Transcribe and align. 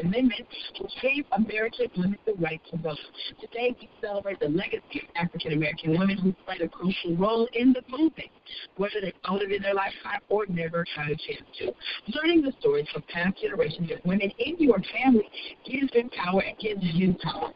Amendment 0.00 0.46
to 0.76 0.88
save 1.02 1.24
Americans 1.32 1.90
limit 1.96 2.20
the 2.24 2.34
right 2.34 2.60
to 2.70 2.76
vote. 2.78 2.98
Today, 3.40 3.74
we 3.80 3.88
celebrate 4.00 4.38
the 4.38 4.48
legacy 4.48 5.02
of 5.02 5.08
African 5.16 5.52
American 5.52 5.98
women 5.98 6.16
who 6.18 6.32
played 6.44 6.60
a 6.60 6.68
crucial 6.68 7.16
role 7.16 7.48
in 7.54 7.72
the 7.72 7.82
movement, 7.88 8.30
whether 8.76 9.00
they 9.00 9.12
owned 9.28 9.42
it 9.42 9.52
in 9.52 9.62
their 9.62 9.74
lifetime 9.74 10.20
or 10.28 10.46
never 10.48 10.84
had 10.94 11.10
a 11.10 11.16
chance 11.16 11.42
to. 11.58 11.72
Learning 12.14 12.42
the 12.42 12.52
stories 12.60 12.86
of 12.94 13.06
past 13.08 13.40
generations 13.40 13.90
of 13.90 13.98
women 14.04 14.30
in 14.38 14.56
your 14.58 14.80
family 15.02 15.28
gives 15.68 15.90
them 15.92 16.10
power 16.10 16.42
and 16.42 16.56
gives 16.58 16.80
you 16.82 17.16
power. 17.22 17.52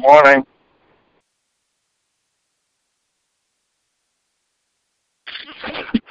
Morning. 0.00 0.44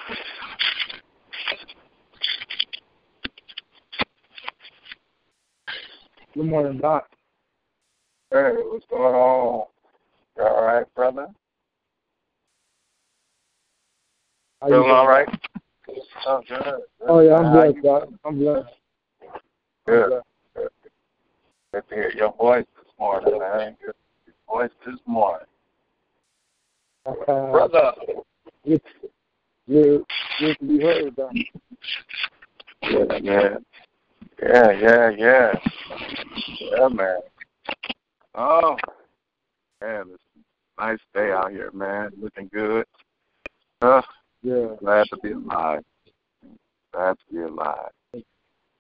Good 6.34 6.46
morning, 6.46 6.78
Doc. 6.78 7.10
Hey, 8.32 8.54
what's 8.56 8.86
going 8.86 9.14
on? 9.14 9.66
You 10.38 10.44
all 10.44 10.64
right, 10.64 10.96
brother? 10.96 11.28
How 14.62 14.68
you 14.68 14.74
Feeling 14.74 14.84
doing? 14.86 14.96
all 14.96 15.08
right? 15.08 15.28
Oh, 16.26 16.42
good. 16.48 16.64
good. 16.64 16.80
Oh 17.10 17.20
yeah, 17.20 17.36
I'm 17.36 17.46
How 17.46 17.52
blessed, 17.52 17.84
Doc. 17.84 18.04
I'm 18.24 18.40
blessed. 18.40 18.70
I'm 19.24 19.94
Good. 19.94 20.10
blessed. 20.10 20.26
Good. 20.56 20.70
Good 21.74 21.90
to 21.90 21.96
hear 21.96 22.12
your 22.16 22.34
voice 22.34 22.66
this 22.78 22.94
morning, 22.98 23.38
man. 23.38 23.76
Good 23.86 23.94
your 24.26 24.36
voice 24.48 24.72
this 24.86 25.00
morning. 25.06 25.48
Uh, 27.06 27.14
Brother. 27.26 27.92
good, 28.66 28.82
good 29.68 30.06
to 30.60 30.66
be 30.66 30.80
heard, 30.80 31.14
Doc. 31.18 31.32
Yeah, 32.84 33.20
man. 33.20 33.66
Yeah, 34.42 34.72
yeah, 34.72 35.10
yeah. 35.10 35.52
Yeah, 36.60 36.88
man. 36.88 37.20
Oh, 38.36 38.76
man, 39.82 40.06
it's 40.14 40.24
a 40.78 40.86
nice 40.86 41.00
day 41.14 41.32
out 41.32 41.52
here, 41.52 41.72
man. 41.72 42.12
Looking 42.20 42.50
good. 42.52 42.86
Uh, 43.82 44.02
Yeah. 44.42 44.76
glad 44.80 45.08
to 45.10 45.18
be 45.18 45.32
alive. 45.32 45.84
Glad 46.94 47.18
to 47.20 47.34
be 47.34 47.42
alive. 47.42 47.92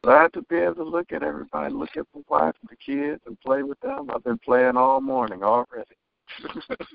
Glad 0.04 0.34
to 0.34 0.42
be 0.44 0.56
able 0.56 0.76
to 0.76 0.84
look 0.84 1.12
at 1.12 1.22
everybody, 1.22 1.72
look 1.72 1.96
at 1.96 2.08
the 2.14 2.24
wife 2.28 2.56
and 2.62 2.70
the 2.70 2.76
kids 2.76 3.22
and 3.28 3.40
play 3.42 3.62
with 3.62 3.80
them. 3.82 4.10
I've 4.10 4.24
been 4.24 4.40
playing 4.40 4.78
all 4.78 5.00
morning 5.00 5.44
already. 5.44 5.96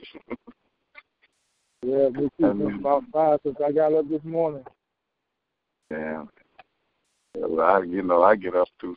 Yeah, 1.82 2.08
me 2.08 2.28
too. 2.36 2.78
About 2.80 3.04
five 3.12 3.38
since 3.44 3.58
I 3.64 3.70
got 3.70 3.92
up 3.92 4.08
this 4.08 4.24
morning. 4.24 4.64
Yeah. 5.88 6.24
I, 7.44 7.82
you 7.82 8.02
know, 8.02 8.22
I 8.22 8.36
get 8.36 8.54
up 8.54 8.68
too. 8.80 8.96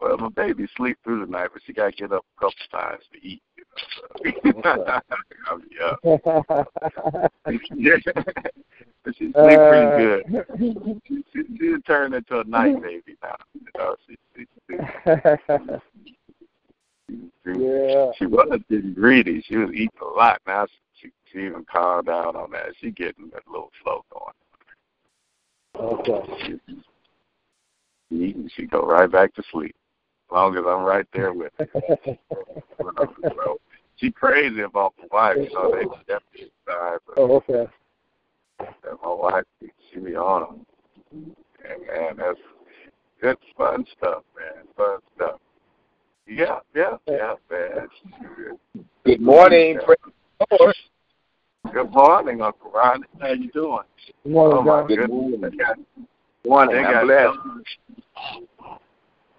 Well, 0.00 0.16
my 0.18 0.28
baby 0.28 0.66
sleep 0.76 0.96
through 1.02 1.24
the 1.24 1.30
night, 1.30 1.50
but 1.52 1.62
she 1.66 1.72
got 1.72 1.90
to 1.90 1.96
get 1.96 2.12
up 2.12 2.24
a 2.36 2.40
couple 2.40 2.54
times 2.70 3.02
to 3.12 3.26
eat. 3.26 3.42
You 4.24 4.52
know, 4.64 4.84
so. 5.46 5.60
yeah. 5.80 5.94
yeah. 7.74 7.96
But 9.04 9.16
she 9.16 9.24
sleep 9.24 9.34
pretty 9.34 9.86
uh, 9.86 9.96
good. 9.96 10.46
She, 11.06 11.24
she, 11.32 11.42
she 11.58 11.76
turned 11.86 12.14
into 12.14 12.40
a 12.40 12.44
night 12.44 12.82
baby 12.82 13.16
now. 13.22 13.36
You 13.54 13.66
know, 13.76 13.96
she, 14.06 14.16
she, 14.36 14.46
she, 14.68 14.76
she, 17.08 17.60
yeah. 17.60 18.10
she 18.18 18.26
wasn't 18.26 18.68
getting 18.68 18.94
greedy. 18.94 19.42
She 19.46 19.56
was 19.56 19.70
eating 19.72 19.90
a 20.02 20.04
lot. 20.04 20.40
Now 20.46 20.66
she, 21.00 21.10
she 21.32 21.38
even 21.38 21.64
calmed 21.70 22.06
down 22.06 22.36
on 22.36 22.50
that. 22.52 22.74
She 22.80 22.90
getting 22.90 23.30
a 23.32 23.50
little 23.50 23.70
slow 23.82 24.04
going. 24.12 24.34
Okay. 25.80 26.58
She 26.66 26.74
eat 28.10 28.36
and 28.36 28.50
she 28.54 28.66
go 28.66 28.86
right 28.86 29.10
back 29.10 29.34
to 29.34 29.42
sleep. 29.52 29.74
As 30.30 30.34
long 30.34 30.56
as 30.56 30.64
I'm 30.66 30.82
right 30.82 31.06
there 31.14 31.32
with 31.32 31.52
her. 31.58 31.68
so, 32.78 33.58
she 33.96 34.10
crazy 34.10 34.60
about 34.60 34.94
the 35.00 35.08
wife, 35.10 35.36
so 35.52 35.62
know, 35.62 35.70
they 35.72 35.84
definitely 36.12 36.52
side, 36.66 36.98
but 37.06 37.18
oh, 37.18 37.36
okay. 37.36 37.66
that 38.58 39.02
my 39.02 39.12
wife 39.12 39.44
she 39.92 40.00
be 40.00 40.14
on 40.16 40.64
them. 41.12 41.34
And 41.68 41.86
man, 41.86 42.16
that's 42.18 42.38
good 43.20 43.38
fun 43.56 43.84
stuff, 43.96 44.22
man. 44.36 44.64
Fun 44.76 44.98
stuff. 45.16 45.40
Yeah, 46.26 46.58
yeah, 46.74 46.96
yeah, 47.08 47.34
man. 47.50 47.88
Good 49.04 49.20
morning, 49.22 49.78
praise 49.84 49.96
the 50.50 50.74
Good 51.72 51.90
morning, 51.90 52.42
Uncle 52.42 52.70
Ron. 52.70 53.02
How 53.20 53.32
you 53.32 53.50
doing? 53.50 53.82
Good 54.24 54.32
morning, 54.32 54.58
oh 54.58 54.62
my 54.62 54.80
Doc. 54.80 54.88
goodness. 54.88 55.08
morning. 55.10 55.58
They 56.48 56.54
got, 56.54 56.66
Morning, 56.66 56.76
they 56.76 56.84
I'm 56.84 56.92
got 56.94 57.04
blessed. 57.04 57.38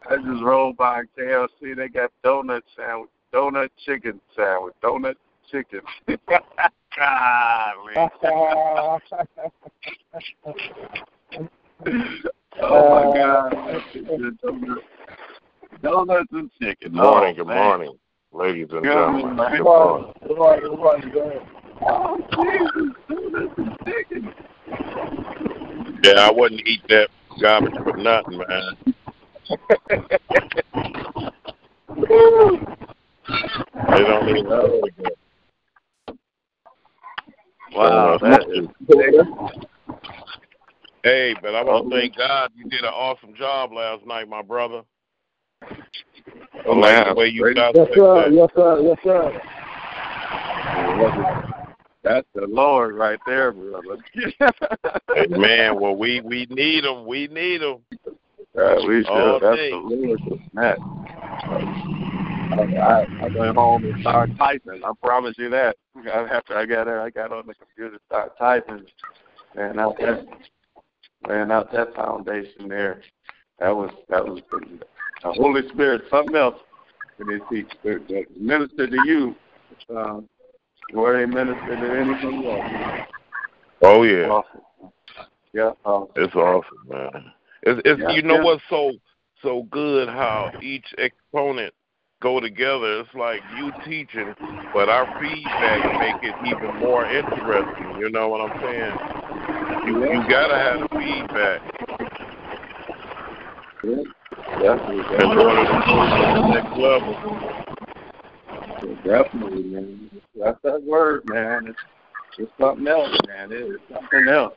I 0.10 0.16
just 0.18 0.44
rolled 0.44 0.78
by 0.78 1.02
KFC. 1.18 1.76
They 1.76 1.88
got 1.88 2.12
donut 2.24 2.62
sandwich, 2.78 3.10
donut 3.34 3.70
chicken 3.84 4.22
sandwich, 4.36 4.76
donut 4.84 5.16
chicken. 5.52 5.82
Golly. 6.08 6.20
oh 12.62 12.90
my 12.90 13.04
uh, 13.04 13.14
God. 13.14 13.54
Donuts, 14.44 14.84
donuts 15.82 16.28
and 16.32 16.52
chicken. 16.62 16.92
Good 16.92 16.94
morning, 16.94 17.34
oh, 17.34 17.38
good 17.38 17.48
man. 17.48 17.58
morning, 17.58 17.98
ladies 18.32 18.68
and 18.72 18.84
Good 18.84 18.94
gentlemen. 18.94 19.36
morning. 19.36 19.38
Good 19.38 19.58
Good 19.58 19.64
morning. 19.64 20.14
morning. 20.28 20.62
Good 20.62 20.78
morning. 20.78 21.12
Good 21.12 21.14
morning. 21.14 21.42
Go 21.80 21.86
ahead. 21.88 21.92
Oh, 21.92 22.18
Jesus. 22.32 22.96
Donuts 23.10 23.54
and 23.58 23.78
chicken. 23.86 24.34
Yeah, 26.04 26.28
I 26.28 26.32
wouldn't 26.32 26.62
eat 26.66 26.82
that 26.90 27.10
garbage 27.42 27.74
for 27.84 27.98
nothing, 27.98 28.38
man. 28.38 28.78
They 33.90 34.04
don't 34.04 34.30
even 34.30 34.50
know 34.50 34.66
it 34.66 34.94
again. 34.98 35.12
Wow, 37.76 38.14
Uh, 38.14 38.18
that 38.20 38.50
is 38.50 38.68
Hey, 41.04 41.34
but 41.42 41.56
I 41.56 41.64
want 41.64 41.90
to 41.90 41.96
thank 41.96 42.18
God 42.18 42.52
you 42.56 42.70
did 42.70 42.82
an 42.82 42.88
awesome 42.94 43.34
job 43.36 43.72
last 43.72 44.06
night, 44.06 44.28
my 44.28 44.42
brother. 44.42 44.82
I 45.62 45.68
Oh, 46.66 46.74
like 46.74 47.08
the 47.08 47.14
way 47.16 47.28
you 47.28 47.42
great. 47.42 47.58
Yes, 47.58 47.74
sir. 47.96 48.30
that. 48.30 48.34
Yes, 48.34 48.50
sir. 48.56 48.82
Yes, 48.82 48.98
sir. 49.04 49.42
That's 52.10 52.28
the 52.34 52.48
Lord 52.48 52.96
right 52.96 53.20
there, 53.28 53.52
brother. 53.52 53.98
Man, 55.30 55.80
well, 55.80 55.96
we 55.96 56.22
we 56.22 56.48
need 56.50 56.84
them. 56.84 57.06
We 57.06 57.28
need 57.28 57.62
them. 57.62 57.82
Uh, 58.60 58.78
we 58.88 59.04
should. 59.04 59.40
That's 59.44 59.56
day. 59.56 59.70
the 59.70 59.78
Lord. 59.78 60.20
That. 60.56 60.80
I, 62.52 62.64
I, 62.82 63.26
I 63.26 63.28
went 63.38 63.56
home 63.56 63.86
and 63.86 64.02
started 64.02 64.36
typing. 64.40 64.82
I 64.84 64.92
promise 65.04 65.36
you 65.38 65.52
that. 65.52 65.76
After 66.12 66.58
I 66.58 66.66
got 66.66 66.86
there, 66.86 67.00
I 67.00 67.12
got 67.12 67.32
on 67.32 67.46
the 67.46 67.54
computer, 67.54 67.92
and 67.92 68.00
started 68.08 68.32
typing, 68.40 68.86
laying 69.56 69.78
out 69.78 69.96
that, 70.00 70.26
laying 71.28 71.52
out 71.52 71.72
that 71.74 71.94
foundation 71.94 72.68
there. 72.68 73.04
That 73.60 73.76
was 73.76 73.92
that 74.10 74.26
was 74.26 74.42
the, 74.50 74.80
the 75.22 75.32
Holy 75.34 75.62
Spirit, 75.70 76.06
something 76.10 76.36
else. 76.36 76.56
When 77.18 77.38
they 77.38 77.46
teach, 77.56 77.72
minister 78.36 78.88
to 78.88 78.98
you, 79.06 79.36
um, 79.96 80.28
where 80.94 81.18
they 81.18 81.26
minister 81.26 81.76
to 81.76 82.00
anything 82.00 82.46
else. 82.46 83.06
Oh 83.82 84.04
yeah, 84.04 84.28
Awesome. 84.28 84.62
Yeah. 85.54 85.72
Awesome. 85.86 86.12
it's 86.16 86.36
awesome, 86.36 86.88
man. 86.88 87.32
It's 87.64 87.82
it's 87.86 88.02
Yeah, 88.02 88.12
you 88.12 88.22
know 88.22 88.36
yeah. 88.36 88.44
what's 88.44 88.64
so 88.70 88.94
so 89.42 89.64
good 89.72 90.10
how 90.10 90.52
each 90.62 90.86
exponent 90.98 91.74
go 92.22 92.40
together. 92.40 93.00
It's 93.00 93.14
like 93.16 93.42
you 93.58 93.72
teaching, 93.86 94.34
but 94.74 94.90
our 94.90 95.06
feedback 95.20 96.00
make 96.00 96.16
it 96.24 96.36
even 96.46 96.80
more 96.80 97.06
interesting. 97.06 98.00
You 98.00 98.10
know 98.10 98.28
what 98.30 98.42
I'm 98.42 98.62
saying? 98.62 98.98
You 99.88 100.04
you 100.14 100.30
gotta 100.30 100.56
have 100.56 100.80
the 100.82 100.90
feedback 100.98 101.62
Yeah. 103.84 104.76
In 104.76 105.38
order 105.38 105.66
to 105.66 105.84
go 105.88 105.96
to 106.04 106.42
the 106.42 106.48
next 106.54 106.78
level. 106.78 107.69
Definitely, 109.04 109.64
man. 109.64 110.10
That's 110.36 110.58
that 110.64 110.84
word, 110.84 111.24
man. 111.26 111.68
It's 111.68 111.80
it's 112.38 112.52
something 112.60 112.88
else, 112.88 113.16
man. 113.28 113.52
It 113.52 113.56
is 113.56 113.78
something 113.92 114.28
else. 114.30 114.54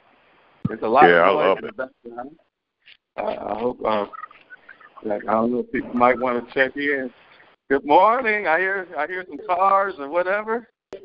It's 0.70 0.82
a 0.82 0.86
lot 0.88 1.08
Yeah, 1.08 1.16
I 1.22 1.28
of 1.30 1.34
noise 1.34 1.44
love 1.46 1.58
in 1.58 1.64
it. 1.64 1.76
the 1.76 1.86
background. 2.04 2.36
I, 3.16 3.22
I 3.22 3.58
hope 3.58 3.78
uh, 3.84 4.06
Like, 5.04 5.22
I 5.28 5.32
don't 5.32 5.52
know 5.52 5.58
if 5.60 5.72
people 5.72 5.94
might 5.94 6.18
want 6.18 6.46
to 6.46 6.54
check 6.54 6.76
in. 6.76 7.10
Good 7.68 7.84
morning. 7.84 8.46
I 8.46 8.58
hear 8.58 8.86
I 8.96 9.06
hear 9.06 9.24
some 9.28 9.38
cars 9.46 9.94
or 9.98 10.08
whatever. 10.08 10.68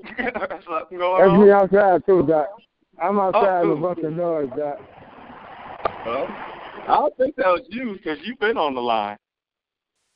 Something 0.68 0.98
going 0.98 1.22
That's 1.22 1.30
on. 1.31 1.46
me 1.46 1.52
outside 1.52 2.06
too, 2.06 2.24
Doc. 2.28 2.48
I'm 3.02 3.20
outside 3.20 3.63
Oh, 3.63 3.70
with 3.70 3.78
a 3.78 3.81
bunch 3.81 4.00
of 4.00 4.13
noise, 4.13 4.50
Doc. 4.58 4.80
Well, 6.06 6.28
I 6.88 6.96
don't 6.96 7.18
think 7.18 7.36
that 7.38 7.48
was 7.48 7.62
you 7.70 7.94
because 7.94 8.18
you've 8.24 8.40
been 8.40 8.58
on 8.58 8.75
the 8.75 8.81
line. 8.81 9.18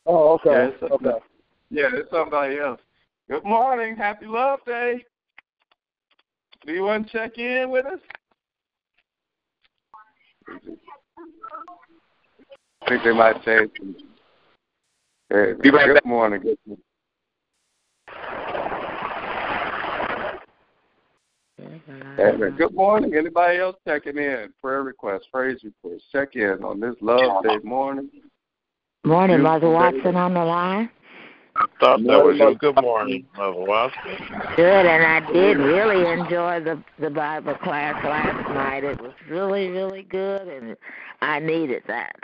Oh, 0.06 0.34
okay. 0.34 0.52
Yeah, 0.52 0.68
it's- 0.68 0.92
okay. 0.92 1.20
Yeah, 1.70 1.88
it's 1.94 2.10
somebody 2.12 2.60
else. 2.60 2.82
Good 3.32 3.46
morning. 3.46 3.96
Happy 3.96 4.26
Love 4.26 4.60
Day. 4.66 5.06
Do 6.68 6.74
you 6.74 6.84
want 6.84 7.08
to 7.08 7.14
check 7.14 7.38
in 7.38 7.70
with 7.70 7.86
us? 7.86 8.00
I 12.82 12.90
think 12.90 13.06
they 13.06 13.14
might 13.14 13.38
say. 13.46 13.60
Hey, 15.30 15.54
Be 15.62 15.70
right 15.70 15.88
good 15.88 16.04
morning. 16.04 16.42
Good 16.42 16.58
morning. 16.66 16.84
Amen. 22.20 22.56
Good 22.58 22.74
morning. 22.74 23.16
Anybody 23.16 23.60
else 23.60 23.78
checking 23.88 24.18
in? 24.18 24.52
Prayer 24.62 24.84
requests, 24.84 25.28
praise 25.32 25.64
reports. 25.64 26.04
Check 26.12 26.36
in 26.36 26.66
on 26.66 26.82
this 26.82 26.96
Love 27.00 27.46
Day 27.46 27.60
morning. 27.64 28.10
Morning, 29.06 29.38
Beautiful 29.38 29.54
Mother 29.54 29.68
day. 29.68 30.02
Watson 30.02 30.16
on 30.18 30.34
the 30.34 30.44
line. 30.44 30.90
I 31.82 31.84
thought 31.84 32.04
that 32.04 32.24
was 32.24 32.38
you. 32.38 32.56
Good 32.60 32.80
morning, 32.80 33.26
Mother 33.36 33.60
Watson. 33.60 34.02
Good, 34.56 34.86
and 34.86 35.04
I 35.04 35.32
did 35.34 35.58
really 35.58 36.08
enjoy 36.12 36.60
the 36.60 36.84
the 37.00 37.10
Bible 37.10 37.56
class 37.56 37.96
last 38.04 38.50
night. 38.50 38.84
It 38.84 39.02
was 39.02 39.14
really, 39.28 39.70
really 39.70 40.04
good, 40.04 40.48
and 40.48 40.78
I 41.22 41.40
needed 41.40 41.82
that. 41.88 42.16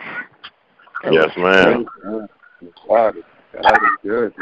It 1.02 1.12
Yes, 1.12 1.30
ma'am. 1.36 1.88
Wow, 2.86 3.12
that 3.52 3.82
is 3.82 3.98
good. 4.04 4.32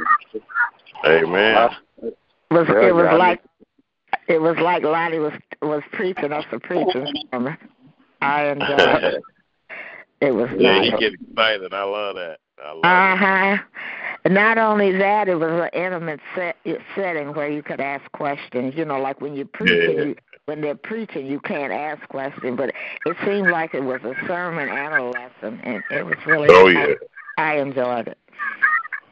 Amen. 1.06 1.70
was 2.02 2.12
was 2.50 2.68
it 2.68 2.94
was 2.94 3.18
like 3.18 3.42
it 4.28 4.42
was 4.42 4.58
like 4.58 4.82
Lonnie 4.82 5.18
was 5.18 5.32
was 5.62 5.82
preaching 5.92 6.32
us 6.32 6.44
a 6.52 6.60
preaching 6.60 7.06
sermon. 7.30 7.56
I 8.20 8.48
enjoyed 8.48 9.02
it. 9.02 9.22
It 10.18 10.30
was 10.30 10.48
Yeah, 10.56 10.78
nice. 10.80 10.92
you 10.92 10.98
get 10.98 11.12
excited. 11.12 11.74
I 11.74 11.82
love 11.84 12.16
that. 12.16 12.38
I 12.64 12.72
love 12.72 12.84
Uh 12.84 13.16
huh. 13.16 13.56
Not 14.28 14.58
only 14.58 14.92
that, 14.98 15.28
it 15.28 15.36
was 15.36 15.50
an 15.50 15.68
intimate 15.78 16.20
set, 16.34 16.56
setting 16.94 17.32
where 17.34 17.48
you 17.50 17.62
could 17.62 17.80
ask 17.80 18.10
questions. 18.12 18.74
You 18.76 18.84
know, 18.84 18.98
like 19.00 19.20
when 19.20 19.34
you're 19.34 19.46
preaching, 19.46 19.96
Yeah. 19.98 20.04
you, 20.04 20.16
when 20.46 20.60
they're 20.60 20.74
preaching, 20.74 21.26
you 21.26 21.38
can't 21.40 21.72
ask 21.72 22.06
questions. 22.08 22.56
But 22.56 22.70
it 23.04 23.16
seemed 23.24 23.50
like 23.50 23.74
it 23.74 23.84
was 23.84 24.00
a 24.04 24.14
sermon 24.26 24.68
and 24.68 24.94
a 24.94 25.02
lesson, 25.04 25.60
and 25.64 25.82
it 25.90 26.04
was 26.06 26.16
really. 26.26 26.48
Oh, 26.50 26.66
yeah. 26.68 26.94
I, 27.38 27.52
I 27.52 27.56
enjoyed 27.58 28.08
it. 28.08 28.18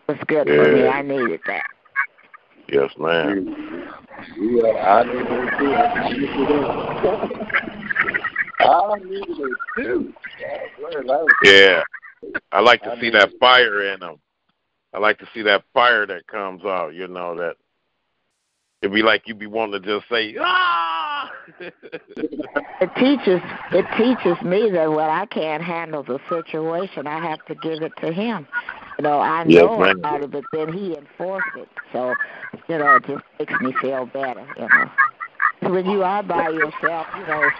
It 0.08 0.12
was 0.19 0.19
good 0.26 0.46
for 0.49 0.72
me. 0.72 0.82
Yeah. 0.84 0.90
I 0.90 1.02
needed 1.02 1.40
that. 1.46 1.67
Yes, 2.69 2.90
ma'am. 2.99 3.88
Yeah, 4.38 4.69
I 4.72 5.05
needed 5.05 5.26
it 5.31 5.58
too. 5.58 5.75
I 5.75 6.08
needed 6.08 6.31
it. 6.31 7.34
I 8.60 8.99
needed 8.99 9.28
it 9.28 9.56
too. 9.76 10.14
Yeah, 10.40 10.58
that 10.78 11.05
was- 11.06 11.28
Yeah. 11.43 11.82
I 12.52 12.60
like 12.60 12.82
to 12.84 12.96
see 13.00 13.10
that 13.10 13.31
fire 13.38 13.82
in 13.93 14.00
them. 14.00 14.17
I 14.94 14.99
like 15.00 15.19
to 15.19 15.29
see 15.35 15.43
that 15.43 15.64
fire 15.75 16.06
that 16.06 16.29
comes 16.29 16.64
out, 16.64 16.94
you 16.94 17.08
know, 17.08 17.37
that 17.37 17.56
it'd 18.81 18.94
be 18.94 19.02
like 19.02 19.25
you'd 19.26 19.41
be 19.41 19.49
wanting 19.49 19.82
to 19.82 19.87
just 19.87 20.08
say, 20.08 20.37
ah! 20.41 21.32
It 22.81 22.91
teaches 22.96 23.41
it 23.73 23.87
teaches 23.96 24.43
me 24.44 24.69
that 24.70 24.91
when 24.91 25.08
I 25.08 25.26
can't 25.26 25.62
handle 25.62 26.02
the 26.02 26.19
situation, 26.29 27.06
I 27.06 27.19
have 27.19 27.44
to 27.46 27.55
give 27.55 27.82
it 27.82 27.93
to 28.02 28.12
him. 28.12 28.46
You 28.99 29.05
know, 29.05 29.20
I 29.20 29.44
Yes, 29.44 29.62
know 29.62 29.81
ma'am. 29.81 29.99
about 29.99 30.23
it, 30.23 30.31
but 30.31 30.44
then 30.52 30.73
he 30.73 30.96
enforced 30.96 31.49
it. 31.56 31.69
So, 31.93 32.14
you 32.69 32.79
know, 32.79 32.96
it 32.96 33.05
just 33.06 33.25
makes 33.38 33.61
me 33.61 33.73
feel 33.81 34.06
better. 34.06 34.46
You 34.61 34.69
know, 34.69 35.70
when 35.73 35.87
you 35.87 36.02
are 36.02 36.23
by 36.23 36.50
yourself, 36.50 37.06
you 37.19 37.26
know, 37.26 37.50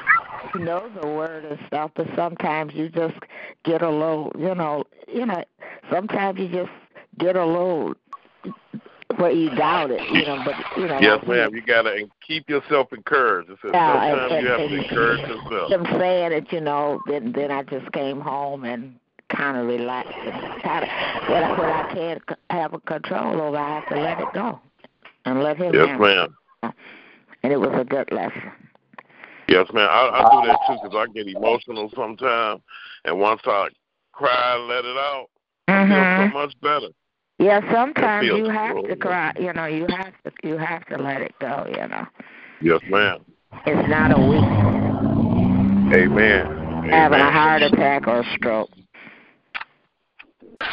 you 0.55 0.65
know 0.65 0.91
the 1.01 1.07
word 1.09 1.45
and 1.45 1.59
stuff, 1.69 1.93
but 1.97 2.07
sometimes 2.15 2.75
you 2.75 2.89
just 2.89 3.17
get 3.65 3.83
a 3.83 3.91
little, 3.91 4.31
you 4.39 4.55
know, 4.55 4.85
you 5.09 5.25
know, 5.27 5.43
sometimes 5.91 6.39
you 6.39 6.49
just 6.49 6.71
get 7.19 7.37
a 7.37 7.45
little 7.45 7.95
where 9.17 9.31
you 9.31 9.51
doubt 9.55 9.91
it, 9.91 10.01
you 10.11 10.25
know. 10.27 10.43
But 10.45 10.55
you 10.77 10.89
know, 10.89 10.99
yes, 11.01 11.25
ma'am. 11.27 11.55
You 11.55 11.63
gotta 11.63 11.93
and 11.93 12.11
keep 12.27 12.49
yourself 12.49 12.93
encouraged. 12.93 13.51
It 13.51 13.59
says 13.63 13.71
Yeah, 13.75 14.11
sometimes 14.11 14.33
and- 14.33 14.43
you 14.43 14.51
have 14.51 14.61
and- 14.61 14.71
to 14.71 14.85
encourage 14.85 15.21
yourself. 15.21 15.73
I'm 15.73 16.01
saying 16.01 16.33
it, 16.33 16.53
you 16.53 16.61
know, 16.61 17.01
then 17.07 17.33
then 17.33 17.51
I 17.51 17.63
just 17.63 17.91
came 17.93 18.21
home 18.21 18.65
and 18.65 18.99
kind 19.29 19.57
of 19.57 19.67
relaxed 19.67 20.13
and 20.13 20.63
kind 20.63 20.85
of 20.85 21.29
when 21.29 21.43
I, 21.43 21.59
when 21.59 21.71
I 21.71 21.95
can't 21.95 22.23
have 22.51 22.75
a 22.75 22.81
control 22.81 23.41
over, 23.41 23.57
I 23.57 23.81
have 23.81 23.89
to 23.89 24.01
let 24.01 24.21
it 24.21 24.33
go 24.35 24.61
and 25.25 25.43
let 25.43 25.57
him. 25.57 25.75
Yes, 25.75 25.87
handle 25.89 26.07
ma'am. 26.63 26.73
And 27.43 27.53
it 27.53 27.61
was 27.61 27.73
a 27.75 27.85
good 27.85 28.11
lesson. 28.13 28.53
Yes, 29.49 29.67
ma'am. 29.73 29.89
I, 29.91 30.09
I 30.09 30.31
do 30.31 30.49
that 30.49 30.59
too 30.67 30.77
because 30.83 30.97
I 30.97 31.13
get 31.13 31.27
emotional 31.27 31.91
sometimes, 31.95 32.63
and 33.05 33.19
once 33.19 33.43
I 33.45 33.69
cry 34.13 34.57
and 34.57 34.69
let 34.69 34.85
it 34.85 34.97
out, 34.97 35.27
I 35.69 35.87
feel 35.87 35.89
so 35.89 35.95
mm-hmm. 35.95 36.35
much 36.35 36.55
better. 36.63 36.89
Yeah, 37.45 37.61
sometimes 37.71 38.27
you 38.27 38.49
have 38.49 38.83
to 38.85 38.97
cry. 38.97 39.35
You 39.39 39.53
know, 39.53 39.67
you 39.67 39.87
have 39.91 40.15
to 40.25 40.49
you 40.49 40.57
have 40.57 40.87
to 40.87 40.97
let 40.97 41.21
it 41.21 41.35
go. 41.41 41.67
You 41.69 41.87
know, 41.89 42.07
Yes, 42.63 42.81
ma'am. 42.89 43.23
it's 43.67 43.87
not 43.87 44.17
a 44.17 44.21
weakness. 44.21 45.95
Amen. 45.95 46.89
Having 46.91 47.21
a 47.21 47.31
heart 47.31 47.61
attack 47.61 48.07
or 48.07 48.21
a 48.21 48.37
stroke. 48.37 48.71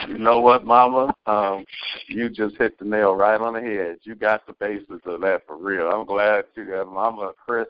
You 0.08 0.18
know 0.18 0.40
what, 0.40 0.64
Mama? 0.64 1.14
Um, 1.26 1.66
you 2.08 2.30
just 2.30 2.56
hit 2.56 2.80
the 2.80 2.86
nail 2.86 3.16
right 3.16 3.42
on 3.42 3.54
the 3.54 3.60
head. 3.60 3.98
You 4.04 4.16
got 4.16 4.48
the 4.48 4.54
basis 4.54 5.02
of 5.06 5.20
that 5.20 5.42
for 5.46 5.58
real. 5.58 5.90
I'm 5.90 6.06
glad 6.06 6.46
you 6.56 6.64
got 6.64 6.88
Mama 6.88 7.34
Chris. 7.46 7.68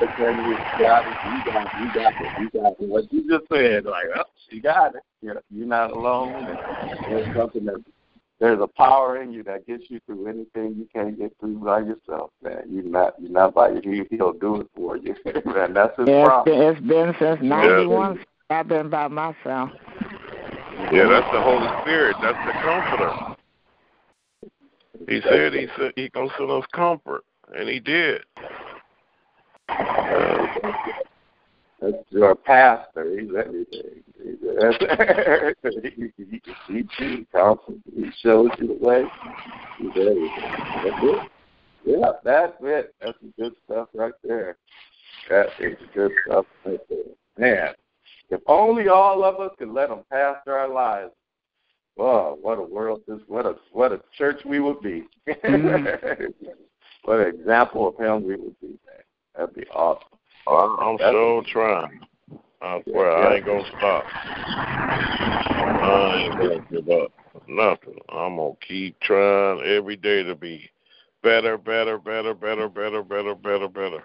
Um, 0.00 0.08
you 0.18 0.58
got 0.78 1.06
it. 1.06 1.18
You 1.22 1.42
got 1.42 1.66
it. 1.66 1.72
You 1.74 1.90
got 1.90 2.14
it. 2.20 2.32
You 2.36 2.50
got 2.50 2.72
it. 2.72 2.76
What 2.80 3.12
you 3.12 3.28
just 3.28 3.48
said, 3.50 3.84
like, 3.84 4.06
oh, 4.16 4.24
she 4.50 4.60
got 4.60 4.94
it. 4.94 5.02
You're, 5.22 5.42
you're 5.50 5.66
not 5.66 5.90
alone. 5.90 6.48
And 6.48 6.58
there's 7.06 7.26
something 7.34 7.64
that 7.66 7.82
there's 8.40 8.60
a 8.60 8.66
power 8.66 9.22
in 9.22 9.32
you 9.32 9.42
that 9.44 9.66
gets 9.66 9.84
you 9.88 10.00
through 10.06 10.26
anything 10.26 10.74
you 10.76 10.88
can't 10.92 11.18
get 11.18 11.32
through 11.38 11.58
by 11.58 11.80
yourself, 11.80 12.30
man. 12.42 12.62
You're 12.68 12.82
not 12.84 13.14
you're 13.20 13.30
not 13.30 13.54
by 13.54 13.70
your 13.70 13.82
he, 13.82 14.02
he'll 14.10 14.32
do 14.32 14.60
it 14.60 14.66
for 14.74 14.96
you. 14.96 15.14
and 15.24 15.76
that's 15.76 15.96
his 15.98 16.08
Yeah, 16.08 16.42
it's 16.44 16.44
promise. 16.44 16.78
it's 16.78 16.80
been 16.86 17.14
since 17.18 17.40
'91. 17.42 18.24
I've 18.50 18.68
been 18.68 18.90
by 18.90 19.08
myself. 19.08 19.70
Yeah, 20.92 21.06
that's 21.08 21.30
the 21.32 21.40
Holy 21.40 21.68
Spirit. 21.82 22.16
That's 22.20 22.38
the 22.46 22.52
Comforter. 22.62 23.36
He 25.08 25.20
said 25.22 25.52
he 25.54 25.66
said 25.78 25.92
he 25.96 26.08
gonna 26.10 26.30
send 26.36 26.50
us 26.50 26.64
comfort, 26.72 27.24
and 27.54 27.68
he 27.68 27.80
did. 27.80 28.22
That's 31.84 31.96
your 32.10 32.34
pastor. 32.34 33.18
He's 33.18 33.30
everything. 33.36 34.02
He's, 34.22 34.36
that's, 34.58 34.76
he, 35.96 36.12
he, 36.16 36.42
he, 36.68 36.88
he, 36.98 37.26
counsels, 37.30 37.78
he 37.94 38.10
shows 38.22 38.48
you 38.58 38.68
the 38.68 38.78
way. 38.80 39.04
He's 39.78 39.90
everything. 39.90 40.30
That's 40.82 41.02
it. 41.02 41.30
Yeah, 41.84 42.12
that's 42.24 42.54
it. 42.62 42.94
That's 43.00 43.18
the 43.20 43.32
good 43.38 43.52
stuff 43.66 43.88
right 43.94 44.14
there. 44.22 44.56
That 45.28 45.48
is 45.60 45.76
good 45.94 46.12
stuff 46.26 46.46
right 46.64 46.80
there. 46.88 46.98
Man, 47.36 47.74
if 48.30 48.40
only 48.46 48.88
all 48.88 49.22
of 49.24 49.40
us 49.40 49.50
could 49.58 49.68
let 49.68 49.90
him 49.90 50.00
pastor 50.10 50.58
our 50.58 50.72
lives. 50.72 51.12
Wow, 51.96 52.38
what 52.40 52.58
a 52.58 52.62
world 52.62 53.02
this 53.06 53.20
what 53.28 53.46
a 53.46 53.54
what 53.72 53.92
a 53.92 54.00
church 54.16 54.40
we 54.44 54.58
would 54.58 54.80
be. 54.80 55.04
Mm-hmm. 55.28 56.46
what 57.04 57.20
an 57.20 57.34
example 57.34 57.88
of 57.88 57.96
him 57.96 58.24
we 58.24 58.36
would 58.36 58.58
be, 58.60 58.66
man. 58.66 59.04
That'd 59.36 59.54
be 59.54 59.64
awesome. 59.68 60.08
I'm, 60.46 60.78
I'm 60.80 60.96
That's- 60.96 61.12
sure 61.12 61.42
trying. 61.50 62.00
I 62.62 62.82
swear 62.88 63.12
I 63.14 63.36
ain't 63.36 63.44
gonna 63.46 63.64
stop. 63.76 64.04
I 64.84 66.14
ain't 66.16 66.38
gonna 66.38 66.66
give 66.70 66.88
up. 66.88 67.12
Nothing. 67.46 67.98
I'm 68.08 68.36
gonna 68.36 68.54
keep 68.66 68.98
trying 69.00 69.60
every 69.66 69.96
day 69.96 70.22
to 70.22 70.34
be 70.34 70.70
better, 71.22 71.58
better, 71.58 71.98
better, 71.98 72.32
better, 72.32 72.68
better, 72.68 73.02
better, 73.02 73.34
better, 73.34 73.68
better. 73.68 74.02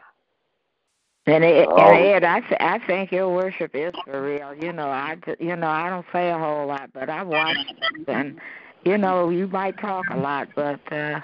And 1.26 1.44
Ed, 1.46 1.68
Oh. 1.70 1.78
and 1.78 2.06
Ed 2.06 2.24
I, 2.26 2.40
th- 2.42 2.60
I 2.60 2.80
think 2.86 3.12
your 3.12 3.30
worship 3.30 3.72
is 3.76 3.94
for 4.04 4.22
real. 4.24 4.54
You 4.56 4.74
know, 4.74 4.90
I 4.90 5.16
ju- 5.26 5.36
you 5.40 5.56
know 5.56 5.68
I 5.70 5.90
don't 5.90 6.06
say 6.12 6.30
a 6.32 6.38
whole 6.38 6.66
lot, 6.68 6.90
but 6.94 7.10
I 7.10 7.24
watch 7.24 7.56
it 7.58 8.08
and 8.10 8.40
you 8.84 8.98
know 8.98 9.30
you 9.30 9.48
might 9.48 9.78
talk 9.80 10.06
a 10.10 10.18
lot, 10.18 10.50
but 10.56 10.80
uh 10.92 11.22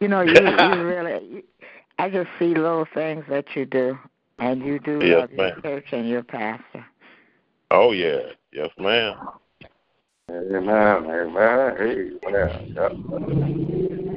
you 0.00 0.06
know 0.08 0.20
you 0.20 0.32
you 0.34 0.82
really. 0.84 1.44
You, 1.98 2.04
I 2.04 2.10
just 2.10 2.28
see 2.38 2.54
little 2.54 2.86
things 2.94 3.24
that 3.28 3.44
you 3.54 3.66
do, 3.66 3.98
and 4.38 4.62
you 4.62 4.78
do 4.78 5.00
Yes, 5.02 5.20
love 5.20 5.30
your 5.32 5.48
ma'am. 5.48 5.60
church 5.62 5.86
and 5.92 6.08
your 6.08 6.22
pastor. 6.22 6.86
Oh 7.70 7.92
yeah, 7.92 8.32
yes, 8.52 8.70
ma'am. 8.78 9.16
Amen, 10.30 11.06
amen, 11.06 11.76
amen. 11.80 12.74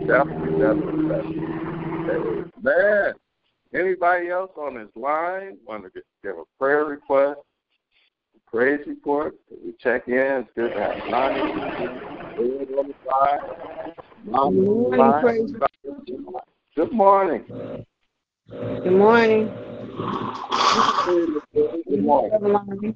Definitely, 0.07 0.59
definitely, 0.59 1.07
definitely. 1.07 2.51
Man, 2.61 3.13
anybody 3.73 4.29
else 4.29 4.51
on 4.57 4.75
this 4.75 4.89
line 4.95 5.57
want 5.65 5.83
to 5.85 6.01
give 6.23 6.37
a 6.37 6.43
prayer 6.59 6.85
request, 6.85 7.39
praise 8.47 8.81
report. 8.87 9.35
We 9.63 9.73
check 9.79 10.07
in. 10.07 10.13
It's 10.13 10.49
good 10.55 10.73
to 10.73 10.79
have 10.79 10.97
Lonnie 11.09 11.41
on 11.41 12.87
the 12.87 12.93
side. 13.09 13.39
Lonnie 14.27 14.67
on 14.67 15.21
the 15.21 15.59
side. 15.59 16.50
Good 16.73 16.93
morning. 16.93 17.43
Good 18.47 18.93
morning. 18.93 19.51
Good 21.05 21.29
morning. 21.43 21.83
Good 21.85 22.01
morning. 22.01 22.95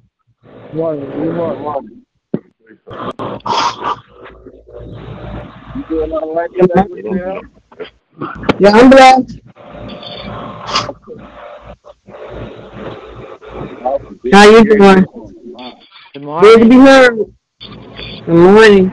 Good 0.64 0.74
morning. 0.74 2.06
You 5.76 5.84
doing 5.90 6.12
all 6.12 6.34
right 6.34 6.50
today, 6.58 6.84
Michelle? 6.88 7.40
Yeah, 8.58 8.70
I'm 8.70 8.88
blessed. 8.88 9.40
How 14.32 14.44
you 14.48 14.64
doing? 14.64 15.04
Good 15.04 15.12
morning. 15.52 15.80
Good 16.14 16.20
to 16.20 16.20
morning. 16.24 16.68
be 16.70 16.76
heard. 16.76 17.18
Good 18.24 18.34
morning. 18.34 18.90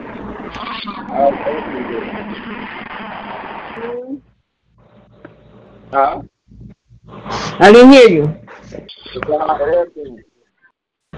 Huh? 5.94 6.22
I 7.08 7.70
didn't 7.72 7.92
hear 7.92 8.08
you. 8.08 8.40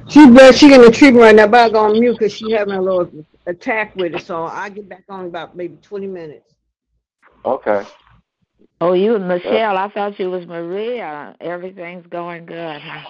She 0.08 0.26
blessed. 0.28 0.58
She 0.58 0.74
in 0.74 0.82
the 0.82 0.90
treatment 0.90 1.22
right 1.22 1.34
now, 1.34 1.46
but 1.46 1.60
I 1.60 1.70
go 1.70 1.84
on 1.86 1.98
mute 1.98 2.12
because 2.18 2.32
she 2.34 2.52
having 2.52 2.74
a 2.74 2.82
little 2.82 3.10
attack 3.46 3.96
with 3.96 4.14
it. 4.14 4.22
So 4.22 4.44
I'll 4.44 4.70
get 4.70 4.88
back 4.88 5.04
on 5.08 5.20
in 5.22 5.26
about 5.28 5.56
maybe 5.56 5.76
20 5.78 6.06
minutes. 6.06 6.52
Okay. 7.46 7.84
Oh, 8.82 8.92
you 8.92 9.18
Michelle. 9.18 9.78
I 9.78 9.88
thought 9.88 10.18
you 10.20 10.30
was 10.30 10.46
Maria. 10.46 11.34
Everything's 11.40 12.06
going 12.08 12.44
good, 12.44 12.82
huh? 12.82 13.08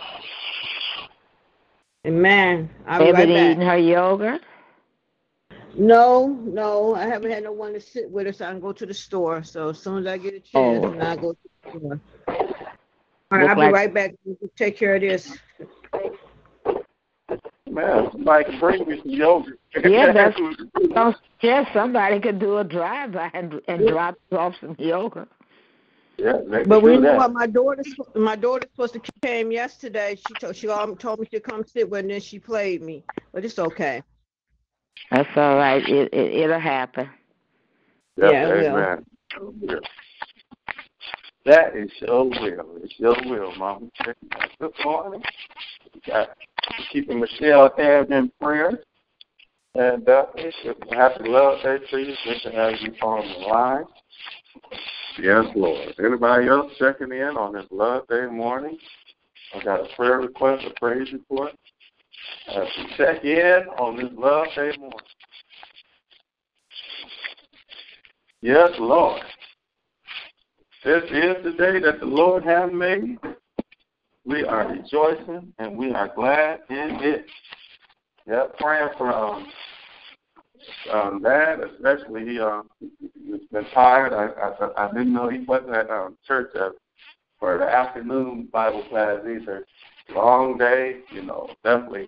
Amen. 2.07 2.71
I'll 2.87 3.01
be 3.01 3.07
Ever 3.09 3.19
right 3.19 3.29
eating 3.29 3.59
back. 3.59 3.69
her 3.69 3.79
yogurt? 3.79 4.43
No, 5.77 6.29
no, 6.29 6.95
I 6.95 7.07
haven't 7.07 7.33
had 7.33 7.43
no 7.45 7.53
one 7.53 7.73
to 7.75 7.81
sit 7.81 8.11
with 8.11 8.29
us. 8.29 8.41
I 8.41 8.51
can 8.53 8.61
go 8.61 8.73
to 8.73 8.87
the 8.87 8.95
store. 8.95 9.43
So 9.43 9.71
as 9.71 9.81
soon 9.81 10.07
as 10.07 10.13
I 10.13 10.17
get 10.17 10.35
a 10.35 10.41
chance, 10.41 10.85
Oh. 10.85 10.93
and 10.93 11.03
I 11.03 11.17
go 11.17 11.33
to 11.33 11.46
the 11.73 11.79
store. 11.79 12.01
All 13.33 13.39
right, 13.39 13.49
I'll 13.51 13.55
be 13.57 13.61
like- 13.63 13.73
right 13.75 13.95
back. 13.95 14.15
Take 14.57 14.77
care 14.77 14.95
of 14.97 15.01
this. 15.03 15.37
Man, 17.69 18.09
somebody 18.13 18.45
can 18.45 18.59
bring 18.61 18.89
me 18.89 18.99
some 19.03 19.11
yogurt. 19.11 19.59
Yeah, 19.85 20.13
that's- 20.13 20.39
Some, 20.95 21.15
yes, 21.43 21.69
somebody 21.75 22.21
could 22.21 22.39
do 22.39 22.59
a 22.59 22.65
drive 22.65 23.13
by 23.13 23.31
and, 23.35 23.61
and 23.69 23.87
drop 23.89 24.15
off 24.33 24.55
some 24.61 24.77
yogurt. 24.79 25.29
yeah, 26.17 26.35
they 26.49 26.61
can 26.61 26.69
But 26.69 26.83
we 26.83 26.95
do 26.95 27.01
know 27.01 27.17
what 27.17 27.33
my 27.33 27.47
daughter 27.47 27.83
my 28.15 28.37
daughter 28.37 28.67
supposed 28.73 28.95
to 28.95 29.01
came 29.23 29.51
yesterday. 29.51 30.17
She 30.17 30.35
told 30.35 30.57
she 30.57 30.67
told 30.69 31.19
me 31.21 31.27
to 31.27 31.41
come 31.41 31.65
sit 31.67 31.91
with, 31.91 31.99
her, 31.99 32.01
and 32.03 32.11
then 32.11 32.21
she 32.21 32.39
played 32.39 32.83
me. 32.83 33.03
But 33.33 33.45
it's 33.45 33.59
okay. 33.59 34.03
That's 35.11 35.29
all 35.37 35.57
right. 35.57 35.87
It, 35.87 36.15
it 36.15 36.33
it'll 36.45 36.61
happen. 36.61 37.11
Yeah, 38.17 38.31
Yeah, 38.31 38.49
it 38.49 38.57
will. 38.63 38.77
amen. 38.77 39.05
Yeah. 39.61 39.75
That 41.47 41.77
is 41.77 41.91
your 42.01 42.25
will. 42.25 42.77
It's 42.83 42.95
your 42.99 43.15
will, 43.25 43.55
Mama. 43.55 43.87
Good 44.59 44.73
morning. 44.85 45.23
We 45.95 46.01
Got 46.05 46.31
keeping 46.93 47.21
Michelle 47.21 47.73
Ed 47.79 48.11
in 48.11 48.33
prayer. 48.43 48.81
And 49.77 50.09
uh, 50.09 50.27
a 50.35 50.95
happy 50.97 51.29
love 51.29 51.63
day 51.63 51.79
to 51.89 51.99
you. 51.99 52.15
Good 52.25 52.41
to 52.43 52.51
have 52.51 52.73
you 52.81 52.93
on 53.01 53.29
the 53.29 53.47
line. 53.47 53.85
Yes, 55.21 55.45
Lord. 55.55 55.95
Anybody 56.05 56.49
else 56.49 56.73
checking 56.81 57.13
in 57.13 57.37
on 57.37 57.53
this 57.53 57.67
love 57.71 58.09
day 58.09 58.27
morning? 58.27 58.77
I 59.55 59.63
got 59.63 59.81
a 59.81 59.95
prayer 59.95 60.19
request, 60.19 60.65
a 60.67 60.81
praise 60.81 61.13
report. 61.13 61.53
Uh, 62.53 62.65
check 62.97 63.23
in 63.23 63.67
on 63.79 63.97
this 63.97 64.11
love 64.17 64.47
day 64.57 64.73
morning. 64.79 64.99
Yes, 68.41 68.71
Lord. 68.81 69.23
This 70.87 71.03
is 71.11 71.43
the 71.43 71.51
day 71.59 71.81
that 71.81 71.99
the 71.99 72.07
Lord 72.07 72.45
has 72.45 72.71
made. 72.73 73.19
We 74.25 74.45
are 74.45 74.69
rejoicing 74.69 75.53
and 75.59 75.77
we 75.77 75.91
are 75.91 76.13
glad 76.15 76.61
in 76.71 76.99
it. 77.03 77.27
Yeah, 78.25 78.45
praying 78.57 78.91
for 78.97 79.13
um, 79.13 79.49
um 80.93 81.23
Dad, 81.25 81.59
especially 81.59 82.27
he 82.27 82.39
um 82.39 82.71
he's 82.79 83.49
been 83.51 83.65
tired. 83.75 84.13
I 84.13 84.27
I, 84.41 84.87
I 84.87 84.93
didn't 84.93 85.13
know 85.13 85.29
he 85.29 85.41
wasn't 85.41 85.75
at 85.75 85.91
um, 85.91 86.17
church 86.25 86.53
uh, 86.55 86.71
for 87.41 87.59
the 87.59 87.65
afternoon 87.65 88.49
Bible 88.53 88.85
class 88.89 89.19
either. 89.29 89.67
Long 90.15 90.57
day, 90.57 91.01
you 91.11 91.23
know, 91.23 91.49
definitely 91.65 92.07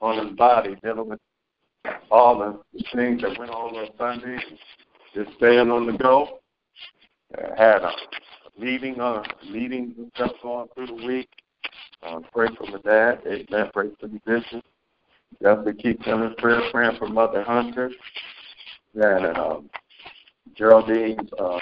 on 0.00 0.24
his 0.24 0.36
body 0.36 0.76
dealing 0.84 1.08
with 1.08 1.20
all 2.12 2.38
the 2.38 2.84
things 2.94 3.22
that 3.22 3.36
went 3.40 3.50
on 3.50 3.74
on 3.74 3.88
Sunday, 3.98 4.38
just 5.16 5.36
staying 5.36 5.72
on 5.72 5.86
the 5.86 5.98
go. 5.98 6.38
Uh, 7.36 7.56
had 7.56 7.82
a 7.82 7.90
meeting, 8.58 9.00
uh, 9.00 9.22
meetings 9.50 9.94
and 9.98 10.10
stuff 10.14 10.32
going 10.42 10.68
through 10.74 10.86
the 10.86 11.06
week. 11.06 11.28
Um, 12.02 12.24
pray 12.32 12.48
for 12.56 12.66
my 12.70 12.78
dad. 12.84 13.20
Amen. 13.26 13.70
Pray 13.72 13.90
for 14.00 14.08
the 14.08 14.20
bishop. 14.26 14.64
Definitely 15.42 15.82
keep 15.82 16.04
them 16.04 16.34
prayer. 16.38 16.60
Praying 16.70 16.98
for 16.98 17.08
Mother 17.08 17.42
Hunter 17.42 17.90
and 18.94 19.36
um, 19.36 19.70
Geraldine's 20.56 21.30
uh, 21.38 21.58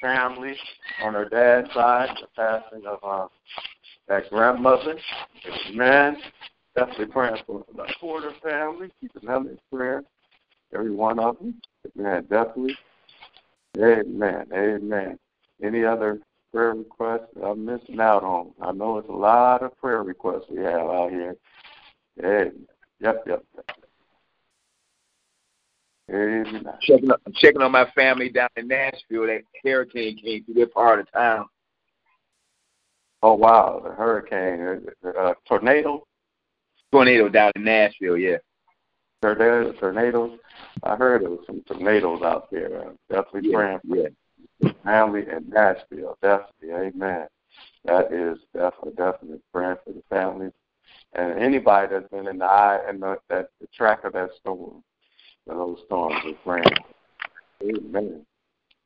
family 0.00 0.54
on 1.02 1.14
her 1.14 1.28
dad's 1.28 1.72
side. 1.72 2.10
The 2.20 2.26
passing 2.36 2.86
of 2.86 2.98
uh, 3.02 3.28
that 4.08 4.28
grandmother. 4.30 4.96
Amen. 5.68 6.16
Definitely 6.76 7.06
praying 7.06 7.36
for 7.46 7.64
the 7.74 7.86
Porter 8.00 8.32
family. 8.42 8.90
Keeping 9.00 9.28
them 9.28 9.48
in 9.48 9.58
prayer. 9.72 10.04
Every 10.74 10.92
one 10.92 11.18
of 11.18 11.38
them. 11.38 11.60
Amen. 11.98 12.26
Definitely. 12.30 12.76
Amen. 13.78 14.46
Amen. 14.52 15.18
Any 15.62 15.84
other 15.84 16.20
prayer 16.52 16.74
requests 16.74 17.34
I'm 17.42 17.64
missing 17.64 18.00
out 18.00 18.22
on? 18.22 18.52
I 18.60 18.72
know 18.72 18.98
it's 18.98 19.08
a 19.08 19.12
lot 19.12 19.62
of 19.62 19.76
prayer 19.78 20.02
requests 20.02 20.46
we 20.50 20.58
have 20.58 20.80
out 20.80 21.10
here. 21.10 21.36
Amen. 22.18 22.66
Yep, 23.00 23.24
yep, 23.26 23.44
yep. 23.54 23.76
Amen. 26.10 26.66
Checking, 26.82 27.10
I'm 27.10 27.32
checking 27.34 27.62
on 27.62 27.72
my 27.72 27.88
family 27.94 28.28
down 28.28 28.48
in 28.56 28.68
Nashville. 28.68 29.26
That 29.26 29.42
hurricane 29.64 30.18
came 30.18 30.44
through 30.44 30.54
their 30.54 30.66
part 30.66 31.00
of 31.00 31.12
town. 31.12 31.46
Oh 33.22 33.34
wow, 33.34 33.80
the 33.84 33.90
hurricane, 33.90 34.86
uh, 35.04 35.08
uh, 35.08 35.34
tornado, 35.46 36.04
Tornado 36.90 37.28
down 37.28 37.52
in 37.54 37.64
Nashville, 37.64 38.16
yeah. 38.16 38.38
Tornado, 39.22 39.72
tornadoes. 39.72 40.38
I 40.82 40.96
heard 40.96 41.22
there 41.22 41.30
was 41.30 41.40
some 41.46 41.62
tornadoes 41.62 42.22
out 42.22 42.50
there. 42.50 42.88
Uh, 42.88 42.92
definitely 43.08 43.50
Yeah, 43.50 43.56
praying 43.56 43.80
for 43.88 43.96
yeah. 44.62 44.72
family 44.84 45.22
in 45.30 45.48
Nashville. 45.48 46.16
Definitely, 46.22 46.72
amen. 46.72 47.26
That 47.84 48.12
is 48.12 48.38
definitely, 48.54 48.92
definitely 48.96 49.40
praying 49.52 49.76
for 49.84 49.92
the 49.92 50.02
families 50.10 50.52
and 51.14 51.38
anybody 51.38 51.88
that's 51.90 52.08
been 52.10 52.28
in 52.28 52.38
the 52.38 52.44
eye 52.44 52.80
and 52.88 53.02
the, 53.02 53.18
that 53.28 53.50
the 53.60 53.66
track 53.68 54.04
of 54.04 54.12
that 54.12 54.30
storm, 54.40 54.82
those 55.46 55.78
storms. 55.86 56.16
We're 56.24 56.34
praying. 56.44 56.76
Amen. 57.62 58.26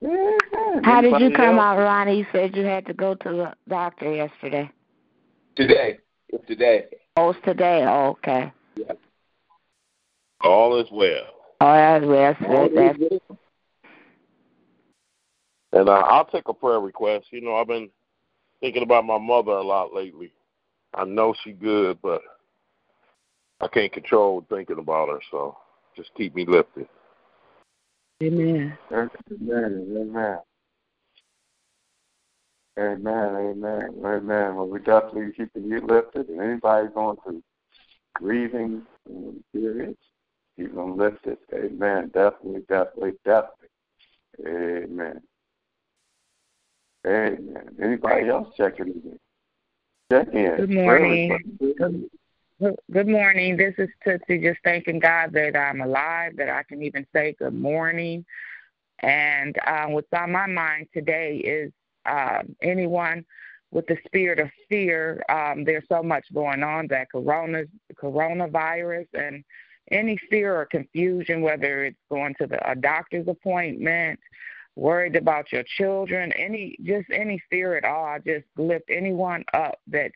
Amen. 0.03 0.85
How 0.85 1.01
did 1.01 1.21
you 1.21 1.31
come 1.31 1.59
else? 1.59 1.63
out, 1.63 1.79
Ronnie? 1.79 2.19
You 2.19 2.27
said 2.33 2.57
you 2.57 2.65
had 2.65 2.87
to 2.87 2.95
go 2.95 3.15
to 3.15 3.29
the 3.29 3.55
doctor 3.69 4.13
yesterday. 4.13 4.71
Today. 5.57 5.99
It's 6.31 6.47
today. 6.47 6.87
Oh, 7.17 7.31
it's 7.31 7.39
today. 7.45 7.85
Oh, 7.87 8.17
okay. 8.19 8.53
All 10.45 10.79
is 10.79 10.89
well. 10.93 11.25
Oh, 11.61 11.73
that's 11.73 12.05
well. 12.05 12.37
That's, 12.41 12.75
that's, 12.75 13.25
And 15.73 15.89
uh, 15.89 15.93
I'll 15.93 16.27
take 16.27 16.49
a 16.49 16.55
prayer 16.55 16.81
request. 16.81 17.27
You 17.31 17.41
know, 17.41 17.57
I've 17.57 17.67
been 17.67 17.89
thinking 18.61 18.83
about 18.83 19.07
my 19.07 19.19
mother 19.19 19.53
a 19.53 19.63
lot 19.63 19.95
lately. 19.95 20.33
I 20.93 21.05
know 21.05 21.35
she 21.43 21.53
good, 21.53 21.99
but 22.03 22.21
I 23.61 23.69
can't 23.69 23.93
control 23.93 24.47
thinking 24.49 24.79
about 24.79 25.09
her. 25.09 25.21
So 25.31 25.57
just 25.97 26.11
keep 26.15 26.35
me 26.35 26.45
lifted. 26.47 26.89
Amen. 28.23 28.77
Amen. 28.93 29.17
Amen. 29.97 30.39
Amen. 32.79 33.07
Amen. 33.09 33.95
Amen. 34.05 34.57
Well, 34.57 34.69
we 34.69 34.79
definitely 34.81 35.33
keeping 35.37 35.65
you 35.65 35.81
lifted, 35.81 36.29
and 36.29 36.41
anybody 36.41 36.89
going 36.95 37.17
through 37.25 37.43
grieving 38.15 38.83
um, 40.59 40.65
periods, 40.65 40.73
keep 40.73 40.75
them 40.75 40.97
lifted. 40.97 41.39
Amen. 41.55 42.11
Definitely, 42.15 42.63
definitely, 42.69 43.13
definitely. 43.25 43.69
Amen. 44.47 45.21
Amen. 47.07 47.77
Anybody 47.83 48.29
else 48.29 48.55
checking 48.57 48.87
in? 48.87 49.19
Check 50.11 50.29
in. 50.35 50.57
Good 50.57 50.71
morning. 50.71 51.39
Good 52.61 52.77
good 52.93 53.09
morning. 53.09 53.57
This 53.57 53.75
is 53.79 53.89
Tootsie. 54.05 54.39
Just 54.39 54.61
thanking 54.65 55.01
God 55.01 55.33
that 55.33 55.57
I'm 55.57 55.81
alive, 55.81 56.37
that 56.37 56.49
I 56.49 56.63
can 56.63 56.83
even 56.83 57.07
say 57.13 57.35
good 57.39 57.55
morning. 57.55 58.25
And 59.01 59.57
uh, 59.67 59.87
what's 59.87 60.13
on 60.15 60.33
my 60.33 60.47
mind 60.47 60.87
today 60.95 61.37
is 61.39 61.73
um, 62.07 62.55
anyone 62.63 63.25
with 63.71 63.87
the 63.87 63.97
spirit 64.07 64.39
of 64.39 64.49
fear. 64.69 65.23
Um, 65.29 65.65
there's 65.65 65.85
so 65.89 66.03
much 66.03 66.25
going 66.33 66.63
on 66.63 66.87
that 66.89 67.11
corona 67.11 67.65
coronavirus 68.01 69.09
and 69.15 69.45
any 69.91 70.17
fear 70.31 70.57
or 70.57 70.67
confusion, 70.67 71.43
whether 71.43 71.85
it's 71.85 71.99
going 72.11 72.35
to 72.41 72.47
the, 72.47 72.71
a 72.71 72.75
doctor's 72.75 73.29
appointment, 73.29 74.19
worried 74.77 75.17
about 75.17 75.53
your 75.53 75.63
children, 75.63 76.33
any 76.33 76.77
just 76.83 77.09
any 77.13 77.41
fear 77.51 77.77
at 77.77 77.85
all. 77.85 78.05
I 78.05 78.19
just 78.19 78.47
lift 78.57 78.87
anyone 78.89 79.45
up 79.53 79.79
that's 79.87 80.15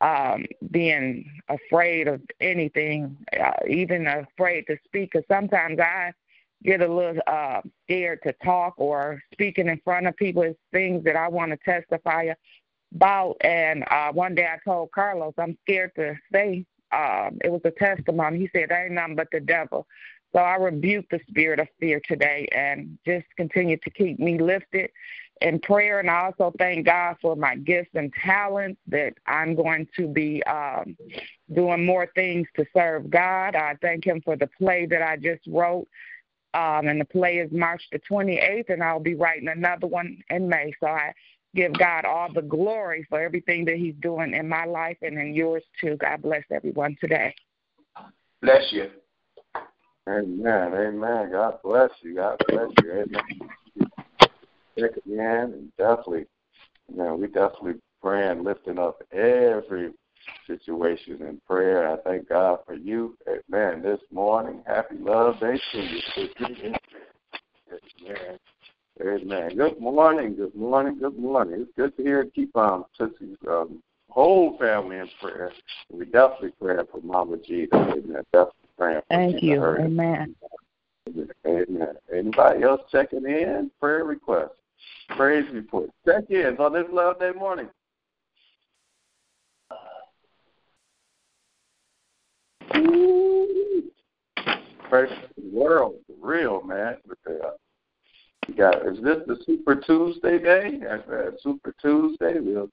um, 0.00 0.46
being 0.70 1.30
afraid 1.48 2.08
of 2.08 2.20
anything, 2.40 3.16
uh, 3.38 3.52
even 3.68 4.06
afraid 4.06 4.66
to 4.66 4.76
speak. 4.84 5.12
Because 5.12 5.26
sometimes 5.28 5.78
I 5.78 6.12
get 6.62 6.82
a 6.82 6.92
little 6.92 7.22
uh, 7.26 7.60
scared 7.84 8.20
to 8.22 8.32
talk 8.44 8.74
or 8.76 9.22
speaking 9.32 9.68
in 9.68 9.80
front 9.84 10.06
of 10.06 10.16
people 10.16 10.42
is 10.42 10.56
things 10.72 11.04
that 11.04 11.16
I 11.16 11.28
want 11.28 11.52
to 11.52 11.56
testify 11.58 12.32
about. 12.94 13.36
And 13.42 13.84
uh, 13.90 14.12
one 14.12 14.34
day 14.34 14.46
I 14.46 14.58
told 14.64 14.90
Carlos 14.92 15.34
I'm 15.38 15.56
scared 15.62 15.92
to 15.96 16.14
say. 16.32 16.64
Um, 16.92 17.38
it 17.44 17.50
was 17.50 17.60
a 17.64 17.70
testimony. 17.70 18.38
He 18.38 18.50
said, 18.52 18.70
"Ain't 18.72 18.92
nothing 18.92 19.16
but 19.16 19.28
the 19.30 19.40
devil." 19.40 19.86
So 20.32 20.38
I 20.38 20.56
rebuke 20.56 21.06
the 21.10 21.20
spirit 21.28 21.58
of 21.58 21.68
fear 21.80 22.00
today 22.06 22.48
and 22.52 22.98
just 23.04 23.26
continue 23.36 23.76
to 23.78 23.90
keep 23.90 24.18
me 24.20 24.38
lifted 24.38 24.90
in 25.40 25.58
prayer. 25.58 25.98
And 25.98 26.08
I 26.10 26.26
also 26.26 26.52
thank 26.58 26.86
God 26.86 27.16
for 27.20 27.34
my 27.34 27.56
gifts 27.56 27.90
and 27.94 28.12
talents 28.12 28.80
that 28.88 29.14
I'm 29.26 29.54
going 29.56 29.88
to 29.96 30.06
be 30.06 30.42
um, 30.44 30.96
doing 31.52 31.84
more 31.84 32.08
things 32.14 32.46
to 32.56 32.64
serve 32.76 33.10
God. 33.10 33.56
I 33.56 33.76
thank 33.82 34.04
Him 34.04 34.20
for 34.24 34.36
the 34.36 34.46
play 34.46 34.86
that 34.86 35.02
I 35.02 35.16
just 35.16 35.42
wrote. 35.48 35.88
Um, 36.52 36.88
and 36.88 37.00
the 37.00 37.04
play 37.04 37.38
is 37.38 37.50
March 37.52 37.82
the 37.92 38.00
28th, 38.10 38.70
and 38.70 38.82
I'll 38.82 38.98
be 39.00 39.14
writing 39.14 39.48
another 39.48 39.86
one 39.86 40.18
in 40.30 40.48
May. 40.48 40.72
So 40.80 40.88
I 40.88 41.12
give 41.54 41.72
God 41.78 42.04
all 42.04 42.32
the 42.32 42.42
glory 42.42 43.06
for 43.08 43.20
everything 43.20 43.64
that 43.66 43.76
He's 43.76 43.94
doing 44.00 44.34
in 44.34 44.48
my 44.48 44.64
life 44.64 44.96
and 45.02 45.18
in 45.18 45.34
yours 45.34 45.64
too. 45.80 45.96
God 45.96 46.22
bless 46.22 46.44
everyone 46.50 46.96
today. 47.00 47.34
Bless 48.42 48.72
you. 48.72 48.90
Amen. 50.08 50.72
Amen. 50.74 51.30
God 51.30 51.58
bless 51.62 51.90
you. 52.02 52.16
God 52.16 52.40
bless 52.48 52.68
you. 52.82 52.92
Amen. 52.92 53.88
Check 54.78 54.96
again 55.06 55.52
and 55.52 55.72
definitely, 55.76 56.26
you 56.88 56.96
know, 56.96 57.16
we 57.16 57.26
definitely 57.26 57.74
praying, 58.00 58.44
lifting 58.44 58.78
up 58.78 59.02
every 59.12 59.92
situation 60.46 61.22
in 61.22 61.40
prayer. 61.46 61.92
I 61.92 61.96
thank 61.98 62.28
God 62.28 62.60
for 62.66 62.74
you. 62.74 63.16
Amen. 63.28 63.82
This 63.82 64.00
morning, 64.10 64.62
happy 64.66 64.96
love 64.98 65.38
day 65.40 65.60
to 65.72 65.78
you. 65.78 66.00
Amen. 68.02 68.38
Amen. 69.00 69.56
Good 69.56 69.80
morning. 69.80 70.36
Good 70.36 70.54
morning. 70.54 70.98
Good 70.98 71.18
morning. 71.18 71.62
It's 71.62 71.70
good 71.76 71.96
to 71.96 72.02
hear 72.02 72.24
keep 72.24 72.54
um 72.56 72.84
Tootsie's 72.98 73.36
um, 73.48 73.82
whole 74.10 74.58
family 74.58 74.98
in 74.98 75.08
prayer. 75.20 75.52
We 75.90 76.04
definitely 76.04 76.52
pray 76.60 76.76
for 76.90 77.00
Mama 77.02 77.38
G. 77.46 77.66
Amen. 77.72 78.22
Definitely 78.32 78.52
praying 78.76 79.00
for 79.00 79.06
Thank 79.08 79.42
you. 79.42 79.64
Amen. 79.64 80.34
Amen. 81.46 81.94
Anybody 82.12 82.62
else 82.62 82.82
checking 82.92 83.24
in? 83.24 83.70
Prayer 83.80 84.04
requests, 84.04 84.58
praise 85.16 85.44
reports, 85.52 85.92
check 86.04 86.30
in 86.30 86.56
on 86.58 86.72
this 86.72 86.86
Love 86.92 87.18
Day 87.18 87.32
morning. 87.32 87.68
Praise 94.88 95.10
the 95.36 95.56
world, 95.56 95.94
real 96.20 96.62
man. 96.62 96.96
Uh, 97.26 97.50
you 98.48 98.54
got 98.54 98.86
is 98.86 99.02
this 99.02 99.18
the 99.26 99.38
Super 99.46 99.76
Tuesday 99.76 100.38
day? 100.38 100.80
Super 101.42 101.74
Tuesday. 101.80 102.40
We'll, 102.40 102.70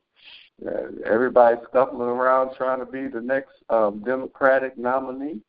uh, 0.66 0.88
everybody's 1.06 1.64
scuffling 1.70 2.02
around 2.02 2.56
trying 2.56 2.80
to 2.80 2.86
be 2.86 3.08
the 3.08 3.22
next 3.22 3.52
um, 3.70 4.02
Democratic 4.06 4.78
nominee. 4.78 5.42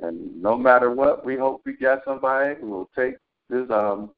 And 0.00 0.40
no 0.42 0.56
matter 0.56 0.90
what, 0.90 1.24
we 1.24 1.36
hope 1.36 1.62
we 1.64 1.76
get 1.76 2.02
somebody 2.04 2.54
who 2.60 2.68
will 2.68 2.90
take 2.96 3.14
this 3.48 3.68
um, 3.70 4.10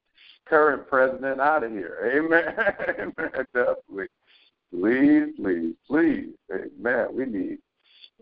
current 0.46 0.88
president 0.88 1.40
out 1.40 1.64
of 1.64 1.72
here. 1.72 2.12
Amen. 2.16 2.54
Amen. 2.98 3.12
Definitely. 3.54 4.06
Please, 4.72 5.34
please, 5.36 5.74
please. 5.86 6.28
Amen. 6.52 7.08
We 7.12 7.26
need, 7.26 7.58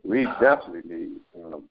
we 0.04 0.24
definitely 0.40 0.82
need, 0.84 1.20
um, 1.42 1.64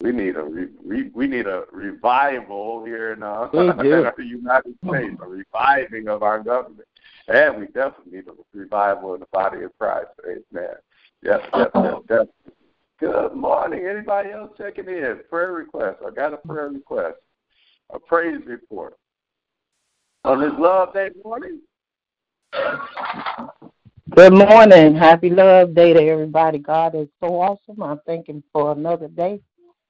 we 0.00 0.12
need 0.12 0.36
a 0.36 0.42
re, 0.42 0.68
re, 0.84 1.10
we 1.14 1.26
need 1.26 1.46
a 1.46 1.64
revival 1.72 2.84
here 2.84 3.12
in, 3.12 3.22
uh, 3.22 3.48
in 3.52 3.76
the 3.76 4.14
United 4.18 4.74
States, 4.86 5.16
a 5.20 5.28
reviving 5.28 6.08
of 6.08 6.22
our 6.22 6.42
government, 6.42 6.88
and 7.28 7.58
we 7.58 7.66
definitely 7.66 8.12
need 8.12 8.28
a 8.28 8.32
revival 8.52 9.14
in 9.14 9.20
the 9.20 9.26
body 9.32 9.62
of 9.62 9.76
Christ. 9.78 10.08
Amen. 10.24 10.74
Yes, 11.22 11.40
yes, 11.54 11.68
yes, 11.74 11.94
definitely. 12.08 12.32
Good 12.98 13.34
morning. 13.34 13.86
Anybody 13.86 14.30
else 14.30 14.50
checking 14.58 14.86
in? 14.86 15.20
Prayer 15.28 15.52
request. 15.52 15.98
I 16.06 16.10
got 16.10 16.34
a 16.34 16.36
prayer 16.36 16.68
request. 16.68 17.16
A 17.92 17.98
praise 17.98 18.40
report. 18.46 18.96
On 20.24 20.40
this 20.40 20.52
Love 20.58 20.92
Day 20.92 21.10
morning. 21.24 21.60
Good 24.10 24.32
morning. 24.32 24.94
Happy 24.94 25.30
Love 25.30 25.74
Day 25.74 25.94
to 25.94 26.00
everybody. 26.02 26.58
God 26.58 26.94
is 26.94 27.08
so 27.20 27.40
awesome. 27.40 27.82
I'm 27.82 28.00
thanking 28.06 28.42
for 28.52 28.72
another 28.72 29.08
day. 29.08 29.40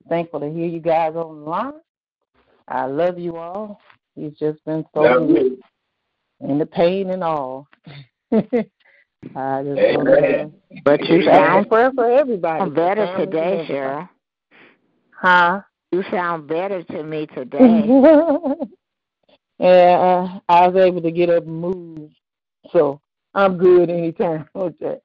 Thankful 0.08 0.40
to 0.40 0.50
hear 0.50 0.66
you 0.66 0.80
guys 0.80 1.14
on 1.14 1.44
the 1.44 1.50
line. 1.50 1.72
I 2.68 2.86
love 2.86 3.18
you 3.18 3.36
all. 3.36 3.80
He's 4.14 4.32
just 4.38 4.64
been 4.64 4.84
so 4.94 5.02
love 5.02 5.28
good. 5.28 5.46
You. 5.46 5.60
And 6.40 6.60
the 6.60 6.66
pain 6.66 7.10
and 7.10 7.22
all. 7.22 7.68
I 8.32 9.62
just 9.62 9.80
Amen. 9.80 10.54
But 10.84 11.04
you 11.06 11.24
sound 11.24 11.68
prayer 11.68 11.92
for 11.92 12.10
everybody. 12.10 12.62
I'm 12.62 12.74
better 12.74 13.06
today, 13.18 13.66
Cheryl. 13.68 14.08
Huh? 15.10 15.60
You 15.92 16.02
sound 16.10 16.46
better 16.48 16.82
to 16.84 17.02
me 17.02 17.26
today. 17.26 17.84
yeah, 19.58 20.38
I 20.48 20.68
was 20.68 20.76
able 20.76 21.02
to 21.02 21.10
get 21.10 21.28
up 21.28 21.44
and 21.44 21.60
move, 21.60 22.10
so 22.72 23.00
I'm 23.34 23.58
good 23.58 23.90
anytime. 23.90 24.48
Okay, 24.54 24.98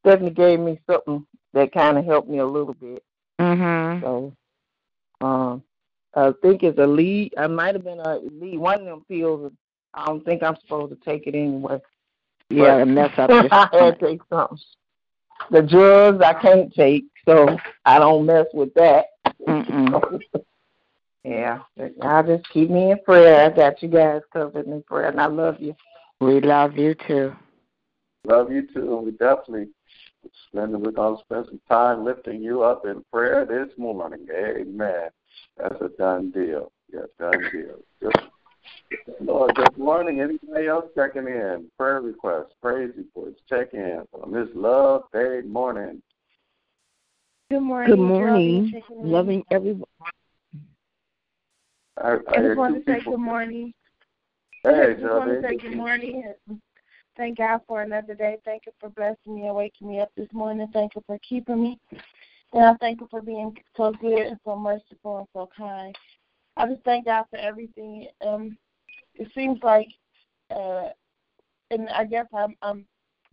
Stephanie 0.00 0.30
gave 0.30 0.60
me 0.60 0.78
something 0.88 1.26
that 1.52 1.72
kind 1.72 1.98
of 1.98 2.04
helped 2.04 2.28
me 2.28 2.38
a 2.38 2.46
little 2.46 2.74
bit. 2.74 3.02
Mhm. 3.40 4.00
So, 4.00 4.32
um, 5.20 5.62
I 6.14 6.32
think 6.42 6.62
it's 6.62 6.78
a 6.78 6.86
lead. 6.86 7.34
I 7.36 7.46
might 7.46 7.74
have 7.74 7.84
been 7.84 8.00
a 8.00 8.18
lead. 8.18 8.58
One 8.58 8.80
of 8.80 8.86
them 8.86 9.04
pills. 9.08 9.52
I 9.94 10.06
don't 10.06 10.24
think 10.24 10.42
I'm 10.42 10.56
supposed 10.56 10.90
to 10.90 11.04
take 11.04 11.26
it 11.26 11.34
anyway. 11.34 11.80
Yeah, 12.48 12.78
to 12.78 12.86
mess 12.86 13.10
up 13.18 13.30
your 13.30 13.48
I 13.50 13.68
had 13.72 13.98
to 13.98 14.06
take 14.06 14.20
something. 14.30 14.58
The 15.50 15.62
drugs 15.62 16.22
I 16.24 16.34
can't 16.34 16.72
take, 16.74 17.04
so 17.26 17.56
I 17.84 17.98
don't 17.98 18.26
mess 18.26 18.46
with 18.52 18.72
that. 18.74 19.06
Yeah, 21.24 21.62
I 22.02 22.22
just 22.22 22.48
keep 22.50 22.70
me 22.70 22.92
in 22.92 23.00
prayer. 23.00 23.46
I 23.46 23.50
got 23.50 23.82
you 23.82 23.88
guys 23.88 24.20
covered 24.32 24.66
in 24.66 24.80
prayer, 24.84 25.08
and 25.08 25.20
I 25.20 25.26
love 25.26 25.56
you. 25.58 25.74
We 26.20 26.40
love 26.40 26.76
you 26.78 26.94
too. 26.94 27.34
Love 28.24 28.52
you 28.52 28.68
too. 28.72 28.98
We 28.98 29.10
definitely 29.10 29.70
spend 30.48 30.80
we're 30.80 30.90
gonna 30.90 31.16
spend 31.24 31.46
some 31.46 31.60
time 31.68 32.04
lifting 32.04 32.42
you 32.42 32.62
up 32.62 32.86
in 32.86 33.04
prayer 33.12 33.44
this 33.44 33.76
morning. 33.78 34.26
Amen. 34.30 35.08
That's 35.56 35.80
a 35.80 35.88
done 35.98 36.30
deal. 36.30 36.72
Yes, 36.92 37.06
done 37.18 37.42
deal. 37.52 37.78
Just 38.02 38.26
Lord, 39.20 39.54
good 39.54 39.76
morning. 39.76 40.20
Anybody 40.20 40.66
else 40.66 40.86
checking 40.94 41.26
in? 41.26 41.66
Prayer 41.78 42.00
requests, 42.00 42.54
praise 42.62 42.92
reports, 42.96 43.40
check 43.48 43.74
in 43.74 44.02
on 44.12 44.32
this 44.32 44.48
love 44.54 45.02
day 45.12 45.40
morning. 45.44 46.02
Good 47.50 47.60
morning. 47.60 47.96
Good 47.96 48.02
morning. 48.02 48.82
Loving 48.90 49.44
everyone. 49.50 49.84
I, 51.98 52.08
I, 52.08 52.14
I 52.14 52.42
just 52.42 52.56
want 52.56 52.74
to 52.74 52.92
say 52.92 53.00
good 53.04 53.18
morning. 53.18 53.72
Hey, 54.62 54.70
I 54.70 54.92
just 54.94 55.04
want 55.04 55.30
to 55.30 55.42
say 55.42 55.56
good 55.56 55.76
morning. 55.76 56.34
Thank 57.16 57.38
God 57.38 57.60
for 57.66 57.82
another 57.82 58.14
day. 58.14 58.36
Thank 58.44 58.66
you 58.66 58.72
for 58.78 58.90
blessing 58.90 59.34
me 59.34 59.46
and 59.46 59.56
waking 59.56 59.88
me 59.88 60.00
up 60.00 60.10
this 60.16 60.28
morning. 60.32 60.68
Thank 60.72 60.94
you 60.94 61.02
for 61.06 61.18
keeping 61.26 61.62
me. 61.62 61.78
And 62.52 62.64
I 62.64 62.74
thank 62.74 63.00
you 63.00 63.08
for 63.10 63.22
being 63.22 63.56
so 63.76 63.92
good 64.00 64.18
and 64.26 64.38
so 64.44 64.56
merciful 64.56 65.18
and 65.18 65.26
so 65.32 65.48
kind. 65.56 65.96
I 66.56 66.66
just 66.66 66.82
thank 66.84 67.06
God 67.06 67.24
for 67.30 67.38
everything. 67.38 68.08
Um, 68.26 68.56
it 69.14 69.28
seems 69.34 69.58
like, 69.62 69.88
uh, 70.50 70.90
and 71.70 71.88
I 71.88 72.04
guess 72.04 72.26
I'm 72.34 72.54
I'm 72.62 72.86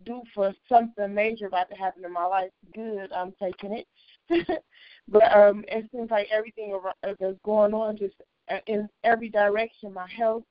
due 0.04 0.22
for 0.34 0.52
something 0.68 1.14
major 1.14 1.46
about 1.46 1.70
to 1.70 1.76
happen 1.76 2.04
in 2.04 2.12
my 2.12 2.24
life. 2.24 2.50
Good, 2.74 3.12
I'm 3.12 3.32
taking 3.40 3.84
it. 4.28 4.62
but 5.08 5.36
um, 5.36 5.64
it 5.68 5.88
seems 5.92 6.10
like 6.10 6.28
everything 6.32 6.78
that's 7.02 7.38
going 7.44 7.74
on 7.74 7.96
just 7.96 8.14
uh, 8.50 8.58
in 8.66 8.88
every 9.04 9.28
direction. 9.28 9.92
My 9.92 10.08
health, 10.08 10.44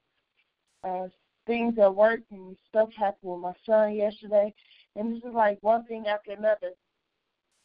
uh, 0.84 1.08
things 1.46 1.78
at 1.80 1.96
work, 1.96 2.22
and 2.32 2.56
stuff 2.70 2.90
happened 2.94 3.32
with 3.32 3.42
my 3.42 3.54
son 3.66 3.94
yesterday, 3.94 4.54
and 4.96 5.16
this 5.16 5.24
is 5.24 5.34
like 5.34 5.58
one 5.62 5.86
thing 5.86 6.08
after 6.08 6.32
another. 6.32 6.72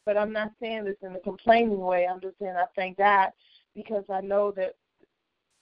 But 0.07 0.17
I'm 0.17 0.33
not 0.33 0.53
saying 0.61 0.85
this 0.85 0.97
in 1.03 1.15
a 1.15 1.21
complaining 1.21 1.81
way. 1.81 2.07
I'm 2.07 2.21
just 2.21 2.39
saying 2.41 2.55
I 2.57 2.65
thank 2.75 2.99
God 2.99 3.31
because 3.75 4.05
I 4.09 4.21
know 4.21 4.53
that 4.53 4.75